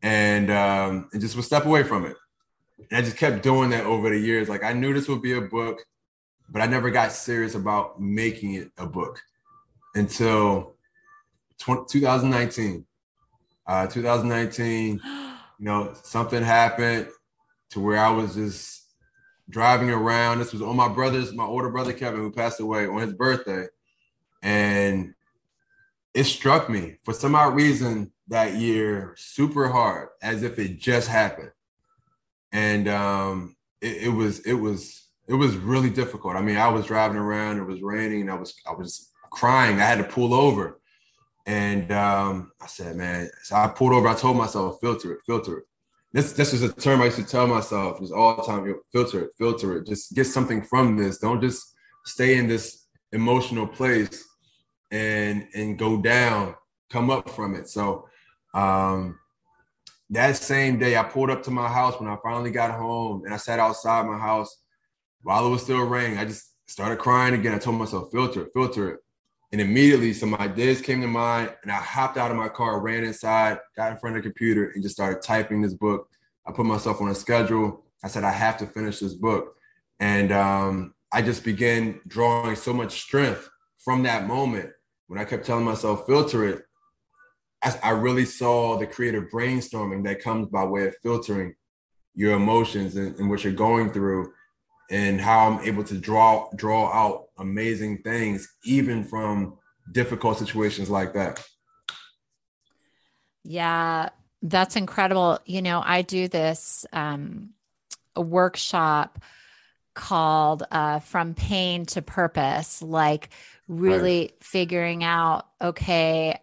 and 0.04 0.52
um, 0.52 1.10
and 1.14 1.22
just 1.22 1.36
would 1.36 1.46
step 1.46 1.66
away 1.66 1.82
from 1.84 2.06
it. 2.06 2.16
And 2.78 2.98
I 2.98 3.02
just 3.02 3.18
kept 3.18 3.42
doing 3.42 3.70
that 3.72 3.86
over 3.86 4.10
the 4.10 4.20
years. 4.20 4.50
Like 4.50 4.64
I 4.64 4.74
knew 4.74 4.94
this 4.94 5.08
would 5.08 5.22
be 5.22 5.34
a 5.34 5.42
book, 5.42 5.84
but 6.50 6.62
I 6.62 6.68
never 6.68 6.92
got 6.92 7.14
serious 7.14 7.56
about 7.56 8.00
making 8.00 8.56
it 8.56 8.70
a 8.78 8.86
book 8.86 9.20
until 9.96 10.76
20, 11.60 11.86
2019. 11.90 12.86
Uh, 13.66 13.88
2019, 13.88 15.00
you 15.06 15.36
know, 15.60 15.94
something 16.04 16.44
happened 16.44 17.08
to 17.70 17.80
where 17.80 17.98
I 17.98 18.12
was 18.12 18.36
just 18.36 18.83
driving 19.50 19.90
around. 19.90 20.40
This 20.40 20.54
was 20.54 20.62
on 20.62 20.76
my 20.76 20.88
brother's, 20.88 21.34
my 21.34 21.46
older 21.46 21.70
brother 21.70 21.94
Kevin, 21.94 22.22
who 22.22 22.32
passed 22.32 22.60
away 22.60 22.88
on 22.88 23.02
his 23.02 23.14
birthday. 23.14 23.68
And 24.42 25.14
it 26.14 26.26
struck 26.26 26.70
me 26.70 26.98
for 27.04 27.14
some 27.14 27.36
odd 27.36 27.56
reason 27.56 28.12
that 28.28 28.56
year 28.56 29.14
super 29.18 29.68
hard 29.68 30.10
as 30.22 30.44
if 30.44 30.60
it 30.60 30.80
just 30.80 31.08
happened. 31.08 31.52
And 32.52 32.88
um 32.88 33.56
it, 33.82 34.04
it, 34.04 34.10
was 34.10 34.40
it 34.42 34.54
was 34.54 35.08
it 35.28 35.34
was 35.34 35.56
really 35.56 35.90
difficult. 35.90 36.36
I 36.36 36.42
mean 36.42 36.58
i 36.58 36.68
was 36.68 36.86
driving 36.86 37.18
around. 37.18 37.58
It 37.58 37.66
was 37.66 37.82
raining. 37.82 38.22
And 38.22 38.32
i 38.32 38.36
was 38.36 38.54
i 38.68 38.74
was 38.74 39.10
crying. 39.32 39.80
I 39.80 39.86
had 39.86 39.98
to 39.98 40.04
pull 40.04 40.34
over. 40.34 40.80
And 41.46 41.92
um 41.92 42.52
i 42.62 42.68
said 42.68 42.96
man 42.96 43.30
so 43.44 43.56
i 43.56 43.68
pulled 43.68 43.94
over. 43.94 44.08
I 44.08 44.16
told 44.16 44.38
myself 44.38 44.80
filter 44.82 45.14
it 45.14 45.22
filter 45.26 45.60
it 45.60 45.66
this 46.14 46.34
this 46.34 46.54
is 46.54 46.64
a 46.64 46.72
term 46.72 47.02
i 47.02 47.06
used 47.06 47.18
to 47.18 47.26
tell 47.26 47.48
myself 47.48 48.00
just 48.00 48.14
all 48.14 48.36
the 48.36 48.44
time 48.44 48.74
filter 48.92 49.26
it 49.26 49.32
filter 49.38 49.78
it 49.78 49.88
just 49.88 50.14
get 50.14 50.26
something 50.26 50.62
from 50.62 50.96
this 50.96 51.18
don't 51.18 51.42
just 51.42 51.76
stay 52.06 52.38
in 52.38 52.48
this 52.48 52.88
emotional 53.12 53.68
place 53.68 54.24
and 54.92 55.48
and 55.56 55.78
go 55.78 55.98
down 55.98 56.56
come 56.90 57.10
up 57.10 57.30
from 57.30 57.56
it 57.56 57.68
so 57.68 58.08
um, 58.54 59.18
that 60.10 60.38
same 60.38 60.78
day, 60.78 60.96
I 60.96 61.04
pulled 61.04 61.32
up 61.32 61.44
to 61.44 61.52
my 61.52 61.68
house 61.68 62.00
when 62.00 62.10
I 62.10 62.18
finally 62.22 62.52
got 62.52 62.72
home 62.72 63.24
and 63.26 63.34
I 63.34 63.38
sat 63.38 63.60
outside 63.60 64.06
my 64.06 64.18
house 64.18 64.56
while 65.24 65.48
it 65.48 65.50
was 65.50 65.64
still 65.64 65.84
raining. 65.84 66.18
I 66.18 66.26
just 66.26 66.54
started 66.68 67.00
crying 67.00 67.34
again. 67.34 67.54
I 67.54 67.58
told 67.58 67.78
myself, 67.78 68.12
filter 68.12 68.44
it, 68.44 68.52
filter 68.54 68.92
it. 68.92 69.00
And 69.54 69.62
immediately 69.62 70.14
some 70.14 70.34
ideas 70.34 70.82
came 70.82 71.00
to 71.02 71.08
mind 71.08 71.54
and 71.62 71.72
I 71.72 71.76
hopped 71.76 72.18
out 72.18 72.32
of 72.32 72.38
my 72.38 72.50
car, 72.50 72.82
ran 72.82 73.04
inside, 73.04 73.60
got 73.78 73.92
in 73.92 74.00
front 74.00 74.18
of 74.18 74.24
the 74.24 74.28
computer 74.28 74.72
and 74.72 74.82
just 74.82 74.96
started 74.96 75.22
typing 75.22 75.62
this 75.62 75.76
book. 75.76 76.10
I 76.48 76.52
put 76.52 76.66
myself 76.66 77.00
on 77.02 77.10
a 77.10 77.16
schedule. 77.16 77.86
I 78.04 78.08
said, 78.08 78.24
I 78.24 78.32
have 78.32 78.58
to 78.58 78.66
finish 78.66 79.00
this 79.00 79.14
book. 79.14 79.56
And 80.00 80.32
um, 80.32 80.96
I 81.12 81.22
just 81.22 81.44
began 81.46 82.02
drawing 82.08 82.56
so 82.56 82.74
much 82.74 83.00
strength 83.02 83.48
from 83.78 84.02
that 84.04 84.26
moment 84.26 84.72
when 85.06 85.20
I 85.20 85.24
kept 85.24 85.46
telling 85.46 85.66
myself, 85.66 86.08
filter 86.08 86.50
it. 86.50 86.64
I, 87.62 87.78
I 87.84 87.90
really 87.92 88.26
saw 88.26 88.80
the 88.80 88.88
creative 88.88 89.26
brainstorming 89.32 90.04
that 90.06 90.24
comes 90.24 90.48
by 90.48 90.64
way 90.64 90.88
of 90.88 90.96
filtering 91.04 91.54
your 92.16 92.34
emotions 92.34 92.96
and, 92.96 93.16
and 93.20 93.30
what 93.30 93.44
you're 93.44 93.54
going 93.54 93.92
through 93.92 94.34
and 94.90 95.22
how 95.22 95.48
I'm 95.48 95.60
able 95.60 95.84
to 95.84 95.98
draw 95.98 96.50
draw 96.56 96.92
out 96.92 97.23
amazing 97.38 98.00
things 98.00 98.48
even 98.66 99.04
from 99.04 99.58
difficult 99.92 100.38
situations 100.38 100.90
like 100.90 101.14
that. 101.14 101.44
Yeah, 103.44 104.10
that's 104.42 104.76
incredible. 104.76 105.40
You 105.46 105.62
know, 105.62 105.82
I 105.84 106.02
do 106.02 106.28
this 106.28 106.86
um, 106.94 107.50
workshop 108.16 109.20
called 109.94 110.64
uh, 110.72 111.00
From 111.00 111.34
Pain 111.34 111.86
to 111.88 112.02
Purpose, 112.02 112.82
like 112.82 113.30
really 113.68 114.20
right. 114.22 114.34
figuring 114.42 115.04
out, 115.04 115.48
okay, 115.62 116.40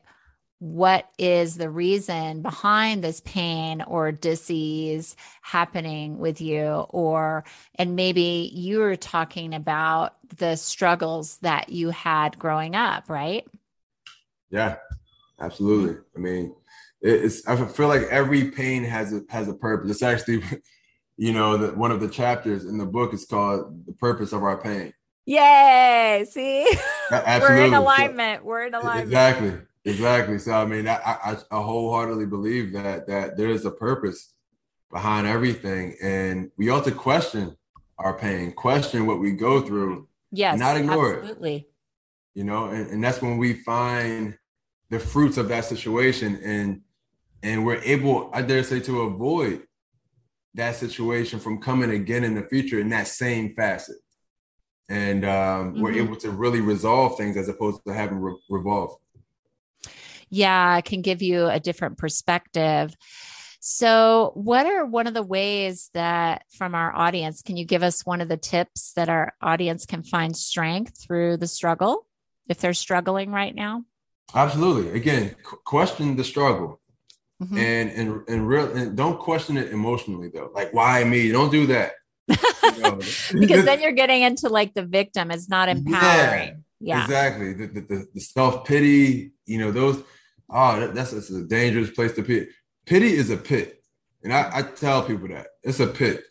what 0.61 1.09
is 1.19 1.57
the 1.57 1.71
reason 1.71 2.43
behind 2.43 3.03
this 3.03 3.21
pain 3.23 3.81
or 3.81 4.13
disease 4.13 5.17
happening 5.41 6.19
with 6.19 6.43
you? 6.43 6.67
Or 6.91 7.45
and 7.77 7.97
maybe 7.97 8.51
you 8.53 8.81
were 8.81 8.97
talking 8.97 9.55
about 9.55 10.17
the 10.37 10.57
struggles 10.57 11.39
that 11.39 11.71
you 11.71 11.89
had 11.89 12.39
growing 12.39 12.77
up 12.77 13.09
right? 13.09 13.49
Yeah 14.51 14.77
absolutely. 15.41 15.97
I 16.15 16.19
mean 16.19 16.55
it's 17.03 17.49
i 17.49 17.57
feel 17.57 17.89
like 17.89 18.03
every 18.11 18.51
pain 18.51 18.85
has 18.85 19.15
a 19.15 19.23
has 19.31 19.49
a 19.49 19.55
purpose. 19.55 19.91
It's 19.91 20.03
actually 20.03 20.43
you 21.17 21.33
know 21.33 21.57
that 21.57 21.75
one 21.75 21.91
of 21.91 22.01
the 22.01 22.09
chapters 22.09 22.67
in 22.67 22.77
the 22.77 22.85
book 22.85 23.15
is 23.15 23.25
called 23.25 23.87
the 23.87 23.93
purpose 23.95 24.35
of 24.35 24.43
our 24.43 24.61
pain. 24.61 24.93
Yay! 25.25 26.27
See? 26.31 26.71
We're 27.11 27.65
in 27.65 27.73
alignment. 27.73 28.45
We're 28.45 28.67
in 28.67 28.75
alignment. 28.75 29.07
exactly 29.07 29.59
Exactly. 29.85 30.39
So 30.39 30.53
I 30.53 30.67
mean, 30.67 30.87
I, 30.87 30.97
I, 30.97 31.37
I 31.51 31.63
wholeheartedly 31.63 32.27
believe 32.27 32.73
that 32.73 33.07
that 33.07 33.37
there 33.37 33.49
is 33.49 33.65
a 33.65 33.71
purpose 33.71 34.35
behind 34.91 35.27
everything, 35.27 35.97
and 36.03 36.51
we 36.59 36.69
ought 36.69 36.85
to 36.85 36.93
question 36.93 37.57
our 37.99 38.17
pain, 38.19 38.53
question 38.53 39.07
what 39.07 39.21
we 39.21 39.33
go 39.33 39.61
through, 39.61 40.09
yes, 40.31 40.59
not 40.59 40.77
ignore 40.77 41.19
absolutely. 41.19 41.57
it. 41.57 41.73
You 42.35 42.45
know, 42.45 42.67
and, 42.67 42.91
and 42.91 43.03
that's 43.03 43.23
when 43.23 43.39
we 43.39 43.55
find 43.55 44.37
the 44.91 44.99
fruits 44.99 45.39
of 45.39 45.49
that 45.49 45.65
situation, 45.65 46.39
and 46.45 46.83
and 47.43 47.65
we're 47.65 47.83
able, 47.83 48.31
I 48.35 48.43
dare 48.43 48.63
say, 48.63 48.81
to 48.81 49.03
avoid 49.03 49.63
that 50.55 50.77
situation 50.77 51.39
from 51.39 51.61
coming 51.61 51.91
again 51.91 52.25
in 52.25 52.35
the 52.35 52.43
future 52.43 52.81
in 52.81 52.91
that 52.91 53.09
same 53.09 53.55
facet. 53.55 53.97
And 54.89 55.25
um, 55.25 55.31
mm-hmm. 55.31 55.81
we're 55.81 55.93
able 55.93 56.17
to 56.17 56.31
really 56.31 56.61
resolve 56.61 57.17
things 57.17 57.37
as 57.37 57.49
opposed 57.49 57.81
to 57.87 57.95
having 57.95 58.19
re- 58.19 58.37
revolve 58.51 58.97
yeah, 60.31 60.81
can 60.81 61.03
give 61.03 61.23
you 61.23 61.47
a 61.47 61.61
different 61.61 61.99
perspective. 61.99 62.95
So, 63.61 64.33
what 64.35 64.65
are 64.65 64.87
one 64.87 65.07
of 65.07 65.13
the 65.13 65.23
ways 65.23 65.91
that 65.93 66.45
from 66.57 66.75
our 66.75 66.95
audience, 66.97 67.43
can 67.43 67.59
you 67.59 67.67
give 67.67 67.83
us 67.83 68.07
one 68.07 68.23
of 68.23 68.29
the 68.29 68.39
tips 68.39 68.93
that 68.97 69.11
our 69.11 69.35
audience 69.43 69.85
can 69.85 70.03
find 70.03 70.35
strength 70.35 71.05
through 71.05 71.37
the 71.37 71.47
struggle 71.47 72.07
if 72.49 72.59
they're 72.59 72.73
struggling 72.73 73.31
right 73.31 73.55
now? 73.55 73.85
Absolutely. 74.35 74.97
Again, 74.97 75.35
question 75.65 76.17
the 76.17 76.25
struggle. 76.25 76.81
Mm-hmm. 77.43 77.59
And 77.59 77.91
and 77.91 78.29
and 78.29 78.49
real 78.49 78.71
and 78.77 78.97
don't 78.97 79.19
question 79.19 79.57
it 79.57 79.73
emotionally 79.73 80.31
though. 80.33 80.51
Like 80.55 80.73
why 80.75 81.05
me? 81.05 81.31
Don't 81.31 81.51
do 81.51 81.67
that. 81.67 81.93
because 82.29 83.65
then 83.65 83.81
you're 83.83 83.93
getting 83.93 84.23
into 84.23 84.49
like 84.49 84.75
the 84.75 84.85
victim. 84.85 85.31
It's 85.31 85.49
not 85.49 85.69
empowering. 85.69 86.65
Yeah, 86.81 86.97
yeah. 86.97 87.05
exactly. 87.05 87.53
The, 87.55 87.67
the, 87.67 88.07
the 88.15 88.21
self 88.21 88.65
pity, 88.67 89.33
you 89.47 89.59
know, 89.59 89.73
those. 89.73 90.03
Oh, 90.53 90.81
that, 90.81 90.95
that's, 90.95 91.13
that's 91.13 91.31
a 91.31 91.45
dangerous 91.45 91.91
place 91.91 92.13
to 92.13 92.23
pit. 92.23 92.49
Pity 92.87 93.13
is 93.13 93.31
a 93.31 93.37
pit, 93.37 93.83
and 94.25 94.33
I, 94.33 94.51
I 94.53 94.63
tell 94.63 95.03
people 95.05 95.29
that 95.29 95.47
it's 95.63 95.81
a 95.81 95.87
pit, 95.87 96.25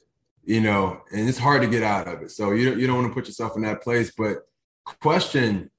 you 0.43 0.61
know, 0.61 1.01
and 1.11 1.29
it's 1.29 1.37
hard 1.37 1.61
to 1.61 1.67
get 1.67 1.83
out 1.83 2.07
of 2.07 2.21
it. 2.21 2.31
So 2.31 2.51
you 2.51 2.69
don't, 2.69 2.79
you 2.79 2.87
don't 2.87 2.97
want 2.97 3.07
to 3.07 3.13
put 3.13 3.27
yourself 3.27 3.55
in 3.55 3.61
that 3.63 3.81
place, 3.81 4.11
but 4.17 4.47
question 4.83 5.71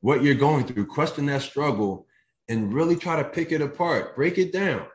what 0.00 0.22
you're 0.22 0.34
going 0.34 0.66
through, 0.66 0.86
question 0.86 1.26
that 1.26 1.42
struggle, 1.42 2.06
and 2.48 2.72
really 2.72 2.96
try 2.96 3.16
to 3.16 3.24
pick 3.24 3.50
it 3.50 3.60
apart, 3.60 4.14
break 4.14 4.38
it 4.38 4.52
down. 4.52 4.86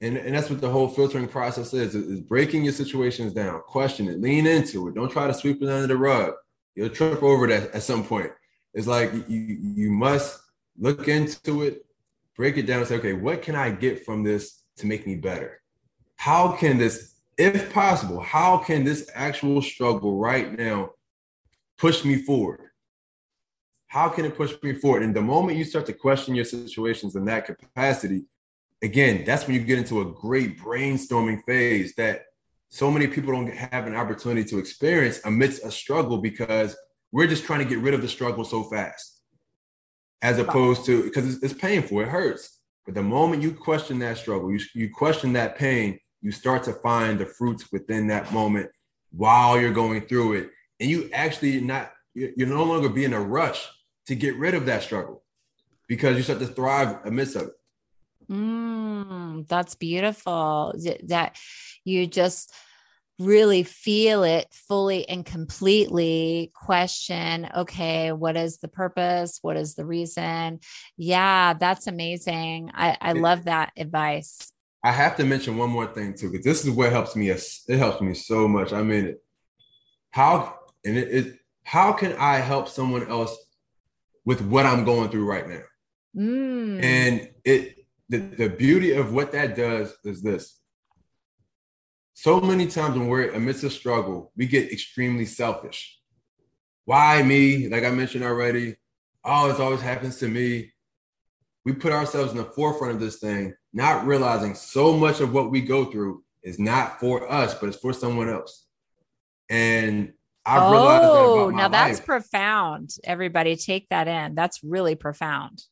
And, 0.00 0.16
and 0.16 0.34
that's 0.34 0.48
what 0.48 0.60
the 0.60 0.70
whole 0.70 0.88
filtering 0.88 1.26
process 1.26 1.74
is, 1.74 1.94
is 1.94 2.20
breaking 2.20 2.64
your 2.64 2.72
situations 2.72 3.32
down, 3.32 3.60
question 3.62 4.08
it, 4.08 4.20
lean 4.20 4.46
into 4.46 4.86
it. 4.86 4.94
Don't 4.94 5.10
try 5.10 5.26
to 5.26 5.34
sweep 5.34 5.60
it 5.60 5.68
under 5.68 5.88
the 5.88 5.96
rug. 5.96 6.34
You'll 6.76 6.88
trip 6.88 7.22
over 7.22 7.48
that 7.48 7.72
at 7.72 7.82
some 7.82 8.04
point. 8.04 8.30
It's 8.74 8.86
like 8.86 9.12
you, 9.28 9.40
you 9.40 9.90
must 9.90 10.40
look 10.78 11.08
into 11.08 11.62
it, 11.62 11.84
break 12.38 12.56
it 12.56 12.66
down 12.66 12.78
and 12.78 12.88
say, 12.88 12.96
okay, 12.96 13.12
what 13.12 13.42
can 13.42 13.56
I 13.56 13.70
get 13.70 14.06
from 14.06 14.22
this 14.22 14.62
to 14.76 14.86
make 14.86 15.06
me 15.06 15.16
better? 15.16 15.60
How 16.16 16.52
can 16.52 16.78
this, 16.78 17.16
if 17.36 17.70
possible, 17.72 18.20
how 18.20 18.58
can 18.58 18.84
this 18.84 19.10
actual 19.12 19.60
struggle 19.60 20.18
right 20.18 20.56
now 20.56 20.92
push 21.76 22.04
me 22.04 22.22
forward? 22.22 22.60
How 23.88 24.08
can 24.08 24.24
it 24.24 24.36
push 24.36 24.54
me 24.62 24.72
forward? 24.72 25.02
And 25.02 25.14
the 25.14 25.20
moment 25.20 25.58
you 25.58 25.64
start 25.64 25.84
to 25.86 25.92
question 25.92 26.36
your 26.36 26.44
situations 26.44 27.16
in 27.16 27.24
that 27.24 27.44
capacity, 27.46 28.24
again, 28.82 29.24
that's 29.24 29.46
when 29.46 29.56
you 29.56 29.62
get 29.62 29.78
into 29.78 30.00
a 30.00 30.04
great 30.04 30.60
brainstorming 30.60 31.42
phase 31.44 31.94
that 31.96 32.26
so 32.68 32.90
many 32.90 33.08
people 33.08 33.32
don't 33.32 33.52
have 33.52 33.86
an 33.86 33.96
opportunity 33.96 34.44
to 34.44 34.58
experience 34.58 35.20
amidst 35.24 35.64
a 35.64 35.70
struggle 35.72 36.18
because 36.18 36.76
we're 37.10 37.26
just 37.26 37.44
trying 37.44 37.60
to 37.60 37.64
get 37.64 37.78
rid 37.78 37.94
of 37.94 38.02
the 38.02 38.08
struggle 38.08 38.44
so 38.44 38.62
fast, 38.62 39.17
as 40.22 40.38
opposed 40.38 40.84
to 40.86 41.04
because 41.04 41.34
it's, 41.34 41.42
it's 41.42 41.60
painful, 41.60 42.00
it 42.00 42.08
hurts. 42.08 42.60
But 42.84 42.94
the 42.94 43.02
moment 43.02 43.42
you 43.42 43.52
question 43.52 43.98
that 43.98 44.18
struggle, 44.18 44.50
you, 44.50 44.60
you 44.74 44.90
question 44.90 45.32
that 45.34 45.56
pain, 45.56 45.98
you 46.22 46.32
start 46.32 46.64
to 46.64 46.72
find 46.72 47.18
the 47.18 47.26
fruits 47.26 47.70
within 47.70 48.06
that 48.08 48.32
moment 48.32 48.70
while 49.10 49.60
you're 49.60 49.72
going 49.72 50.02
through 50.06 50.34
it. 50.34 50.50
And 50.80 50.88
you 50.88 51.10
actually 51.12 51.60
not, 51.60 51.92
you're 52.14 52.48
no 52.48 52.64
longer 52.64 52.88
be 52.88 53.04
in 53.04 53.12
a 53.12 53.20
rush 53.20 53.68
to 54.06 54.14
get 54.14 54.36
rid 54.36 54.54
of 54.54 54.66
that 54.66 54.82
struggle 54.82 55.22
because 55.86 56.16
you 56.16 56.22
start 56.22 56.38
to 56.40 56.46
thrive 56.46 56.98
amidst 57.04 57.36
of 57.36 57.42
it. 57.48 57.52
Mm, 58.30 59.46
that's 59.48 59.74
beautiful. 59.74 60.74
That 61.04 61.36
you 61.84 62.06
just 62.06 62.52
really 63.18 63.62
feel 63.62 64.22
it 64.22 64.46
fully 64.52 65.08
and 65.08 65.26
completely 65.26 66.52
question 66.54 67.48
okay 67.56 68.12
what 68.12 68.36
is 68.36 68.58
the 68.58 68.68
purpose? 68.68 69.38
What 69.42 69.56
is 69.56 69.74
the 69.74 69.84
reason? 69.84 70.60
Yeah 70.96 71.54
that's 71.54 71.86
amazing. 71.86 72.70
I, 72.74 72.96
I 73.00 73.12
love 73.12 73.44
that 73.44 73.72
advice. 73.76 74.52
I 74.84 74.92
have 74.92 75.16
to 75.16 75.24
mention 75.24 75.56
one 75.56 75.70
more 75.70 75.86
thing 75.86 76.14
too 76.14 76.30
because 76.30 76.44
this 76.44 76.64
is 76.64 76.70
what 76.70 76.92
helps 76.92 77.16
me 77.16 77.30
it 77.30 77.78
helps 77.78 78.00
me 78.00 78.14
so 78.14 78.46
much. 78.46 78.72
I 78.72 78.82
mean 78.82 79.16
how 80.10 80.58
and 80.84 80.96
it, 80.96 81.08
it 81.08 81.38
how 81.64 81.92
can 81.92 82.12
i 82.14 82.36
help 82.36 82.68
someone 82.68 83.06
else 83.08 83.36
with 84.24 84.40
what 84.40 84.66
i'm 84.66 84.84
going 84.84 85.08
through 85.10 85.26
right 85.26 85.48
now? 85.48 85.62
Mm. 86.16 86.82
and 86.82 87.28
it 87.44 87.86
the, 88.08 88.18
the 88.18 88.48
beauty 88.48 88.92
of 88.92 89.12
what 89.12 89.32
that 89.32 89.54
does 89.54 89.94
is 90.04 90.22
this 90.22 90.58
so 92.20 92.40
many 92.40 92.66
times 92.66 92.98
when 92.98 93.06
we're 93.06 93.30
amidst 93.30 93.62
a 93.62 93.70
struggle, 93.70 94.32
we 94.36 94.44
get 94.44 94.72
extremely 94.72 95.24
selfish. 95.24 96.00
Why 96.84 97.22
me? 97.22 97.68
Like 97.68 97.84
I 97.84 97.92
mentioned 97.92 98.24
already, 98.24 98.74
oh, 99.24 99.48
it 99.48 99.60
always 99.60 99.80
happens 99.80 100.16
to 100.16 100.26
me. 100.26 100.72
We 101.64 101.74
put 101.74 101.92
ourselves 101.92 102.32
in 102.32 102.38
the 102.38 102.44
forefront 102.44 102.94
of 102.94 102.98
this 103.00 103.20
thing, 103.20 103.54
not 103.72 104.04
realizing 104.04 104.56
so 104.56 104.96
much 104.96 105.20
of 105.20 105.32
what 105.32 105.52
we 105.52 105.60
go 105.60 105.84
through 105.84 106.24
is 106.42 106.58
not 106.58 106.98
for 106.98 107.30
us, 107.30 107.54
but 107.54 107.68
it's 107.68 107.78
for 107.78 107.92
someone 107.92 108.28
else. 108.28 108.66
And 109.48 110.12
I've 110.44 110.62
oh, 110.62 110.72
realized 110.72 111.04
that 111.04 111.10
Oh, 111.10 111.50
now 111.50 111.68
that's 111.68 111.98
life. 112.00 112.04
profound. 112.06 112.96
Everybody 113.04 113.54
take 113.54 113.88
that 113.90 114.08
in. 114.08 114.34
That's 114.34 114.64
really 114.64 114.96
profound. 114.96 115.62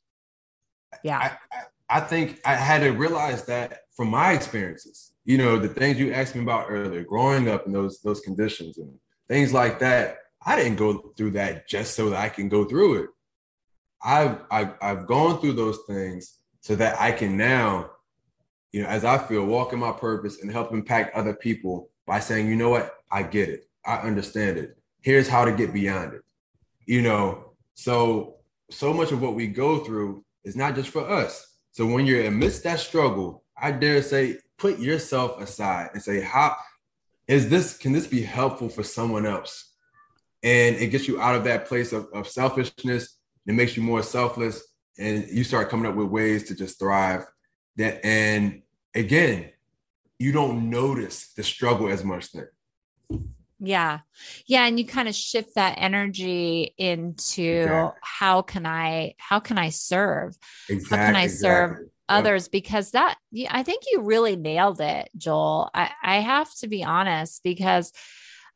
Yeah. 1.02 1.18
I, 1.18 1.56
I, 1.90 1.98
I 1.98 2.00
think 2.02 2.40
I 2.44 2.54
had 2.54 2.82
to 2.82 2.90
realize 2.90 3.46
that 3.46 3.80
from 3.96 4.10
my 4.10 4.30
experiences 4.30 5.10
you 5.26 5.38
know, 5.38 5.58
the 5.58 5.68
things 5.68 5.98
you 5.98 6.12
asked 6.12 6.36
me 6.36 6.42
about 6.42 6.70
earlier, 6.70 7.02
growing 7.02 7.48
up 7.48 7.66
in 7.66 7.72
those 7.72 8.00
those 8.00 8.20
conditions 8.20 8.78
and 8.78 8.90
things 9.28 9.52
like 9.52 9.80
that. 9.80 10.18
I 10.48 10.54
didn't 10.54 10.76
go 10.76 11.12
through 11.16 11.32
that 11.32 11.68
just 11.68 11.96
so 11.96 12.10
that 12.10 12.20
I 12.20 12.28
can 12.28 12.48
go 12.48 12.64
through 12.64 13.02
it. 13.02 13.10
I've 14.02 14.38
I've, 14.50 14.74
I've 14.80 15.06
gone 15.06 15.40
through 15.40 15.54
those 15.54 15.80
things 15.88 16.38
so 16.60 16.76
that 16.76 17.00
I 17.00 17.10
can 17.10 17.36
now, 17.36 17.90
you 18.70 18.82
know, 18.82 18.88
as 18.88 19.04
I 19.04 19.18
feel, 19.18 19.44
walk 19.44 19.72
in 19.72 19.80
my 19.80 19.90
purpose 19.90 20.40
and 20.40 20.50
help 20.50 20.72
impact 20.72 21.16
other 21.16 21.34
people 21.34 21.90
by 22.06 22.20
saying, 22.20 22.48
you 22.48 22.54
know 22.54 22.70
what, 22.70 22.94
I 23.10 23.24
get 23.24 23.48
it, 23.48 23.68
I 23.84 23.96
understand 23.96 24.58
it. 24.58 24.78
Here's 25.02 25.28
how 25.28 25.44
to 25.44 25.52
get 25.52 25.72
beyond 25.72 26.14
it. 26.14 26.22
You 26.86 27.02
know, 27.02 27.54
so 27.74 28.36
so 28.70 28.92
much 28.92 29.10
of 29.10 29.20
what 29.20 29.34
we 29.34 29.48
go 29.48 29.80
through 29.80 30.24
is 30.44 30.54
not 30.54 30.76
just 30.76 30.90
for 30.90 31.08
us. 31.10 31.56
So 31.72 31.84
when 31.84 32.06
you're 32.06 32.26
amidst 32.26 32.62
that 32.62 32.78
struggle, 32.78 33.42
I 33.60 33.72
dare 33.72 34.02
say 34.02 34.38
put 34.58 34.78
yourself 34.78 35.40
aside 35.40 35.90
and 35.92 36.02
say, 36.02 36.20
how 36.20 36.56
is 37.28 37.48
this, 37.48 37.76
can 37.76 37.92
this 37.92 38.06
be 38.06 38.22
helpful 38.22 38.68
for 38.68 38.82
someone 38.82 39.26
else? 39.26 39.72
And 40.42 40.76
it 40.76 40.88
gets 40.88 41.08
you 41.08 41.20
out 41.20 41.34
of 41.34 41.44
that 41.44 41.66
place 41.66 41.92
of, 41.92 42.06
of 42.12 42.28
selfishness. 42.28 43.18
It 43.46 43.54
makes 43.54 43.76
you 43.76 43.82
more 43.82 44.02
selfless. 44.02 44.62
And 44.98 45.28
you 45.28 45.44
start 45.44 45.68
coming 45.68 45.86
up 45.86 45.96
with 45.96 46.08
ways 46.08 46.44
to 46.44 46.54
just 46.54 46.78
thrive. 46.78 47.26
That 47.76 48.04
and 48.04 48.62
again, 48.94 49.50
you 50.18 50.32
don't 50.32 50.70
notice 50.70 51.32
the 51.34 51.42
struggle 51.42 51.88
as 51.88 52.04
much 52.04 52.32
then. 52.32 52.48
Yeah. 53.58 54.00
Yeah. 54.46 54.66
And 54.66 54.78
you 54.78 54.86
kind 54.86 55.08
of 55.08 55.14
shift 55.14 55.54
that 55.56 55.76
energy 55.78 56.74
into 56.78 57.42
exactly. 57.42 58.00
how 58.02 58.42
can 58.42 58.66
I, 58.66 59.14
how 59.18 59.40
can 59.40 59.58
I 59.58 59.70
serve? 59.70 60.36
Exactly, 60.68 60.98
how 60.98 61.06
can 61.06 61.16
I 61.16 61.26
serve 61.26 61.70
exactly 61.70 61.90
others 62.08 62.48
because 62.48 62.92
that 62.92 63.16
I 63.50 63.62
think 63.62 63.84
you 63.90 64.02
really 64.02 64.36
nailed 64.36 64.80
it, 64.80 65.08
Joel. 65.16 65.70
I, 65.74 65.90
I 66.02 66.16
have 66.16 66.52
to 66.56 66.68
be 66.68 66.84
honest 66.84 67.42
because 67.42 67.92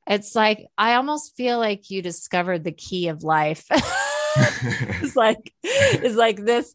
it's 0.07 0.35
like 0.35 0.67
I 0.79 0.95
almost 0.95 1.37
feel 1.37 1.59
like 1.59 1.91
you 1.91 2.03
discovered 2.03 2.65
the 2.65 2.73
key 2.73 3.09
of 3.09 3.23
life. 3.23 3.67
it's 4.37 5.17
like 5.17 5.53
it's 5.63 6.17
like 6.17 6.45
this. 6.45 6.75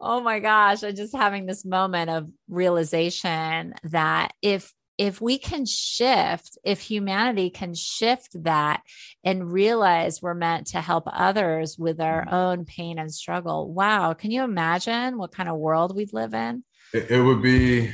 Oh 0.00 0.20
my 0.20 0.38
gosh, 0.38 0.82
I'm 0.82 0.94
just 0.94 1.14
having 1.14 1.46
this 1.46 1.64
moment 1.64 2.08
of 2.10 2.30
realization 2.48 3.74
that 3.84 4.32
if 4.42 4.72
if 4.98 5.20
we 5.20 5.38
can 5.38 5.64
shift, 5.64 6.58
if 6.64 6.80
humanity 6.80 7.50
can 7.50 7.72
shift 7.72 8.42
that 8.42 8.82
and 9.22 9.50
realize 9.50 10.20
we're 10.20 10.34
meant 10.34 10.66
to 10.68 10.80
help 10.80 11.04
others 11.06 11.78
with 11.78 12.00
our 12.00 12.24
mm-hmm. 12.24 12.34
own 12.34 12.64
pain 12.64 12.98
and 12.98 13.14
struggle, 13.14 13.72
wow, 13.72 14.12
can 14.12 14.32
you 14.32 14.42
imagine 14.42 15.16
what 15.16 15.30
kind 15.30 15.48
of 15.48 15.56
world 15.56 15.94
we'd 15.94 16.12
live 16.12 16.34
in? 16.34 16.64
It, 16.92 17.12
it 17.12 17.22
would 17.22 17.40
be, 17.40 17.92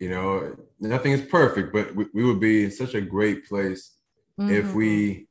you 0.00 0.10
know, 0.10 0.56
nothing 0.80 1.12
is 1.12 1.22
perfect, 1.22 1.72
but 1.72 1.94
we, 1.94 2.06
we 2.12 2.24
would 2.24 2.40
be 2.40 2.64
in 2.64 2.72
such 2.72 2.94
a 2.94 3.00
great 3.00 3.48
place 3.48 3.92
mm-hmm. 4.38 4.52
if 4.52 4.74
we 4.74 5.28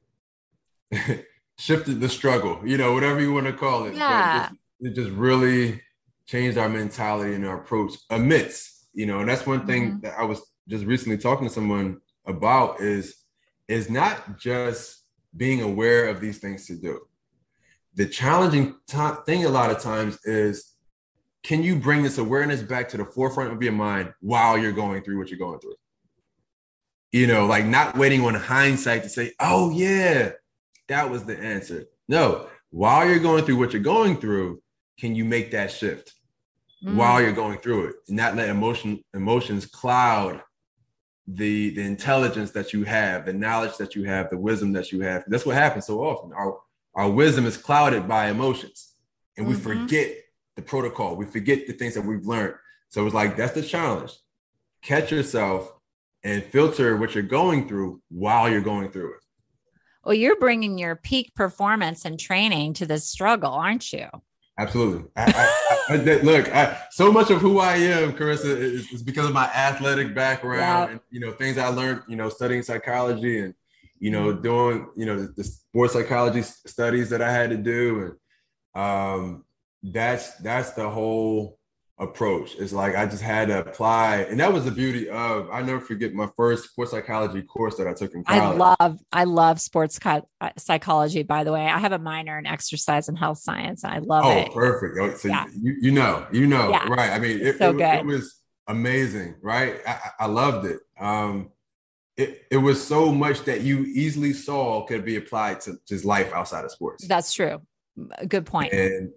shifted 1.57 1.99
the 1.99 2.07
struggle, 2.09 2.61
you 2.63 2.77
know, 2.77 2.93
whatever 2.93 3.19
you 3.19 3.33
want 3.33 3.47
to 3.47 3.53
call 3.53 3.83
it. 3.83 3.95
Yeah. 3.95 4.45
It 4.45 4.49
just, 4.49 4.55
it 4.79 4.95
just 4.95 5.11
really 5.17 5.81
changed 6.25 6.57
our 6.57 6.69
mentality 6.69 7.35
and 7.35 7.45
our 7.45 7.57
approach 7.57 7.95
amidst, 8.09 8.87
you 8.93 9.05
know, 9.05 9.19
and 9.19 9.27
that's 9.27 9.45
one 9.45 9.67
thing 9.67 9.89
mm-hmm. 9.89 9.99
that 10.01 10.17
I 10.17 10.23
was 10.23 10.41
just 10.67 10.85
recently 10.85 11.17
talking 11.17 11.47
to 11.47 11.53
someone 11.53 11.99
about 12.25 12.81
is 12.81 13.15
is 13.67 13.89
not 13.89 14.37
just 14.37 15.03
being 15.35 15.61
aware 15.61 16.07
of 16.07 16.19
these 16.19 16.39
things 16.39 16.67
to 16.67 16.75
do. 16.75 16.99
The 17.95 18.05
challenging 18.05 18.75
t- 18.87 18.97
thing 19.25 19.45
a 19.45 19.49
lot 19.49 19.71
of 19.71 19.79
times 19.79 20.19
is 20.25 20.73
can 21.43 21.63
you 21.63 21.75
bring 21.77 22.03
this 22.03 22.17
awareness 22.17 22.61
back 22.61 22.89
to 22.89 22.97
the 22.97 23.05
forefront 23.05 23.51
of 23.51 23.63
your 23.63 23.71
mind 23.71 24.13
while 24.19 24.57
you're 24.57 24.71
going 24.71 25.03
through 25.03 25.17
what 25.17 25.29
you're 25.29 25.39
going 25.39 25.59
through? 25.59 25.75
You 27.11 27.27
know, 27.27 27.45
like 27.45 27.65
not 27.65 27.97
waiting 27.97 28.23
on 28.23 28.35
hindsight 28.35 29.03
to 29.03 29.09
say, 29.09 29.31
oh, 29.39 29.71
yeah, 29.71 30.31
that 30.87 31.09
was 31.09 31.25
the 31.25 31.37
answer. 31.37 31.85
No, 32.07 32.47
while 32.69 33.07
you're 33.07 33.19
going 33.19 33.43
through 33.43 33.57
what 33.57 33.73
you're 33.73 33.81
going 33.81 34.17
through, 34.17 34.61
can 34.99 35.15
you 35.15 35.25
make 35.25 35.51
that 35.51 35.71
shift 35.71 36.13
mm. 36.83 36.95
while 36.95 37.21
you're 37.21 37.33
going 37.33 37.57
through 37.57 37.87
it 37.87 37.95
and 38.07 38.17
not 38.17 38.35
let 38.35 38.49
emotion 38.49 39.03
emotions 39.13 39.65
cloud 39.65 40.41
the 41.27 41.69
the 41.71 41.83
intelligence 41.83 42.51
that 42.51 42.73
you 42.73 42.83
have, 42.83 43.25
the 43.25 43.33
knowledge 43.33 43.77
that 43.77 43.95
you 43.95 44.03
have, 44.03 44.29
the 44.29 44.37
wisdom 44.37 44.73
that 44.73 44.91
you 44.91 45.01
have. 45.01 45.23
That's 45.27 45.45
what 45.45 45.55
happens 45.55 45.85
so 45.85 45.99
often. 45.99 46.33
Our 46.33 46.59
our 46.95 47.09
wisdom 47.09 47.45
is 47.45 47.57
clouded 47.57 48.07
by 48.07 48.29
emotions, 48.29 48.93
and 49.37 49.47
we 49.47 49.53
mm-hmm. 49.53 49.63
forget 49.63 50.07
the 50.09 50.21
the 50.55 50.61
protocol. 50.61 51.15
We 51.15 51.25
forget 51.25 51.67
the 51.67 51.73
things 51.73 51.95
that 51.95 52.05
we've 52.05 52.25
learned. 52.25 52.55
So 52.89 53.05
it's 53.05 53.15
like 53.15 53.37
that's 53.37 53.53
the 53.53 53.61
challenge. 53.61 54.13
Catch 54.81 55.11
yourself 55.11 55.73
and 56.23 56.43
filter 56.43 56.97
what 56.97 57.15
you're 57.15 57.23
going 57.23 57.67
through 57.67 58.01
while 58.09 58.49
you're 58.49 58.61
going 58.61 58.91
through 58.91 59.13
it. 59.13 59.19
Well, 60.03 60.15
you're 60.15 60.39
bringing 60.39 60.77
your 60.77 60.95
peak 60.95 61.33
performance 61.35 62.05
and 62.05 62.19
training 62.19 62.73
to 62.75 62.85
this 62.85 63.07
struggle, 63.07 63.53
aren't 63.53 63.93
you? 63.93 64.07
Absolutely. 64.61 65.09
I, 65.15 65.49
I, 65.89 65.95
I, 65.95 66.21
look, 66.21 66.47
so 66.91 67.11
much 67.11 67.31
of 67.31 67.41
who 67.41 67.59
I 67.59 67.77
am, 67.77 68.13
Carissa, 68.13 68.45
is, 68.45 68.91
is 68.91 69.01
because 69.01 69.25
of 69.25 69.33
my 69.33 69.45
athletic 69.45 70.13
background 70.13 70.91
and 70.91 70.99
you 71.09 71.19
know 71.19 71.31
things 71.31 71.57
I 71.57 71.67
learned, 71.67 72.03
you 72.07 72.15
know, 72.15 72.29
studying 72.29 72.61
psychology 72.61 73.39
and 73.39 73.55
you 73.99 74.11
know 74.11 74.33
mm-hmm. 74.33 74.41
doing 74.43 74.87
you 74.95 75.05
know 75.07 75.19
the, 75.19 75.33
the 75.35 75.43
sports 75.43 75.93
psychology 75.93 76.43
studies 76.43 77.09
that 77.09 77.23
I 77.23 77.31
had 77.31 77.49
to 77.49 77.57
do, 77.57 78.15
and 78.75 78.83
um, 78.83 79.45
that's 79.81 80.35
that's 80.35 80.71
the 80.73 80.87
whole 80.87 81.57
approach. 82.01 82.55
It's 82.57 82.73
like 82.73 82.95
I 82.95 83.05
just 83.05 83.21
had 83.21 83.47
to 83.49 83.59
apply, 83.59 84.25
and 84.29 84.39
that 84.39 84.51
was 84.51 84.65
the 84.65 84.71
beauty 84.71 85.07
of. 85.09 85.49
I 85.51 85.61
never 85.61 85.79
forget 85.79 86.13
my 86.13 86.27
first 86.35 86.71
sports 86.71 86.91
psychology 86.91 87.43
course 87.43 87.77
that 87.77 87.87
I 87.87 87.93
took 87.93 88.13
in 88.13 88.23
college. 88.23 88.41
I 88.41 88.75
love, 88.81 88.99
I 89.13 89.23
love 89.23 89.61
sports 89.61 89.99
uh, 90.03 90.21
psychology. 90.57 91.23
By 91.23 91.43
the 91.43 91.53
way, 91.53 91.67
I 91.67 91.77
have 91.77 91.91
a 91.91 91.99
minor 91.99 92.37
in 92.39 92.45
exercise 92.45 93.07
and 93.07 93.17
health 93.17 93.37
science. 93.37 93.83
And 93.83 93.93
I 93.93 93.99
love 93.99 94.25
oh, 94.25 94.37
it. 94.37 94.47
Oh, 94.49 94.53
perfect. 94.53 95.19
So 95.19 95.27
yeah. 95.27 95.45
you, 95.53 95.77
you 95.79 95.91
know, 95.91 96.25
you 96.31 96.47
know, 96.47 96.71
yeah. 96.71 96.87
right? 96.87 97.11
I 97.11 97.19
mean, 97.19 97.39
it, 97.39 97.57
so 97.59 97.69
it, 97.69 97.77
good. 97.77 97.99
it 97.99 98.05
was 98.05 98.41
amazing, 98.67 99.35
right? 99.41 99.79
I, 99.87 99.99
I 100.21 100.25
loved 100.25 100.65
it. 100.65 100.79
Um, 100.99 101.51
it, 102.17 102.45
it 102.51 102.57
was 102.57 102.85
so 102.85 103.11
much 103.11 103.43
that 103.43 103.61
you 103.61 103.85
easily 103.85 104.33
saw 104.33 104.85
could 104.85 105.05
be 105.05 105.15
applied 105.15 105.61
to 105.61 105.77
just 105.87 106.03
life 106.03 106.33
outside 106.33 106.65
of 106.65 106.71
sports. 106.71 107.07
That's 107.07 107.31
true. 107.31 107.61
Good 108.27 108.45
point. 108.45 108.73
And 108.73 109.11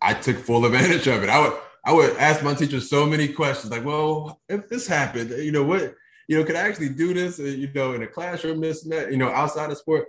I 0.00 0.14
took 0.14 0.38
full 0.38 0.64
advantage 0.64 1.06
of 1.06 1.22
it. 1.22 1.28
I 1.28 1.40
would 1.40 1.58
I 1.84 1.92
would 1.92 2.16
ask 2.16 2.42
my 2.42 2.54
teacher 2.54 2.80
so 2.80 3.06
many 3.06 3.28
questions, 3.28 3.70
like, 3.70 3.84
well, 3.84 4.40
if 4.48 4.68
this 4.68 4.86
happened, 4.86 5.30
you 5.30 5.52
know, 5.52 5.64
what, 5.64 5.94
you 6.28 6.38
know, 6.38 6.44
could 6.44 6.56
I 6.56 6.68
actually 6.68 6.90
do 6.90 7.14
this, 7.14 7.40
uh, 7.40 7.44
you 7.44 7.70
know, 7.72 7.94
in 7.94 8.02
a 8.02 8.06
classroom, 8.06 8.60
this 8.60 8.84
and 8.84 8.92
that, 8.92 9.10
you 9.10 9.18
know, 9.18 9.30
outside 9.30 9.70
of 9.70 9.78
sport? 9.78 10.06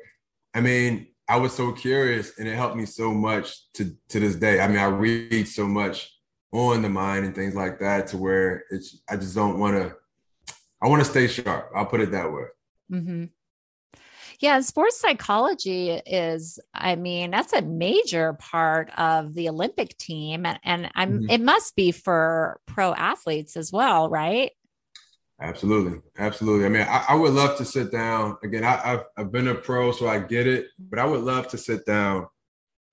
I 0.53 0.61
mean, 0.61 1.07
I 1.27 1.37
was 1.37 1.53
so 1.53 1.71
curious 1.71 2.37
and 2.37 2.47
it 2.47 2.55
helped 2.55 2.75
me 2.75 2.85
so 2.85 3.13
much 3.13 3.71
to, 3.73 3.95
to 4.09 4.19
this 4.19 4.35
day. 4.35 4.59
I 4.59 4.67
mean, 4.67 4.79
I 4.79 4.85
read 4.85 5.47
so 5.47 5.65
much 5.65 6.11
on 6.51 6.81
the 6.81 6.89
mind 6.89 7.25
and 7.25 7.33
things 7.33 7.55
like 7.55 7.79
that 7.79 8.07
to 8.07 8.17
where 8.17 8.65
it's, 8.69 9.01
I 9.09 9.15
just 9.15 9.33
don't 9.33 9.57
want 9.57 9.77
to, 9.77 9.95
I 10.81 10.89
want 10.89 11.01
to 11.01 11.09
stay 11.09 11.27
sharp. 11.27 11.71
I'll 11.73 11.85
put 11.85 12.01
it 12.01 12.11
that 12.11 12.31
way. 12.31 12.43
Mm-hmm. 12.91 13.25
Yeah, 14.41 14.59
sports 14.61 14.99
psychology 14.99 15.91
is, 15.91 16.59
I 16.73 16.95
mean, 16.95 17.29
that's 17.29 17.53
a 17.53 17.61
major 17.61 18.33
part 18.33 18.89
of 18.97 19.35
the 19.35 19.49
Olympic 19.49 19.95
team. 19.99 20.47
And, 20.47 20.59
and 20.63 20.89
I'm 20.95 21.11
mm-hmm. 21.11 21.29
it 21.29 21.41
must 21.41 21.75
be 21.75 21.91
for 21.91 22.59
pro 22.65 22.91
athletes 22.93 23.55
as 23.55 23.71
well, 23.71 24.09
right? 24.09 24.51
Absolutely. 25.39 26.01
Absolutely. 26.17 26.65
I 26.65 26.69
mean, 26.69 26.87
I, 26.87 27.05
I 27.09 27.15
would 27.15 27.33
love 27.33 27.57
to 27.57 27.65
sit 27.65 27.91
down. 27.91 28.37
Again, 28.43 28.63
I, 28.63 28.77
have 28.77 29.05
I've 29.15 29.31
been 29.31 29.47
a 29.47 29.55
pro, 29.55 29.91
so 29.91 30.07
I 30.07 30.19
get 30.19 30.47
it, 30.47 30.67
but 30.79 30.97
I 30.97 31.05
would 31.05 31.21
love 31.21 31.47
to 31.49 31.57
sit 31.57 31.85
down 31.85 32.27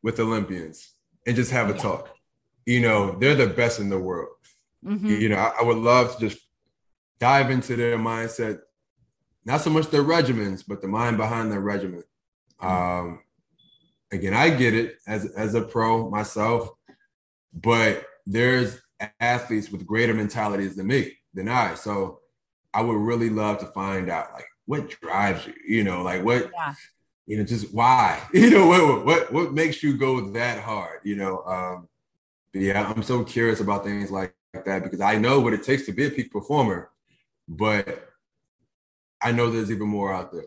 with 0.03 0.21
Olympians 0.21 0.95
and 1.27 1.35
just 1.35 1.51
have 1.51 1.71
a 1.71 1.75
yeah. 1.75 1.79
talk. 1.79 2.15
You 2.67 2.81
know, 2.81 3.19
they're 3.19 3.35
the 3.35 3.47
best 3.47 3.81
in 3.81 3.89
the 3.89 3.99
world. 3.99 4.29
Mm-hmm. 4.85 5.07
You 5.07 5.29
know, 5.31 5.37
I, 5.37 5.55
I 5.61 5.65
would 5.65 5.79
love 5.79 6.15
to 6.19 6.29
just 6.29 6.41
dive 7.19 7.51
into 7.51 7.75
their 7.75 7.99
mindset, 7.99 8.61
not 9.49 9.63
so 9.63 9.71
much 9.71 9.89
their 9.89 10.05
regimens, 10.05 10.63
but 10.69 10.83
the 10.83 10.89
mind 10.89 11.17
behind 11.17 11.51
their 11.51 11.61
regimen. 11.61 12.05
Um, 12.61 13.21
again, 14.13 14.35
I 14.35 14.51
get 14.51 14.75
it 14.75 14.99
as 15.07 15.25
as 15.33 15.55
a 15.55 15.63
pro 15.63 16.11
myself, 16.11 16.69
but 17.55 18.05
there's 18.27 18.79
athletes 19.21 19.71
with 19.71 19.87
greater 19.87 20.13
mentalities 20.13 20.77
than 20.77 20.89
me, 20.89 21.17
than 21.33 21.49
I. 21.49 21.75
So 21.75 22.21
I 22.75 22.83
would 22.83 22.99
really 22.99 23.31
love 23.31 23.59
to 23.61 23.67
find 23.67 24.11
out 24.11 24.35
like 24.35 24.45
what 24.67 24.91
drives 25.01 25.47
you, 25.47 25.55
you 25.67 25.83
know, 25.83 26.03
like 26.03 26.23
what 26.23 26.51
yeah. 26.53 26.75
you 27.27 27.39
know, 27.39 27.45
just 27.45 27.73
why, 27.73 28.23
you 28.35 28.51
know, 28.51 28.67
what 28.67 29.07
what 29.07 29.33
what 29.33 29.55
makes 29.55 29.83
you 29.83 29.97
go 29.97 30.21
that 30.33 30.63
hard, 30.63 31.01
you 31.05 31.17
know. 31.17 31.43
Um, 31.45 31.89
but 32.53 32.61
yeah, 32.61 32.93
I'm 32.95 33.03
so 33.03 33.25
curious 33.25 33.61
about 33.61 33.83
things 33.83 34.11
like 34.11 34.35
that 34.53 34.83
because 34.83 35.01
I 35.01 35.17
know 35.17 35.41
what 35.41 35.55
it 35.55 35.63
takes 35.63 35.87
to 35.87 35.93
be 35.93 36.05
a 36.05 36.11
peak 36.11 36.31
performer, 36.31 36.91
but 37.49 38.08
I 39.21 39.33
know 39.33 39.51
there's 39.51 39.71
even 39.71 39.89
more 39.89 40.13
out 40.13 40.33
there. 40.33 40.47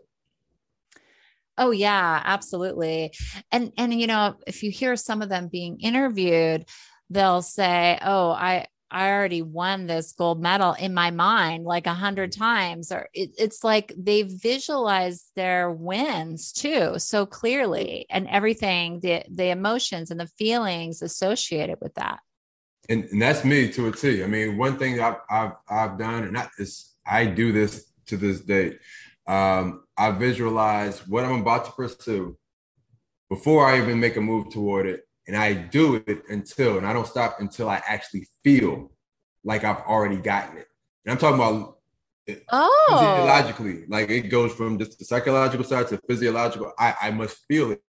Oh 1.58 1.72
yeah, 1.72 2.22
absolutely. 2.24 3.14
And 3.52 3.72
and 3.78 3.94
you 3.94 4.08
know, 4.08 4.36
if 4.48 4.64
you 4.64 4.72
hear 4.72 4.96
some 4.96 5.22
of 5.22 5.30
them 5.30 5.48
being 5.48 5.80
interviewed, 5.80 6.66
they'll 7.10 7.42
say, 7.42 8.00
"Oh, 8.02 8.32
I 8.32 8.68
I 8.90 9.12
already 9.12 9.42
won 9.42 9.86
this 9.86 10.14
gold 10.14 10.42
medal 10.42 10.74
in 10.74 10.94
my 10.94 11.12
mind 11.12 11.66
like 11.66 11.88
a 11.88 11.94
hundred 11.94 12.32
mm-hmm. 12.32 12.44
times." 12.44 12.92
Or 12.92 13.10
it, 13.14 13.32
it's 13.38 13.64
like 13.64 13.94
they 13.98 14.24
visualize 14.24 15.30
their 15.36 15.70
wins 15.70 16.52
too 16.52 16.98
so 16.98 17.26
clearly, 17.26 18.06
and 18.10 18.28
everything 18.28 19.02
the 19.02 19.24
the 19.30 19.50
emotions 19.50 20.10
and 20.10 20.20
the 20.20 20.28
feelings 20.28 21.02
associated 21.02 21.78
with 21.82 21.94
that. 21.96 22.22
And, 22.90 23.04
and 23.06 23.22
that's 23.22 23.46
me 23.46 23.72
to 23.74 23.88
a 23.88 23.92
T. 23.92 24.24
I 24.24 24.28
mean, 24.28 24.58
one 24.58 24.78
thing 24.78 25.00
I've 25.00 25.18
I've, 25.30 25.52
I've 25.70 26.00
done, 26.00 26.24
and 26.24 26.34
not 26.34 26.50
this, 26.58 26.96
I 27.06 27.26
do 27.26 27.52
this 27.52 27.91
to 28.12 28.18
this 28.18 28.41
day. 28.41 28.78
Um, 29.28 29.84
I 29.97 30.12
visualize 30.12 31.07
what 31.07 31.24
I'm 31.24 31.41
about 31.41 31.66
to 31.66 31.72
pursue 31.72 32.38
before 33.30 33.66
I 33.66 33.82
even 33.82 33.99
make 33.99 34.18
a 34.18 34.22
move 34.22 34.51
toward 34.51 34.86
it. 34.86 35.07
And 35.28 35.38
I 35.38 35.53
do 35.53 35.95
it 35.95 36.24
until, 36.30 36.78
and 36.78 36.86
I 36.86 36.93
don't 36.93 37.07
stop 37.07 37.38
until 37.39 37.70
I 37.70 37.82
actually 37.88 38.28
feel 38.43 38.91
like 39.43 39.64
I've 39.64 39.82
already 39.82 40.18
gotten 40.18 40.57
it. 40.57 40.68
And 41.05 41.14
I'm 41.14 41.18
talking 41.18 41.36
about 41.36 41.78
oh. 42.51 42.86
physiologically, 42.89 43.86
like 43.88 44.09
it 44.09 44.30
goes 44.30 44.53
from 44.53 44.78
just 44.78 44.99
the 44.99 45.05
psychological 45.05 45.66
side 45.66 45.88
to 45.89 46.01
physiological. 46.09 46.74
I, 46.78 46.95
I 47.03 47.12
must 47.12 47.45
feel 47.47 47.72
it. 47.72 47.82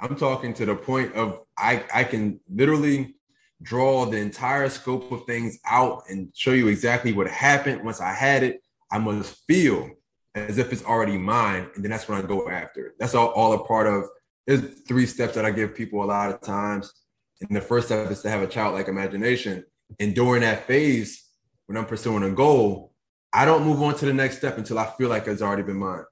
I'm 0.00 0.16
talking 0.16 0.54
to 0.54 0.66
the 0.66 0.74
point 0.74 1.14
of 1.14 1.42
I, 1.56 1.84
I 1.94 2.04
can 2.04 2.40
literally 2.52 3.14
draw 3.62 4.06
the 4.06 4.16
entire 4.16 4.68
scope 4.70 5.12
of 5.12 5.24
things 5.26 5.60
out 5.66 6.04
and 6.08 6.32
show 6.34 6.52
you 6.52 6.68
exactly 6.68 7.12
what 7.12 7.28
happened 7.28 7.84
once 7.84 8.00
I 8.00 8.14
had 8.14 8.42
it 8.42 8.62
I 8.90 8.98
must 8.98 9.36
feel 9.46 9.90
as 10.34 10.58
if 10.58 10.72
it's 10.72 10.84
already 10.84 11.18
mine, 11.18 11.68
and 11.74 11.84
then 11.84 11.90
that's 11.90 12.08
when 12.08 12.22
I 12.22 12.26
go 12.26 12.48
after 12.48 12.86
it. 12.86 12.94
That's 12.98 13.14
all, 13.14 13.28
all 13.28 13.52
a 13.52 13.64
part 13.64 13.86
of. 13.86 14.04
There's 14.46 14.80
three 14.88 15.06
steps 15.06 15.34
that 15.34 15.44
I 15.44 15.50
give 15.50 15.74
people 15.74 16.02
a 16.02 16.06
lot 16.06 16.32
of 16.32 16.40
times, 16.40 16.92
and 17.40 17.56
the 17.56 17.60
first 17.60 17.86
step 17.86 18.10
is 18.10 18.22
to 18.22 18.30
have 18.30 18.42
a 18.42 18.46
childlike 18.46 18.88
imagination. 18.88 19.64
And 19.98 20.14
during 20.14 20.42
that 20.42 20.66
phase, 20.66 21.24
when 21.66 21.76
I'm 21.76 21.86
pursuing 21.86 22.22
a 22.22 22.30
goal, 22.30 22.92
I 23.32 23.44
don't 23.44 23.64
move 23.64 23.82
on 23.82 23.96
to 23.96 24.06
the 24.06 24.12
next 24.12 24.38
step 24.38 24.58
until 24.58 24.78
I 24.78 24.86
feel 24.86 25.08
like 25.08 25.26
it's 25.26 25.42
already 25.42 25.62
been 25.62 25.76
mine. 25.76 26.04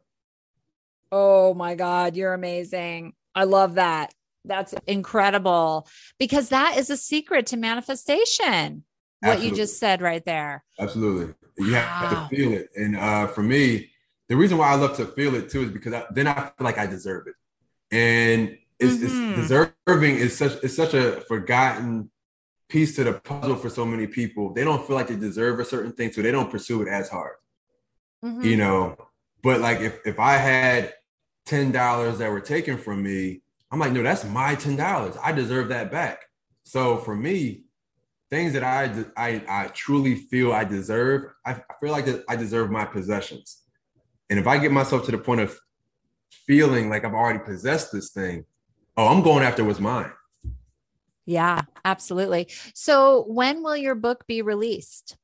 Oh 1.11 1.55
my 1.55 1.75
God, 1.75 2.17
you're 2.17 2.35
amazing. 2.35 3.15
I 3.35 3.45
love 3.45 3.75
that. 3.75 4.13
That's 4.45 4.75
incredible 4.87 5.89
because 6.19 6.51
that 6.51 6.77
is 6.77 6.91
a 6.91 6.97
secret 6.97 7.47
to 7.47 7.57
manifestation. 7.57 8.85
Absolutely. 9.23 9.29
What 9.29 9.43
you 9.43 9.57
just 9.57 9.81
said 9.81 10.01
right 10.01 10.25
there. 10.25 10.65
Absolutely. 10.79 11.35
You 11.59 11.73
wow. 11.73 11.81
have 11.81 12.29
to 12.31 12.37
feel 12.37 12.53
it. 12.53 12.71
And 12.77 12.97
uh, 12.97 13.27
for 13.29 13.43
me, 13.43 13.91
the 14.29 14.37
reason 14.37 14.59
why 14.59 14.69
I 14.69 14.75
love 14.75 14.97
to 14.99 15.07
feel 15.07 15.35
it 15.35 15.51
too 15.51 15.63
is 15.63 15.71
because 15.71 15.95
I, 15.95 16.05
then 16.11 16.27
I 16.27 16.35
feel 16.35 16.53
like 16.61 16.79
I 16.79 16.87
deserve 16.87 17.27
it. 17.27 17.35
And 17.91 18.59
it's, 18.79 18.97
mm-hmm. 18.97 19.41
it's 19.41 19.49
deserving 19.49 20.17
is 20.17 20.37
such 20.37 20.63
it's 20.63 20.77
such 20.77 20.95
a 20.95 21.23
forgotten 21.23 22.11
piece 22.69 22.95
to 22.97 23.05
the 23.05 23.15
puzzle 23.15 23.57
for 23.57 23.71
so 23.71 23.85
many 23.85 24.07
people. 24.07 24.53
They 24.53 24.65
don't 24.65 24.87
feel 24.87 24.97
like 24.97 25.09
they 25.09 25.17
deserve 25.17 25.59
a 25.59 25.65
certain 25.65 25.93
thing, 25.93 26.13
so 26.13 26.23
they 26.23 26.31
don't 26.31 26.51
pursue 26.51 26.83
it 26.83 26.89
as 26.89 27.09
hard. 27.09 27.37
Mm-hmm. 28.25 28.43
You 28.43 28.57
know, 28.57 28.97
but 29.43 29.61
like 29.61 29.81
if 29.81 29.99
if 30.05 30.21
I 30.21 30.35
had 30.35 30.95
ten 31.47 31.73
dollars 31.73 32.19
that 32.19 32.31
were 32.31 32.41
taken 32.41 32.77
from 32.77 33.03
me, 33.03 33.43
I'm 33.71 33.79
like, 33.79 33.93
no, 33.93 34.03
that's 34.03 34.25
my 34.25 34.55
ten 34.55 34.77
dollars. 34.77 35.17
I 35.23 35.33
deserve 35.33 35.69
that 35.71 35.91
back. 35.91 36.21
So 36.65 36.99
for 36.99 37.17
me, 37.17 37.63
things 38.31 38.53
that 38.53 38.63
I, 38.63 39.05
I, 39.17 39.43
I 39.49 39.69
truly 39.69 40.15
feel 40.15 40.53
I 40.53 40.65
deserve, 40.65 41.33
I, 41.47 41.53
I 41.53 41.75
feel 41.81 41.91
like 41.91 42.07
I 42.29 42.37
deserve 42.37 42.71
my 42.71 42.85
possessions. 42.85 43.63
And 44.31 44.39
if 44.39 44.47
I 44.47 44.59
get 44.59 44.73
myself 44.73 45.07
to 45.07 45.11
the 45.11 45.19
point 45.19 45.41
of 45.41 45.59
feeling 46.31 46.91
like 46.91 47.05
I've 47.05 47.15
already 47.15 47.39
possessed 47.39 47.93
this 47.93 48.11
thing, 48.11 48.45
oh, 48.97 49.09
I'm 49.09 49.23
going 49.23 49.45
after 49.45 49.65
what's 49.65 49.81
mine. 49.81 50.13
Yeah, 51.25 51.63
absolutely. 51.85 52.49
So 52.75 53.25
when 53.29 53.63
will 53.63 53.77
your 53.77 53.95
book 53.95 54.27
be 54.27 54.43
released? 54.43 55.17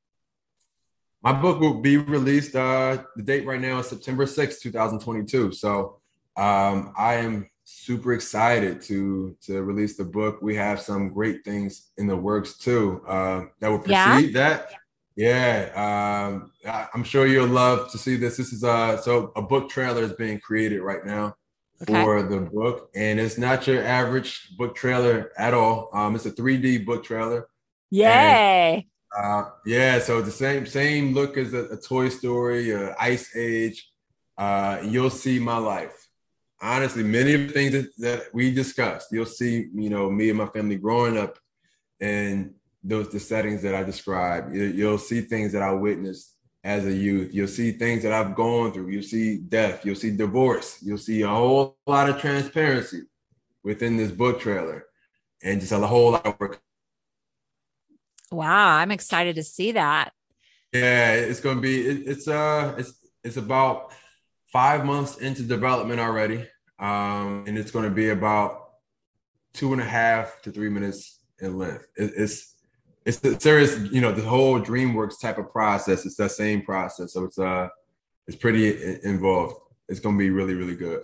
My 1.21 1.33
book 1.33 1.59
will 1.59 1.81
be 1.81 1.97
released. 1.97 2.55
Uh, 2.55 3.03
the 3.15 3.23
date 3.23 3.45
right 3.45 3.59
now 3.59 3.79
is 3.79 3.87
September 3.87 4.25
6th, 4.25 4.61
2022. 4.61 5.51
So 5.53 5.99
um, 6.37 6.93
I 6.95 7.15
am 7.15 7.49
super 7.85 8.13
excited 8.13 8.81
to 8.81 9.35
to 9.41 9.61
release 9.63 9.95
the 9.95 10.03
book. 10.03 10.41
We 10.41 10.55
have 10.55 10.81
some 10.81 11.09
great 11.09 11.45
things 11.45 11.91
in 11.97 12.07
the 12.07 12.17
works 12.17 12.57
too 12.57 13.01
uh, 13.07 13.45
that 13.59 13.69
will 13.69 13.79
precede 13.79 14.33
yeah. 14.33 14.39
that. 14.49 14.71
Yeah, 15.15 15.71
um, 16.27 16.51
I, 16.67 16.89
am 16.93 17.05
sure 17.05 17.25
you'll 17.25 17.47
love 17.47 17.89
to 17.91 17.97
see 17.97 18.17
this. 18.17 18.37
This 18.37 18.51
is 18.51 18.63
uh 18.63 18.97
so 18.97 19.31
a 19.35 19.41
book 19.41 19.69
trailer 19.69 20.03
is 20.03 20.13
being 20.13 20.39
created 20.39 20.81
right 20.81 21.05
now 21.05 21.35
okay. 21.81 22.03
for 22.03 22.23
the 22.23 22.41
book, 22.41 22.89
and 22.95 23.19
it's 23.19 23.37
not 23.37 23.67
your 23.67 23.83
average 23.83 24.55
book 24.57 24.75
trailer 24.75 25.31
at 25.37 25.53
all. 25.53 25.89
Um, 25.93 26.15
it's 26.15 26.25
a 26.25 26.31
3D 26.31 26.85
book 26.85 27.03
trailer. 27.03 27.47
Yay! 27.91 28.87
And, 29.15 29.25
uh, 29.25 29.49
yeah, 29.65 29.99
so 29.99 30.21
the 30.21 30.31
same 30.31 30.65
same 30.65 31.13
look 31.13 31.37
as 31.37 31.53
a, 31.53 31.65
a 31.69 31.77
Toy 31.77 32.09
Story, 32.09 32.73
uh, 32.73 32.93
Ice 32.99 33.35
Age. 33.35 33.89
Uh, 34.37 34.79
you'll 34.83 35.09
see 35.09 35.39
my 35.39 35.57
life. 35.57 36.04
Honestly, 36.61 37.03
many 37.03 37.33
of 37.33 37.47
the 37.47 37.53
things 37.53 37.71
that, 37.73 37.97
that 37.97 38.23
we 38.33 38.53
discussed, 38.53 39.11
you'll 39.11 39.25
see, 39.25 39.67
you 39.73 39.89
know, 39.89 40.09
me 40.09 40.29
and 40.29 40.37
my 40.37 40.47
family 40.47 40.77
growing 40.77 41.17
up 41.17 41.37
and 41.99 42.53
those 42.83 43.09
the 43.09 43.19
settings 43.19 43.61
that 43.63 43.75
I 43.75 43.83
described. 43.83 44.55
You, 44.55 44.63
you'll 44.63 44.97
see 44.97 45.21
things 45.21 45.51
that 45.53 45.61
I 45.61 45.71
witnessed 45.71 46.35
as 46.63 46.85
a 46.85 46.93
youth. 46.93 47.33
You'll 47.33 47.47
see 47.47 47.71
things 47.71 48.03
that 48.03 48.13
I've 48.13 48.35
gone 48.35 48.71
through. 48.71 48.89
You'll 48.89 49.03
see 49.03 49.37
death. 49.37 49.85
You'll 49.85 49.95
see 49.95 50.15
divorce. 50.15 50.79
You'll 50.81 50.97
see 50.97 51.21
a 51.23 51.27
whole 51.27 51.77
lot 51.85 52.09
of 52.09 52.19
transparency 52.19 53.03
within 53.63 53.97
this 53.97 54.11
book 54.11 54.39
trailer, 54.39 54.85
and 55.43 55.59
just 55.59 55.71
a 55.71 55.79
whole 55.79 56.11
lot 56.11 56.25
of 56.25 56.39
work. 56.39 56.61
Wow, 58.31 58.77
I'm 58.77 58.91
excited 58.91 59.35
to 59.35 59.43
see 59.43 59.73
that. 59.73 60.11
Yeah, 60.71 61.13
it's 61.13 61.39
going 61.39 61.57
to 61.57 61.61
be. 61.61 61.87
It, 61.87 62.07
it's 62.07 62.27
uh, 62.27 62.75
it's 62.77 62.93
it's 63.23 63.37
about 63.37 63.91
five 64.55 64.85
months 64.85 65.17
into 65.17 65.43
development 65.43 65.99
already, 65.99 66.47
um, 66.79 67.43
and 67.45 67.57
it's 67.57 67.71
going 67.71 67.83
to 67.83 67.93
be 67.93 68.11
about 68.11 68.69
two 69.53 69.73
and 69.73 69.81
a 69.81 69.85
half 69.85 70.41
to 70.41 70.49
three 70.49 70.69
minutes 70.69 71.19
in 71.41 71.57
length. 71.57 71.85
It, 71.97 72.13
it's 72.15 72.55
it's 73.05 73.19
the 73.19 73.37
serious, 73.37 73.77
you 73.91 73.99
know, 73.99 74.13
the 74.13 74.21
whole 74.21 74.57
DreamWorks 74.61 75.19
type 75.19 75.39
of 75.39 75.51
process. 75.51 76.05
It's 76.05 76.15
that 76.15 76.31
same 76.31 76.61
process, 76.61 77.11
so 77.11 77.25
it's 77.25 77.37
uh, 77.37 77.67
it's 78.27 78.37
pretty 78.37 78.97
involved. 79.03 79.57
It's 79.89 79.99
going 79.99 80.15
to 80.15 80.19
be 80.19 80.29
really, 80.29 80.53
really 80.53 80.77
good. 80.77 81.03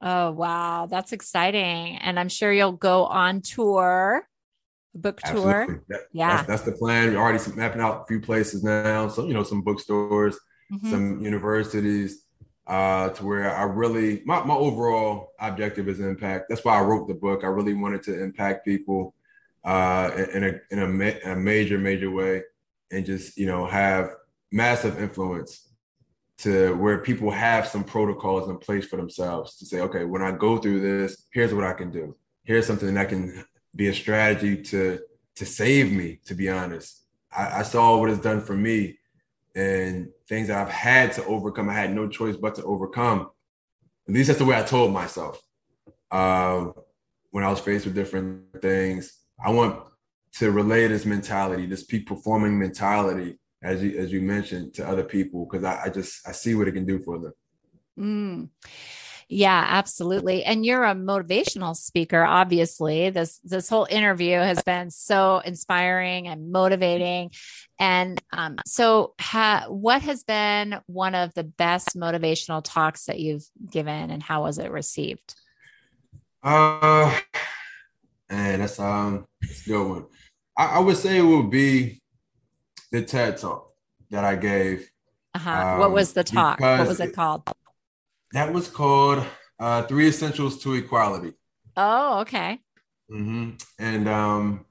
Oh 0.00 0.30
wow, 0.30 0.86
that's 0.86 1.12
exciting! 1.12 1.98
And 1.98 2.18
I'm 2.18 2.30
sure 2.30 2.50
you'll 2.50 2.72
go 2.72 3.04
on 3.04 3.42
tour, 3.42 4.26
book 4.94 5.20
tour. 5.20 5.84
That, 5.90 6.00
yeah, 6.12 6.36
that's, 6.36 6.48
that's, 6.48 6.62
the 6.62 6.72
plan. 6.72 7.12
We're 7.12 7.20
already 7.20 7.44
mapping 7.54 7.82
out 7.82 8.04
a 8.04 8.06
few 8.06 8.20
places 8.20 8.64
now. 8.64 9.08
So 9.08 9.26
you 9.26 9.34
know, 9.34 9.42
some 9.42 9.60
bookstores, 9.60 10.38
mm-hmm. 10.72 10.90
some 10.90 11.20
universities, 11.20 12.24
uh, 12.70 13.08
to 13.08 13.26
where 13.26 13.54
I 13.54 13.64
really 13.64 14.22
my 14.24 14.44
my 14.44 14.54
overall 14.54 15.32
objective 15.40 15.88
is 15.88 15.98
impact. 15.98 16.46
That's 16.48 16.64
why 16.64 16.78
I 16.78 16.82
wrote 16.82 17.08
the 17.08 17.14
book. 17.14 17.42
I 17.42 17.48
really 17.48 17.74
wanted 17.74 18.04
to 18.04 18.22
impact 18.22 18.64
people 18.64 19.12
uh, 19.64 20.12
in 20.32 20.44
a 20.44 20.52
in 20.70 20.78
a, 20.78 20.86
ma- 20.86 21.32
a 21.32 21.34
major 21.34 21.78
major 21.78 22.12
way, 22.12 22.44
and 22.92 23.04
just 23.04 23.36
you 23.36 23.46
know 23.46 23.66
have 23.66 24.12
massive 24.52 25.02
influence 25.02 25.68
to 26.38 26.76
where 26.76 26.98
people 26.98 27.32
have 27.32 27.66
some 27.66 27.82
protocols 27.82 28.48
in 28.48 28.56
place 28.56 28.86
for 28.86 28.96
themselves 28.96 29.56
to 29.56 29.66
say, 29.66 29.80
okay, 29.80 30.04
when 30.04 30.22
I 30.22 30.30
go 30.30 30.56
through 30.56 30.80
this, 30.80 31.26
here's 31.32 31.52
what 31.52 31.64
I 31.64 31.72
can 31.72 31.90
do. 31.90 32.16
Here's 32.44 32.66
something 32.66 32.94
that 32.94 33.08
can 33.08 33.44
be 33.74 33.88
a 33.88 33.94
strategy 33.94 34.62
to 34.62 35.00
to 35.34 35.44
save 35.44 35.90
me. 35.90 36.20
To 36.26 36.36
be 36.36 36.48
honest, 36.48 37.02
I, 37.36 37.60
I 37.60 37.62
saw 37.64 37.98
what 37.98 38.10
it's 38.10 38.20
done 38.20 38.40
for 38.40 38.54
me, 38.54 38.99
and 39.60 40.08
things 40.28 40.48
that 40.48 40.58
I've 40.60 40.72
had 40.72 41.12
to 41.12 41.24
overcome. 41.26 41.68
I 41.68 41.74
had 41.74 41.94
no 41.94 42.08
choice 42.08 42.36
but 42.36 42.54
to 42.56 42.64
overcome. 42.64 43.30
At 44.08 44.14
least 44.14 44.28
that's 44.28 44.38
the 44.38 44.44
way 44.44 44.56
I 44.56 44.62
told 44.62 44.92
myself. 44.92 45.40
Uh, 46.10 46.68
when 47.30 47.44
I 47.44 47.50
was 47.50 47.60
faced 47.60 47.84
with 47.84 47.94
different 47.94 48.60
things, 48.60 49.18
I 49.44 49.50
want 49.50 49.82
to 50.38 50.50
relay 50.50 50.86
this 50.88 51.04
mentality, 51.04 51.66
this 51.66 51.84
peak 51.84 52.06
performing 52.06 52.58
mentality, 52.58 53.38
as 53.62 53.82
you 53.82 53.98
as 53.98 54.12
you 54.12 54.22
mentioned, 54.22 54.74
to 54.74 54.88
other 54.88 55.04
people 55.04 55.46
because 55.46 55.64
I, 55.64 55.84
I, 55.84 55.88
just 55.90 56.26
I 56.26 56.32
see 56.32 56.54
what 56.54 56.68
it 56.68 56.72
can 56.72 56.86
do 56.86 56.98
for 56.98 57.18
them. 57.18 57.32
Mm. 57.98 58.48
Yeah, 59.32 59.64
absolutely. 59.68 60.42
And 60.42 60.66
you're 60.66 60.82
a 60.82 60.92
motivational 60.92 61.76
speaker, 61.76 62.24
obviously. 62.24 63.10
This 63.10 63.38
this 63.44 63.68
whole 63.68 63.86
interview 63.88 64.38
has 64.38 64.60
been 64.64 64.90
so 64.90 65.38
inspiring 65.44 66.26
and 66.26 66.50
motivating. 66.50 67.30
And 67.78 68.20
um, 68.32 68.56
so, 68.66 69.14
ha- 69.20 69.66
what 69.68 70.02
has 70.02 70.24
been 70.24 70.80
one 70.86 71.14
of 71.14 71.32
the 71.34 71.44
best 71.44 71.96
motivational 71.96 72.60
talks 72.64 73.06
that 73.06 73.20
you've 73.20 73.44
given, 73.70 74.10
and 74.10 74.20
how 74.20 74.42
was 74.42 74.58
it 74.58 74.72
received? 74.72 75.36
Uh, 76.42 77.16
and 78.28 78.62
that's 78.62 78.80
um, 78.80 79.28
that's 79.40 79.64
a 79.64 79.70
good 79.70 79.88
one. 79.88 80.06
I, 80.58 80.66
I, 80.66 80.78
would 80.80 80.96
say 80.96 81.18
it 81.18 81.22
would 81.22 81.50
be 81.50 82.02
the 82.90 83.02
TED 83.02 83.38
talk 83.38 83.70
that 84.10 84.24
I 84.24 84.34
gave. 84.34 84.90
Uh-huh. 85.34 85.50
Um, 85.50 85.78
what 85.78 85.92
was 85.92 86.14
the 86.14 86.24
talk? 86.24 86.58
What 86.58 86.88
was 86.88 86.98
it 86.98 87.14
called? 87.14 87.44
That 88.32 88.52
was 88.52 88.68
called 88.68 89.24
uh, 89.58 89.82
Three 89.84 90.08
Essentials 90.08 90.62
to 90.62 90.74
Equality. 90.74 91.34
Oh, 91.76 92.20
okay. 92.20 92.60
Mm-hmm. 93.10 93.50
And 93.78 94.08
um, 94.08 94.66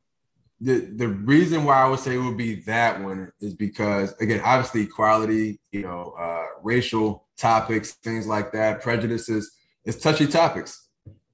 the 0.61 0.79
the 0.79 1.07
reason 1.07 1.65
why 1.65 1.81
I 1.81 1.89
would 1.89 1.99
say 1.99 2.15
it 2.15 2.19
would 2.19 2.37
be 2.37 2.55
that 2.61 3.01
one 3.01 3.31
is 3.39 3.53
because 3.53 4.13
again, 4.19 4.41
obviously 4.43 4.83
equality, 4.83 5.59
you 5.71 5.81
know, 5.81 6.15
uh, 6.17 6.45
racial 6.63 7.27
topics, 7.37 7.93
things 8.03 8.27
like 8.27 8.51
that, 8.53 8.81
prejudices, 8.81 9.51
it's 9.85 10.01
touchy 10.01 10.27
topics 10.27 10.89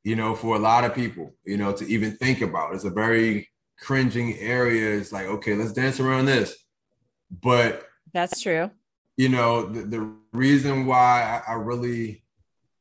you 0.06 0.16
know, 0.16 0.36
for 0.36 0.56
a 0.56 0.60
lot 0.60 0.86
of 0.86 0.94
people, 0.94 1.34
you 1.46 1.58
know, 1.58 1.74
to 1.74 1.86
even 1.88 2.16
think 2.18 2.42
about. 2.42 2.76
It's 2.76 2.84
a 2.84 2.92
very 2.92 3.50
cringing 3.80 4.38
area. 4.38 4.98
It's 4.98 5.12
like, 5.12 5.26
okay, 5.26 5.56
let's 5.56 5.74
dance 5.74 6.00
around 6.00 6.26
this. 6.26 6.56
But 7.42 7.84
that's 8.14 8.40
true. 8.40 8.70
You 9.18 9.30
know, 9.30 9.66
the, 9.66 9.82
the 9.82 10.16
reason 10.36 10.86
why 10.86 11.42
I, 11.48 11.54
I, 11.54 11.56
really 11.56 12.24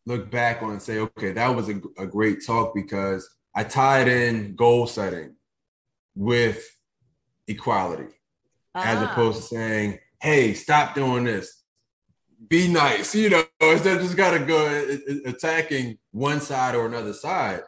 look 0.07 0.31
back 0.31 0.63
on 0.63 0.73
and 0.73 0.83
say, 0.83 0.99
okay, 0.99 1.33
that 1.33 1.55
was 1.55 1.69
a, 1.69 1.81
a 1.99 2.07
great 2.07 2.45
talk 2.45 2.75
because 2.75 3.29
I 3.55 3.65
tied 3.65 4.09
in 4.09 4.55
goal 4.57 4.87
setting 4.87 5.37
with 6.15 6.65
equality 7.49 8.13
ah. 8.75 8.83
as 8.85 9.03
opposed 9.03 9.39
to 9.39 9.55
saying, 9.55 9.99
hey, 10.21 10.55
stop 10.55 10.95
doing 10.95 11.25
this 11.25 11.65
be 12.49 12.69
nice, 12.69 13.15
you 13.15 13.31
know, 13.31 13.45
instead 13.61 13.97
of 13.97 14.03
just 14.03 14.17
gotta 14.17 14.41
go 14.41 14.97
attacking 15.25 15.99
one 16.11 16.41
side 16.41 16.75
or 16.75 16.87
another 16.87 17.13
side. 17.13 17.63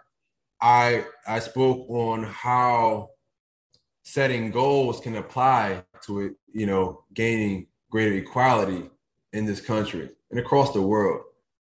I 0.60 1.04
I 1.26 1.38
spoke 1.40 1.88
on 1.90 2.24
how 2.24 3.10
setting 4.02 4.50
goals 4.50 5.00
can 5.00 5.16
apply 5.16 5.84
to 6.04 6.20
it, 6.20 6.32
you 6.52 6.66
know, 6.66 7.04
gaining 7.12 7.66
greater 7.90 8.14
equality 8.14 8.90
in 9.36 9.44
this 9.44 9.60
country 9.60 10.08
and 10.30 10.40
across 10.40 10.72
the 10.72 10.80
world, 10.80 11.22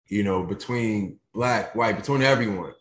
you 0.09 0.25
know, 0.25 0.43
between 0.43 1.18
black, 1.33 1.75
white, 1.75 1.97
between 1.97 2.23
everyone, 2.23 2.73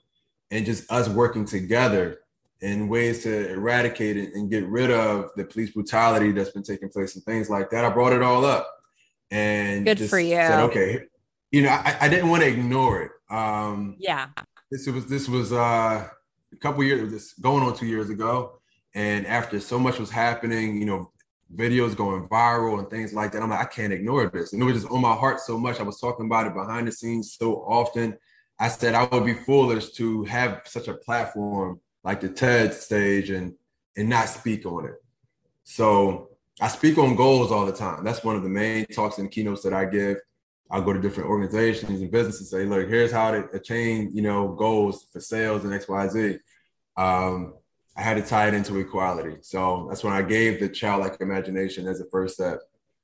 and 0.51 0.65
just 0.65 0.91
us 0.91 1.07
working 1.07 1.45
together 1.45 2.19
in 2.61 2.89
ways 2.89 3.23
to 3.23 3.49
eradicate 3.51 4.17
it 4.17 4.33
and 4.33 4.49
get 4.49 4.65
rid 4.67 4.91
of 4.91 5.29
the 5.37 5.45
police 5.45 5.71
brutality 5.71 6.31
that's 6.31 6.49
been 6.49 6.63
taking 6.63 6.89
place 6.89 7.15
and 7.15 7.23
things 7.23 7.49
like 7.49 7.69
that. 7.69 7.85
I 7.85 7.89
brought 7.89 8.13
it 8.13 8.21
all 8.21 8.43
up 8.43 8.67
and 9.31 9.85
good 9.85 10.09
for 10.09 10.19
you. 10.19 10.35
Said, 10.35 10.59
okay, 10.61 11.03
you 11.51 11.61
know, 11.61 11.69
I, 11.69 11.97
I 12.01 12.09
didn't 12.09 12.29
want 12.29 12.41
to 12.41 12.49
ignore 12.49 13.03
it. 13.03 13.11
Um, 13.29 13.95
yeah, 13.99 14.29
this 14.71 14.87
was 14.87 15.05
this 15.05 15.29
was 15.29 15.53
uh, 15.53 16.09
a 16.51 16.55
couple 16.59 16.83
years, 16.83 17.11
this 17.11 17.33
going 17.33 17.63
on 17.63 17.75
two 17.77 17.85
years 17.85 18.09
ago, 18.09 18.59
and 18.95 19.25
after 19.27 19.59
so 19.59 19.77
much 19.77 19.99
was 19.99 20.09
happening, 20.09 20.77
you 20.77 20.85
know, 20.85 21.11
videos 21.53 21.95
going 21.95 22.27
viral 22.27 22.79
and 22.79 22.89
things 22.89 23.13
like 23.13 23.31
that, 23.31 23.41
I'm 23.41 23.49
like, 23.49 23.59
I 23.59 23.65
can't 23.65 23.93
ignore 23.93 24.29
this, 24.29 24.53
and 24.53 24.61
it 24.61 24.65
was 24.65 24.81
just 24.81 24.91
on 24.91 25.01
my 25.01 25.13
heart 25.13 25.39
so 25.39 25.57
much. 25.57 25.79
I 25.79 25.83
was 25.83 25.99
talking 25.99 26.25
about 26.25 26.47
it 26.47 26.53
behind 26.53 26.87
the 26.87 26.91
scenes 26.91 27.35
so 27.37 27.55
often. 27.67 28.17
I 28.59 28.67
said 28.67 28.93
I 28.93 29.05
would 29.05 29.25
be 29.25 29.33
foolish 29.33 29.91
to 29.91 30.23
have 30.25 30.61
such 30.65 30.87
a 30.87 30.93
platform 30.93 31.79
like 32.03 32.21
the 32.21 32.29
TED 32.29 32.73
stage 32.73 33.29
and 33.29 33.53
and 33.97 34.09
not 34.09 34.29
speak 34.29 34.65
on 34.65 34.85
it. 34.85 34.95
So 35.63 36.29
I 36.61 36.67
speak 36.67 36.97
on 36.97 37.15
goals 37.15 37.51
all 37.51 37.65
the 37.65 37.73
time. 37.73 38.03
That's 38.03 38.23
one 38.23 38.35
of 38.35 38.43
the 38.43 38.49
main 38.49 38.85
talks 38.87 39.17
and 39.17 39.31
keynotes 39.31 39.63
that 39.63 39.73
I 39.73 39.85
give. 39.85 40.17
I'll 40.71 40.81
go 40.81 40.93
to 40.93 41.01
different 41.01 41.29
organizations 41.29 42.01
and 42.01 42.11
businesses 42.11 42.53
and 42.53 42.61
say, 42.61 42.65
look, 42.67 42.87
here's 42.87 43.11
how 43.11 43.31
to 43.31 43.49
attain, 43.53 44.11
you 44.13 44.21
know, 44.21 44.49
goals 44.49 45.07
for 45.11 45.19
sales 45.19 45.63
and 45.63 45.73
XYZ. 45.73 46.39
Um, 46.95 47.55
I 47.99 48.01
had 48.01 48.15
to 48.15 48.23
tie 48.23 48.47
it 48.47 48.53
into 48.53 48.79
equality. 48.79 49.39
So 49.41 49.87
that's 49.89 50.05
when 50.05 50.13
I 50.13 50.21
gave 50.21 50.61
the 50.61 50.69
childlike 50.69 51.19
imagination 51.19 51.85
as 51.85 51.99
a 51.99 52.05
first 52.05 52.35
step. 52.35 52.61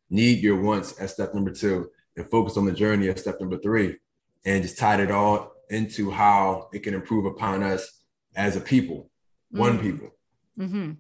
Need 0.10 0.40
your 0.40 0.62
wants 0.62 0.94
as 0.94 1.12
step 1.12 1.34
number 1.34 1.52
two, 1.52 1.92
and 2.16 2.26
focus 2.30 2.56
on 2.56 2.66
the 2.66 2.72
journey 2.72 3.10
as 3.10 3.20
step 3.20 3.42
number 3.42 3.58
three, 3.58 3.98
and 4.46 4.64
just 4.64 4.78
tied 4.78 5.02
it 5.02 5.12
all 5.12 5.52
into 5.70 6.12
how 6.12 6.70
it 6.72 6.80
can 6.80 6.94
improve 6.94 7.26
upon 7.26 7.62
us 7.62 8.04
as 8.38 8.56
a 8.56 8.62
people, 8.62 9.10
mm-hmm. 9.52 9.60
one 9.60 9.80
people. 9.80 10.12
Mm-hmm. 10.58 10.92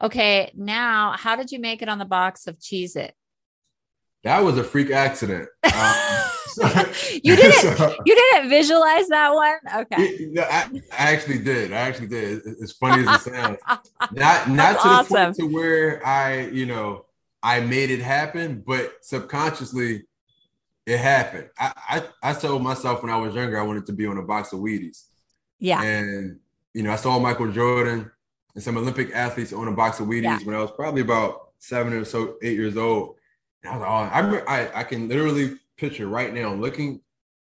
Okay, 0.00 0.52
now 0.54 1.16
how 1.18 1.34
did 1.34 1.50
you 1.50 1.58
make 1.58 1.82
it 1.82 1.88
on 1.88 1.98
the 1.98 2.04
box 2.04 2.46
of 2.46 2.60
Cheez 2.60 2.94
It? 2.94 3.16
That 4.24 4.40
was 4.40 4.58
a 4.58 4.64
freak 4.64 4.90
accident. 4.90 5.48
Um, 6.62 6.86
you 7.22 7.34
didn't 7.34 7.52
so, 7.78 7.96
you 8.04 8.14
didn't 8.14 8.50
visualize 8.50 9.08
that 9.08 9.32
one? 9.32 9.56
Okay. 9.74 10.28
No, 10.32 10.42
I, 10.42 10.68
I, 10.92 11.12
actually 11.12 11.38
did. 11.38 11.72
I 11.72 11.76
actually 11.76 12.08
did. 12.08 12.42
As 12.62 12.72
funny 12.72 13.06
as 13.08 13.26
it 13.26 13.32
sounds. 13.32 13.58
Not 14.12 14.50
not 14.50 14.72
to 14.82 14.88
awesome. 14.88 15.14
the 15.14 15.24
point 15.24 15.36
to 15.36 15.46
where 15.46 16.06
I, 16.06 16.48
you 16.48 16.66
know, 16.66 17.06
I 17.42 17.60
made 17.60 17.90
it 17.90 18.00
happen, 18.00 18.62
but 18.66 18.92
subconsciously 19.00 20.02
it 20.86 20.98
happened. 20.98 21.48
I, 21.58 22.02
I, 22.22 22.30
I 22.30 22.32
told 22.34 22.62
myself 22.62 23.02
when 23.02 23.10
I 23.10 23.16
was 23.16 23.34
younger 23.34 23.58
I 23.58 23.62
wanted 23.62 23.86
to 23.86 23.92
be 23.92 24.06
on 24.06 24.18
a 24.18 24.22
box 24.22 24.52
of 24.52 24.60
Wheaties. 24.60 25.06
Yeah. 25.58 25.82
And 25.82 26.38
you 26.74 26.82
know, 26.82 26.92
I 26.92 26.96
saw 26.96 27.18
Michael 27.18 27.50
Jordan 27.50 28.10
and 28.54 28.62
some 28.62 28.76
Olympic 28.76 29.14
athletes 29.14 29.52
on 29.52 29.68
a 29.68 29.72
box 29.72 30.00
of 30.00 30.06
Wheaties 30.06 30.22
yeah. 30.22 30.38
when 30.44 30.56
I 30.56 30.60
was 30.60 30.70
probably 30.72 31.02
about 31.02 31.50
seven 31.58 31.92
or 31.92 32.04
so, 32.04 32.36
eight 32.42 32.58
years 32.58 32.76
old. 32.76 33.16
I 33.64 33.76
was 33.76 33.80
like, 33.80 34.44
oh, 34.44 34.50
I, 34.50 34.80
I, 34.80 34.84
can 34.84 35.08
literally 35.08 35.56
picture 35.76 36.06
right 36.06 36.32
now 36.32 36.52
looking. 36.52 37.00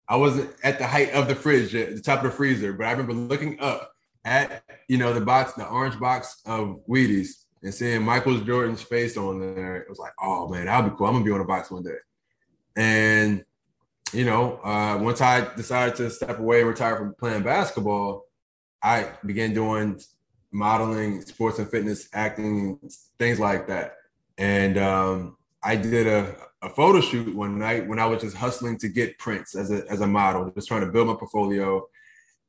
I 0.09 0.17
wasn't 0.17 0.51
at 0.63 0.79
the 0.79 0.87
height 0.87 1.13
of 1.13 1.29
the 1.29 1.35
fridge, 1.35 1.75
at 1.75 1.95
the 1.95 2.01
top 2.01 2.25
of 2.25 2.31
the 2.31 2.37
freezer, 2.37 2.73
but 2.73 2.87
I 2.87 2.93
remember 2.93 3.13
looking 3.13 3.61
up 3.61 3.93
at 4.25 4.63
you 4.89 4.99
know 4.99 5.13
the 5.13 5.21
box, 5.21 5.53
the 5.53 5.67
orange 5.67 5.99
box 5.99 6.41
of 6.47 6.81
Wheaties, 6.89 7.45
and 7.63 7.75
seeing 7.75 8.03
Michael 8.03 8.39
Jordan's 8.39 8.83
face 8.83 9.17
on 9.17 9.55
there. 9.55 9.77
It 9.77 9.89
was 9.89 9.99
like, 9.99 10.13
oh 10.21 10.49
man, 10.49 10.67
that'll 10.67 10.91
be 10.91 10.97
cool. 10.97 11.07
I'm 11.07 11.15
gonna 11.15 11.25
be 11.25 11.33
on 11.33 11.41
a 11.41 11.45
box 11.45 11.71
one 11.71 11.83
day. 11.83 11.97
And 12.77 13.45
you 14.13 14.25
know, 14.25 14.59
uh, 14.65 14.99
once 15.01 15.21
I 15.21 15.55
decided 15.55 15.97
to 15.97 16.11
step 16.11 16.39
away 16.39 16.61
and 16.61 16.69
retire 16.69 16.97
from 16.97 17.15
playing 17.15 17.43
basketball, 17.43 18.25
I 18.83 19.11
began 19.25 19.53
doing 19.53 20.01
modeling, 20.53 21.23
sports 21.23 21.59
and 21.59 21.71
fitness, 21.71 22.09
acting, 22.13 22.79
things 23.19 23.41
like 23.41 23.67
that. 23.69 23.97
And 24.39 24.79
um, 24.79 25.37
I 25.67 25.75
did 25.75 26.07
a, 26.07 26.37
a 26.63 26.71
photo 26.71 27.01
shoot 27.01 27.35
one 27.35 27.59
night 27.59 27.89
when 27.89 27.99
I 27.99 28.07
was 28.07 28.23
just 28.23 28.37
hustling 28.37 28.79
to 28.79 28.89
get 28.89 29.19
prints 29.19 29.57
as 29.57 29.73
a, 29.73 29.85
as 29.91 30.01
a 30.01 30.07
model, 30.07 30.49
just 30.55 30.69
trying 30.69 30.83
to 30.83 30.93
build 30.93 31.09
my 31.09 31.15
portfolio. 31.15 31.85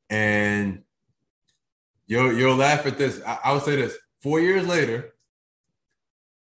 And 0.08 0.84
you'll, 2.06 2.32
you'll 2.32 2.54
laugh 2.54 2.86
at 2.86 2.96
this. 2.96 3.20
I, 3.26 3.38
I 3.46 3.52
would 3.52 3.64
say 3.64 3.74
this 3.74 3.98
four 4.22 4.38
years 4.38 4.68
later, 4.68 5.14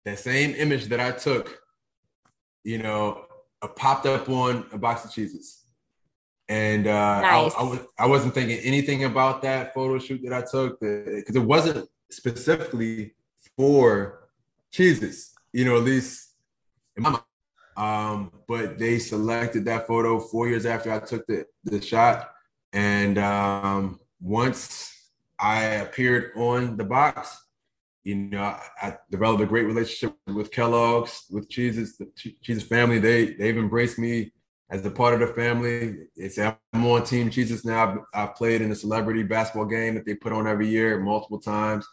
that 0.05 0.19
same 0.19 0.55
image 0.55 0.85
that 0.85 1.01
I 1.01 1.11
took, 1.11 1.59
you 2.63 2.77
know, 2.77 3.25
uh, 3.61 3.67
popped 3.67 4.05
up 4.05 4.29
on 4.29 4.65
a 4.71 4.77
box 4.77 5.03
of 5.03 5.11
Cheez-Its. 5.11 5.65
And 6.47 6.87
uh, 6.87 7.21
nice. 7.21 7.53
I, 7.55 7.59
I, 7.59 7.63
was, 7.63 7.79
I 7.99 8.07
wasn't 8.07 8.33
thinking 8.33 8.59
anything 8.59 9.03
about 9.03 9.41
that 9.41 9.73
photo 9.73 9.99
shoot 9.99 10.21
that 10.23 10.33
I 10.33 10.41
took 10.49 10.79
because 10.79 11.35
it 11.35 11.43
wasn't 11.43 11.89
specifically 12.09 13.15
for 13.57 14.29
Cheez-Its, 14.73 15.33
you 15.51 15.65
know, 15.65 15.75
at 15.75 15.83
least 15.83 16.29
in 16.97 17.03
my 17.03 17.09
mind. 17.11 17.23
Um, 17.75 18.31
but 18.47 18.77
they 18.77 18.99
selected 18.99 19.65
that 19.65 19.87
photo 19.87 20.19
four 20.19 20.47
years 20.47 20.65
after 20.65 20.91
I 20.91 20.99
took 20.99 21.25
the, 21.27 21.45
the 21.63 21.81
shot. 21.81 22.29
And 22.71 23.17
um, 23.17 23.99
once 24.21 24.93
I 25.39 25.63
appeared 25.63 26.31
on 26.35 26.77
the 26.77 26.83
box, 26.83 27.35
you 28.03 28.15
know, 28.15 28.41
I, 28.41 28.61
I, 28.81 28.97
developed 29.09 29.41
a 29.41 29.45
great 29.45 29.65
relationship 29.65 30.17
with 30.27 30.51
Kellogg's, 30.51 31.25
with 31.31 31.49
Cheez-Its, 31.49 31.97
the 31.97 32.59
family. 32.59 32.99
They 32.99 33.33
they've 33.33 33.57
embraced 33.57 33.97
me 33.97 34.33
as 34.69 34.85
a 34.85 34.91
part 34.91 35.13
of 35.13 35.21
the 35.21 35.33
family. 35.33 36.07
It's 36.15 36.37
I'm 36.37 36.57
on 36.73 37.03
Team 37.03 37.29
Cheez-Its 37.29 37.63
now. 37.63 37.83
I've, 37.83 37.97
I've, 38.13 38.35
played 38.35 38.61
in 38.61 38.71
a 38.71 38.75
celebrity 38.75 39.23
basketball 39.23 39.65
game 39.65 39.95
that 39.95 40.05
they 40.05 40.15
put 40.15 40.33
on 40.33 40.47
every 40.47 40.67
year, 40.67 40.99
multiple 40.99 41.39
times. 41.39 41.87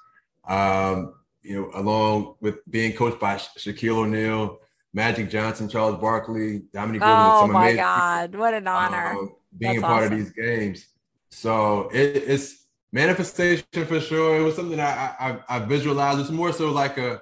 Um, 0.48 1.14
you 1.42 1.61
know, 1.61 1.70
along 1.74 2.34
with 2.40 2.57
being 2.68 2.92
coached 2.94 3.20
by 3.20 3.36
Shaquille 3.36 3.98
O'Neal, 3.98 4.59
Magic 4.93 5.30
Johnson, 5.30 5.68
Charles 5.68 6.01
Barkley, 6.01 6.62
Dominique 6.72 7.03
Oh 7.05 7.47
my 7.47 7.74
God, 7.74 8.34
what 8.34 8.55
an 8.55 8.66
honor! 8.66 9.12
Um, 9.12 9.32
being 9.57 9.74
That's 9.74 9.84
a 9.84 9.86
part 9.86 10.03
awesome. 10.05 10.12
of 10.12 10.18
these 10.18 10.32
games, 10.32 10.86
so 11.30 11.88
it, 11.91 12.24
it's 12.26 12.66
manifestation 12.93 13.64
for 13.86 14.01
sure. 14.01 14.38
It 14.38 14.43
was 14.43 14.57
something 14.57 14.80
I 14.80 15.14
I, 15.18 15.38
I 15.49 15.59
visualized. 15.61 16.20
It's 16.20 16.30
more 16.30 16.53
so 16.53 16.70
like 16.70 16.99
a 16.99 17.20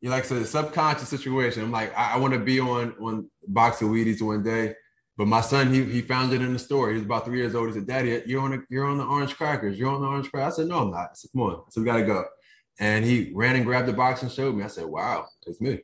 you 0.00 0.08
know, 0.08 0.16
like 0.16 0.24
said, 0.24 0.44
subconscious 0.46 1.08
situation. 1.08 1.62
I'm 1.62 1.70
like, 1.70 1.96
I, 1.96 2.14
I 2.14 2.16
want 2.18 2.34
to 2.34 2.40
be 2.40 2.60
on 2.60 2.94
on 3.00 3.30
box 3.46 3.82
of 3.82 3.88
Wheaties 3.88 4.20
one 4.20 4.42
day. 4.42 4.74
But 5.16 5.28
my 5.28 5.40
son, 5.40 5.72
he 5.72 5.84
he 5.84 6.02
found 6.02 6.32
it 6.32 6.40
in 6.40 6.52
the 6.52 6.58
store. 6.58 6.88
He 6.90 6.94
was 6.94 7.04
about 7.04 7.24
three 7.24 7.38
years 7.38 7.54
old. 7.54 7.68
He 7.68 7.74
said, 7.74 7.86
"Daddy, 7.86 8.22
you're 8.26 8.42
on 8.42 8.54
a, 8.54 8.58
you're 8.70 8.86
on 8.86 8.98
the 8.98 9.04
orange 9.04 9.36
crackers. 9.36 9.78
You're 9.78 9.90
on 9.90 10.00
the 10.00 10.06
orange 10.06 10.30
crackers." 10.30 10.54
I 10.54 10.56
said, 10.56 10.68
"No, 10.68 10.80
I'm 10.80 10.90
not." 10.90 11.10
I 11.10 11.14
said, 11.14 11.30
"Come 11.32 11.42
on." 11.42 11.64
So 11.70 11.80
we 11.80 11.84
gotta 11.84 12.04
go. 12.04 12.24
And 12.80 13.04
he 13.04 13.30
ran 13.34 13.54
and 13.54 13.64
grabbed 13.64 13.86
the 13.86 13.92
box 13.92 14.22
and 14.22 14.32
showed 14.32 14.54
me. 14.54 14.64
I 14.64 14.68
said, 14.68 14.86
"Wow, 14.86 15.26
it's 15.46 15.60
me." 15.60 15.80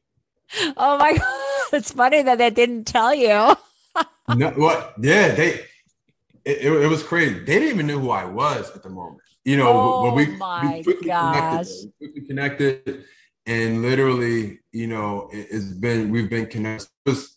Oh 0.76 0.99
my 0.99 1.12
god, 1.18 1.78
it's 1.78 1.92
funny 1.92 2.22
that 2.22 2.38
they 2.38 2.51
didn't 2.51 2.84
tell 2.84 3.14
you. 3.14 3.57
no, 4.34 4.51
what? 4.51 4.94
Yeah, 5.01 5.34
they 5.34 5.61
it, 6.49 6.64
it, 6.64 6.88
was 6.88 7.03
crazy. 7.03 7.40
They 7.40 7.59
didn't 7.59 7.68
even 7.68 7.86
know 7.86 7.99
who 7.99 8.11
I 8.11 8.24
was 8.24 8.70
at 8.74 8.82
the 8.82 8.88
moment. 8.88 9.20
You 9.44 9.59
know, 9.59 9.68
oh 9.68 10.03
but 10.03 10.14
we, 10.14 10.26
my 10.36 10.76
we 10.78 10.82
quickly 10.82 11.09
gosh. 11.09 11.66
Connected, 11.66 11.92
we 12.01 12.07
quickly 12.07 12.26
connected, 12.26 13.05
and 13.46 13.82
literally, 13.82 14.61
you 14.72 14.86
know, 14.86 15.28
it, 15.32 15.51
has 15.53 15.72
been 15.72 16.11
we've 16.11 16.30
been 16.30 16.46
connected. 16.46 16.88
It's, 17.07 17.36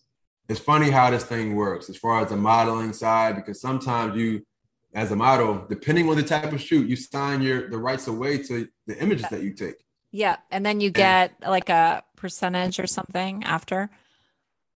it's 0.50 0.60
funny 0.60 0.90
how 0.90 1.10
this 1.10 1.24
thing 1.24 1.56
works 1.56 1.90
as 1.90 1.98
far 1.98 2.22
as 2.22 2.30
the 2.30 2.38
modeling 2.38 2.94
side, 2.94 3.36
because 3.36 3.62
sometimes 3.62 4.18
you, 4.18 4.46
as 4.94 5.12
a 5.12 5.16
model, 5.16 5.66
depending 5.70 6.10
on 6.10 6.16
the 6.16 6.24
type 6.24 6.52
of 6.52 6.62
shoot, 6.62 6.88
you 6.88 6.96
sign 6.96 7.42
your 7.42 7.70
the 7.70 7.78
rights 7.78 8.08
away 8.08 8.38
to 8.44 8.68
the 8.88 9.02
images 9.02 9.26
that 9.30 9.44
you 9.44 9.54
take. 9.54 9.76
Yeah, 10.12 10.38
and 10.52 10.66
then 10.66 10.82
you 10.82 10.90
get 10.92 11.34
and, 11.42 11.52
like 11.52 11.70
a 11.70 12.04
percentage 12.16 12.80
or 12.80 12.88
something 12.88 13.44
after. 13.44 13.90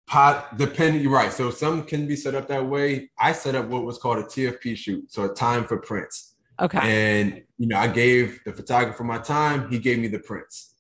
Pot 0.07 0.59
depending, 0.59 1.09
right. 1.09 1.33
So 1.33 1.51
some 1.51 1.85
can 1.85 2.07
be 2.07 2.17
set 2.17 2.35
up 2.35 2.49
that 2.49 2.67
way. 2.67 3.11
I 3.19 3.33
set 3.33 3.55
up 3.55 3.67
what 3.67 3.85
was 3.85 3.99
called 3.99 4.19
a 4.19 4.25
TFP 4.25 4.77
shoot, 4.77 5.11
so 5.13 5.25
a 5.25 5.35
time 5.35 5.65
for 5.65 5.79
prints. 5.79 6.35
Okay. 6.61 6.79
And 6.83 7.43
you 7.59 7.67
know, 7.67 7.79
I 7.79 7.89
gave 7.89 8.41
the 8.45 8.53
photographer 8.53 9.05
my 9.05 9.19
time. 9.19 9.71
He 9.71 9.79
gave 9.79 9.99
me 9.99 10.09
the 10.09 10.19
prints. 10.19 10.75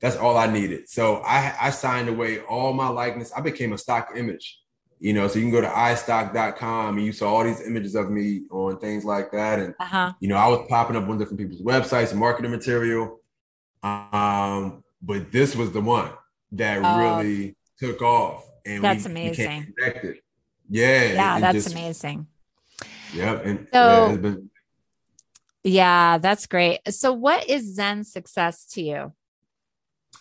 That's 0.00 0.16
all 0.16 0.36
I 0.36 0.46
needed. 0.46 0.88
So 0.88 1.16
I 1.16 1.54
I 1.58 1.70
signed 1.70 2.08
away 2.08 2.40
all 2.40 2.72
my 2.72 2.88
likeness. 2.88 3.32
I 3.34 3.40
became 3.40 3.72
a 3.72 3.78
stock 3.78 4.10
image. 4.16 4.60
You 5.00 5.12
know, 5.12 5.28
so 5.28 5.38
you 5.38 5.44
can 5.44 5.50
go 5.50 5.60
to 5.60 5.66
istock.com 5.66 6.96
and 6.96 7.04
you 7.04 7.12
saw 7.12 7.34
all 7.34 7.44
these 7.44 7.66
images 7.66 7.94
of 7.94 8.10
me 8.10 8.42
on 8.50 8.78
things 8.78 9.04
like 9.04 9.32
that. 9.32 9.58
And 9.58 9.74
uh-huh. 9.80 10.12
you 10.20 10.28
know, 10.28 10.36
I 10.36 10.48
was 10.48 10.66
popping 10.68 10.96
up 10.96 11.08
on 11.08 11.18
different 11.18 11.38
people's 11.38 11.62
websites 11.62 12.10
and 12.10 12.20
marketing 12.20 12.50
material. 12.50 13.20
Um, 13.84 14.82
but 15.02 15.30
this 15.30 15.54
was 15.54 15.72
the 15.72 15.80
one 15.80 16.10
that 16.52 16.82
uh, 16.82 16.98
really 16.98 17.56
took 17.78 18.00
off 18.00 18.44
and 18.64 18.82
that's 18.82 19.04
we, 19.04 19.10
amazing. 19.10 19.66
We 19.66 19.84
connected. 19.84 20.16
Yeah, 20.68 21.12
yeah, 21.12 21.40
that's 21.40 21.64
just, 21.64 21.72
amazing. 21.72 22.26
Yep, 23.12 23.44
and 23.44 23.68
so 23.72 24.08
yeah, 24.10 24.16
been... 24.16 24.50
yeah, 25.62 26.18
that's 26.18 26.46
great. 26.46 26.80
So, 26.88 27.12
what 27.12 27.48
is 27.48 27.74
Zen 27.74 28.04
success 28.04 28.64
to 28.72 28.82
you? 28.82 29.12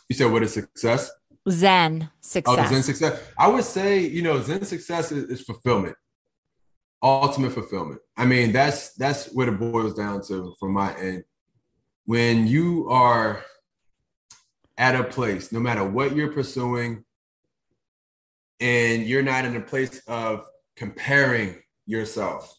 You 0.09 0.16
said 0.16 0.32
what 0.32 0.43
is 0.43 0.53
success? 0.53 1.09
Zen 1.49 2.09
success. 2.20 2.55
Oh, 2.57 2.70
Zen 2.70 2.84
success. 2.84 3.22
I 3.38 3.47
would 3.47 3.64
say, 3.64 3.99
you 3.99 4.22
know, 4.22 4.41
Zen 4.41 4.64
success 4.66 5.11
is, 5.11 5.26
is 5.26 5.41
fulfillment, 5.41 5.95
ultimate 7.01 7.53
fulfillment. 7.53 8.01
I 8.18 8.26
mean, 8.26 8.51
that's 8.51 8.93
that's 8.95 9.32
what 9.34 9.47
it 9.47 9.59
boils 9.59 9.93
down 9.93 10.22
to 10.28 10.53
from 10.59 10.74
my 10.74 10.93
end. 10.97 11.24
When 12.05 12.47
you 12.47 12.89
are 12.89 13.43
at 14.78 14.95
a 14.95 15.03
place, 15.03 15.51
no 15.51 15.59
matter 15.59 15.84
what 15.84 16.15
you're 16.15 16.32
pursuing, 16.32 17.03
and 18.59 19.03
you're 19.05 19.24
not 19.24 19.45
in 19.45 19.55
a 19.55 19.61
place 19.61 20.01
of 20.07 20.45
comparing 20.76 21.61
yourself 21.86 22.57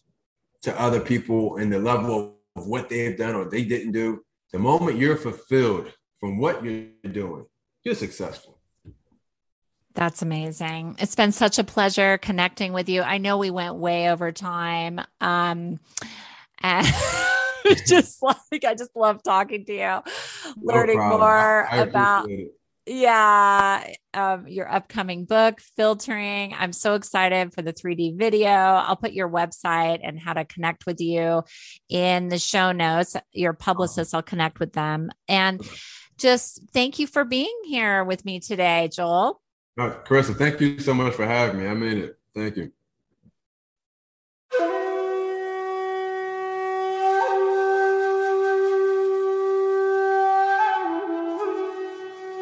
to 0.62 0.80
other 0.80 1.00
people 1.00 1.56
and 1.56 1.72
the 1.72 1.78
level 1.78 2.36
of 2.56 2.66
what 2.66 2.88
they've 2.88 3.16
done 3.16 3.34
or 3.34 3.46
they 3.46 3.64
didn't 3.64 3.92
do, 3.92 4.22
the 4.52 4.58
moment 4.58 4.98
you're 4.98 5.16
fulfilled 5.16 5.92
from 6.20 6.38
what 6.38 6.64
you're 6.64 6.86
doing, 7.10 7.46
you're 7.82 7.94
successful. 7.94 8.58
That's 9.94 10.22
amazing. 10.22 10.96
It's 10.98 11.14
been 11.14 11.32
such 11.32 11.58
a 11.58 11.64
pleasure 11.64 12.18
connecting 12.18 12.72
with 12.72 12.88
you. 12.88 13.02
I 13.02 13.18
know 13.18 13.38
we 13.38 13.50
went 13.50 13.76
way 13.76 14.10
over 14.10 14.32
time. 14.32 15.00
Um, 15.20 15.78
and 16.60 16.86
just 17.86 18.22
like 18.22 18.64
I 18.64 18.74
just 18.74 18.94
love 18.94 19.22
talking 19.22 19.64
to 19.64 19.72
you, 19.72 20.00
learning 20.60 20.96
problem. 20.96 21.20
more 21.20 21.66
I, 21.70 21.78
I 21.78 21.82
about 21.82 22.28
yeah 22.86 23.86
um, 24.12 24.46
your 24.46 24.70
upcoming 24.70 25.24
book 25.24 25.60
filtering. 25.76 26.54
I'm 26.58 26.72
so 26.72 26.94
excited 26.94 27.54
for 27.54 27.62
the 27.62 27.72
3d 27.72 28.18
video. 28.18 28.48
I'll 28.48 28.96
put 28.96 29.12
your 29.12 29.28
website 29.28 30.00
and 30.02 30.18
how 30.18 30.34
to 30.34 30.44
connect 30.44 30.84
with 30.84 31.00
you 31.00 31.44
in 31.88 32.28
the 32.28 32.38
show 32.38 32.72
notes. 32.72 33.16
Your 33.32 33.54
publicists 33.54 34.12
i'll 34.12 34.22
connect 34.22 34.60
with 34.60 34.72
them. 34.74 35.10
And 35.28 35.60
just 36.18 36.60
thank 36.72 36.98
you 36.98 37.06
for 37.06 37.24
being 37.24 37.58
here 37.64 38.04
with 38.04 38.24
me 38.24 38.40
today 38.40 38.90
joel. 38.92 39.40
Uh, 39.78 39.90
carissa 40.04 40.36
thank 40.36 40.60
you 40.60 40.78
so 40.78 40.92
much 40.92 41.14
for 41.14 41.26
having 41.26 41.60
me. 41.60 41.66
I 41.66 41.74
mean 41.74 41.98
it. 41.98 42.18
Thank 42.34 42.56
you 42.56 42.72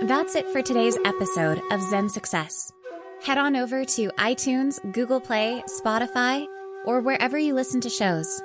That's 0.03 0.35
it 0.35 0.49
for 0.49 0.63
today's 0.63 0.99
episode 1.05 1.63
of 1.71 1.81
Zen 1.81 2.09
Success. 2.09 2.73
Head 3.23 3.39
on 3.39 3.55
over 3.55 3.85
to 3.85 4.09
iTunes, 4.19 4.81
Google 4.93 5.21
Play, 5.21 5.63
Spotify, 5.81 6.45
or 6.85 7.01
wherever 7.01 7.39
you 7.39 7.55
listen 7.55 7.81
to 7.83 7.89
shows. 7.89 8.43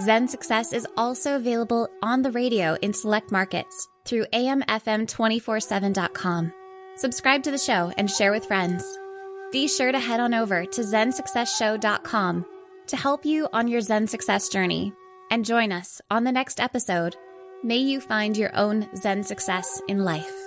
Zen 0.00 0.26
Success 0.26 0.72
is 0.72 0.84
also 0.96 1.36
available 1.36 1.88
on 2.02 2.22
the 2.22 2.32
radio 2.32 2.76
in 2.82 2.92
select 2.92 3.30
markets 3.30 3.88
through 4.04 4.24
amfm247.com. 4.26 6.52
Subscribe 6.96 7.44
to 7.44 7.52
the 7.52 7.58
show 7.58 7.92
and 7.96 8.10
share 8.10 8.32
with 8.32 8.46
friends. 8.46 8.84
Be 9.52 9.68
sure 9.68 9.92
to 9.92 10.00
head 10.00 10.18
on 10.18 10.34
over 10.34 10.66
to 10.66 10.80
zensuccessshow.com 10.80 12.44
to 12.88 12.96
help 12.96 13.24
you 13.24 13.48
on 13.52 13.68
your 13.68 13.80
Zen 13.80 14.08
success 14.08 14.48
journey 14.48 14.92
and 15.30 15.44
join 15.44 15.70
us 15.70 16.00
on 16.10 16.24
the 16.24 16.32
next 16.32 16.58
episode 16.58 17.14
May 17.62 17.78
you 17.78 18.00
find 18.00 18.36
your 18.36 18.54
own 18.54 18.86
Zen 18.94 19.24
success 19.24 19.80
in 19.88 20.04
life. 20.04 20.45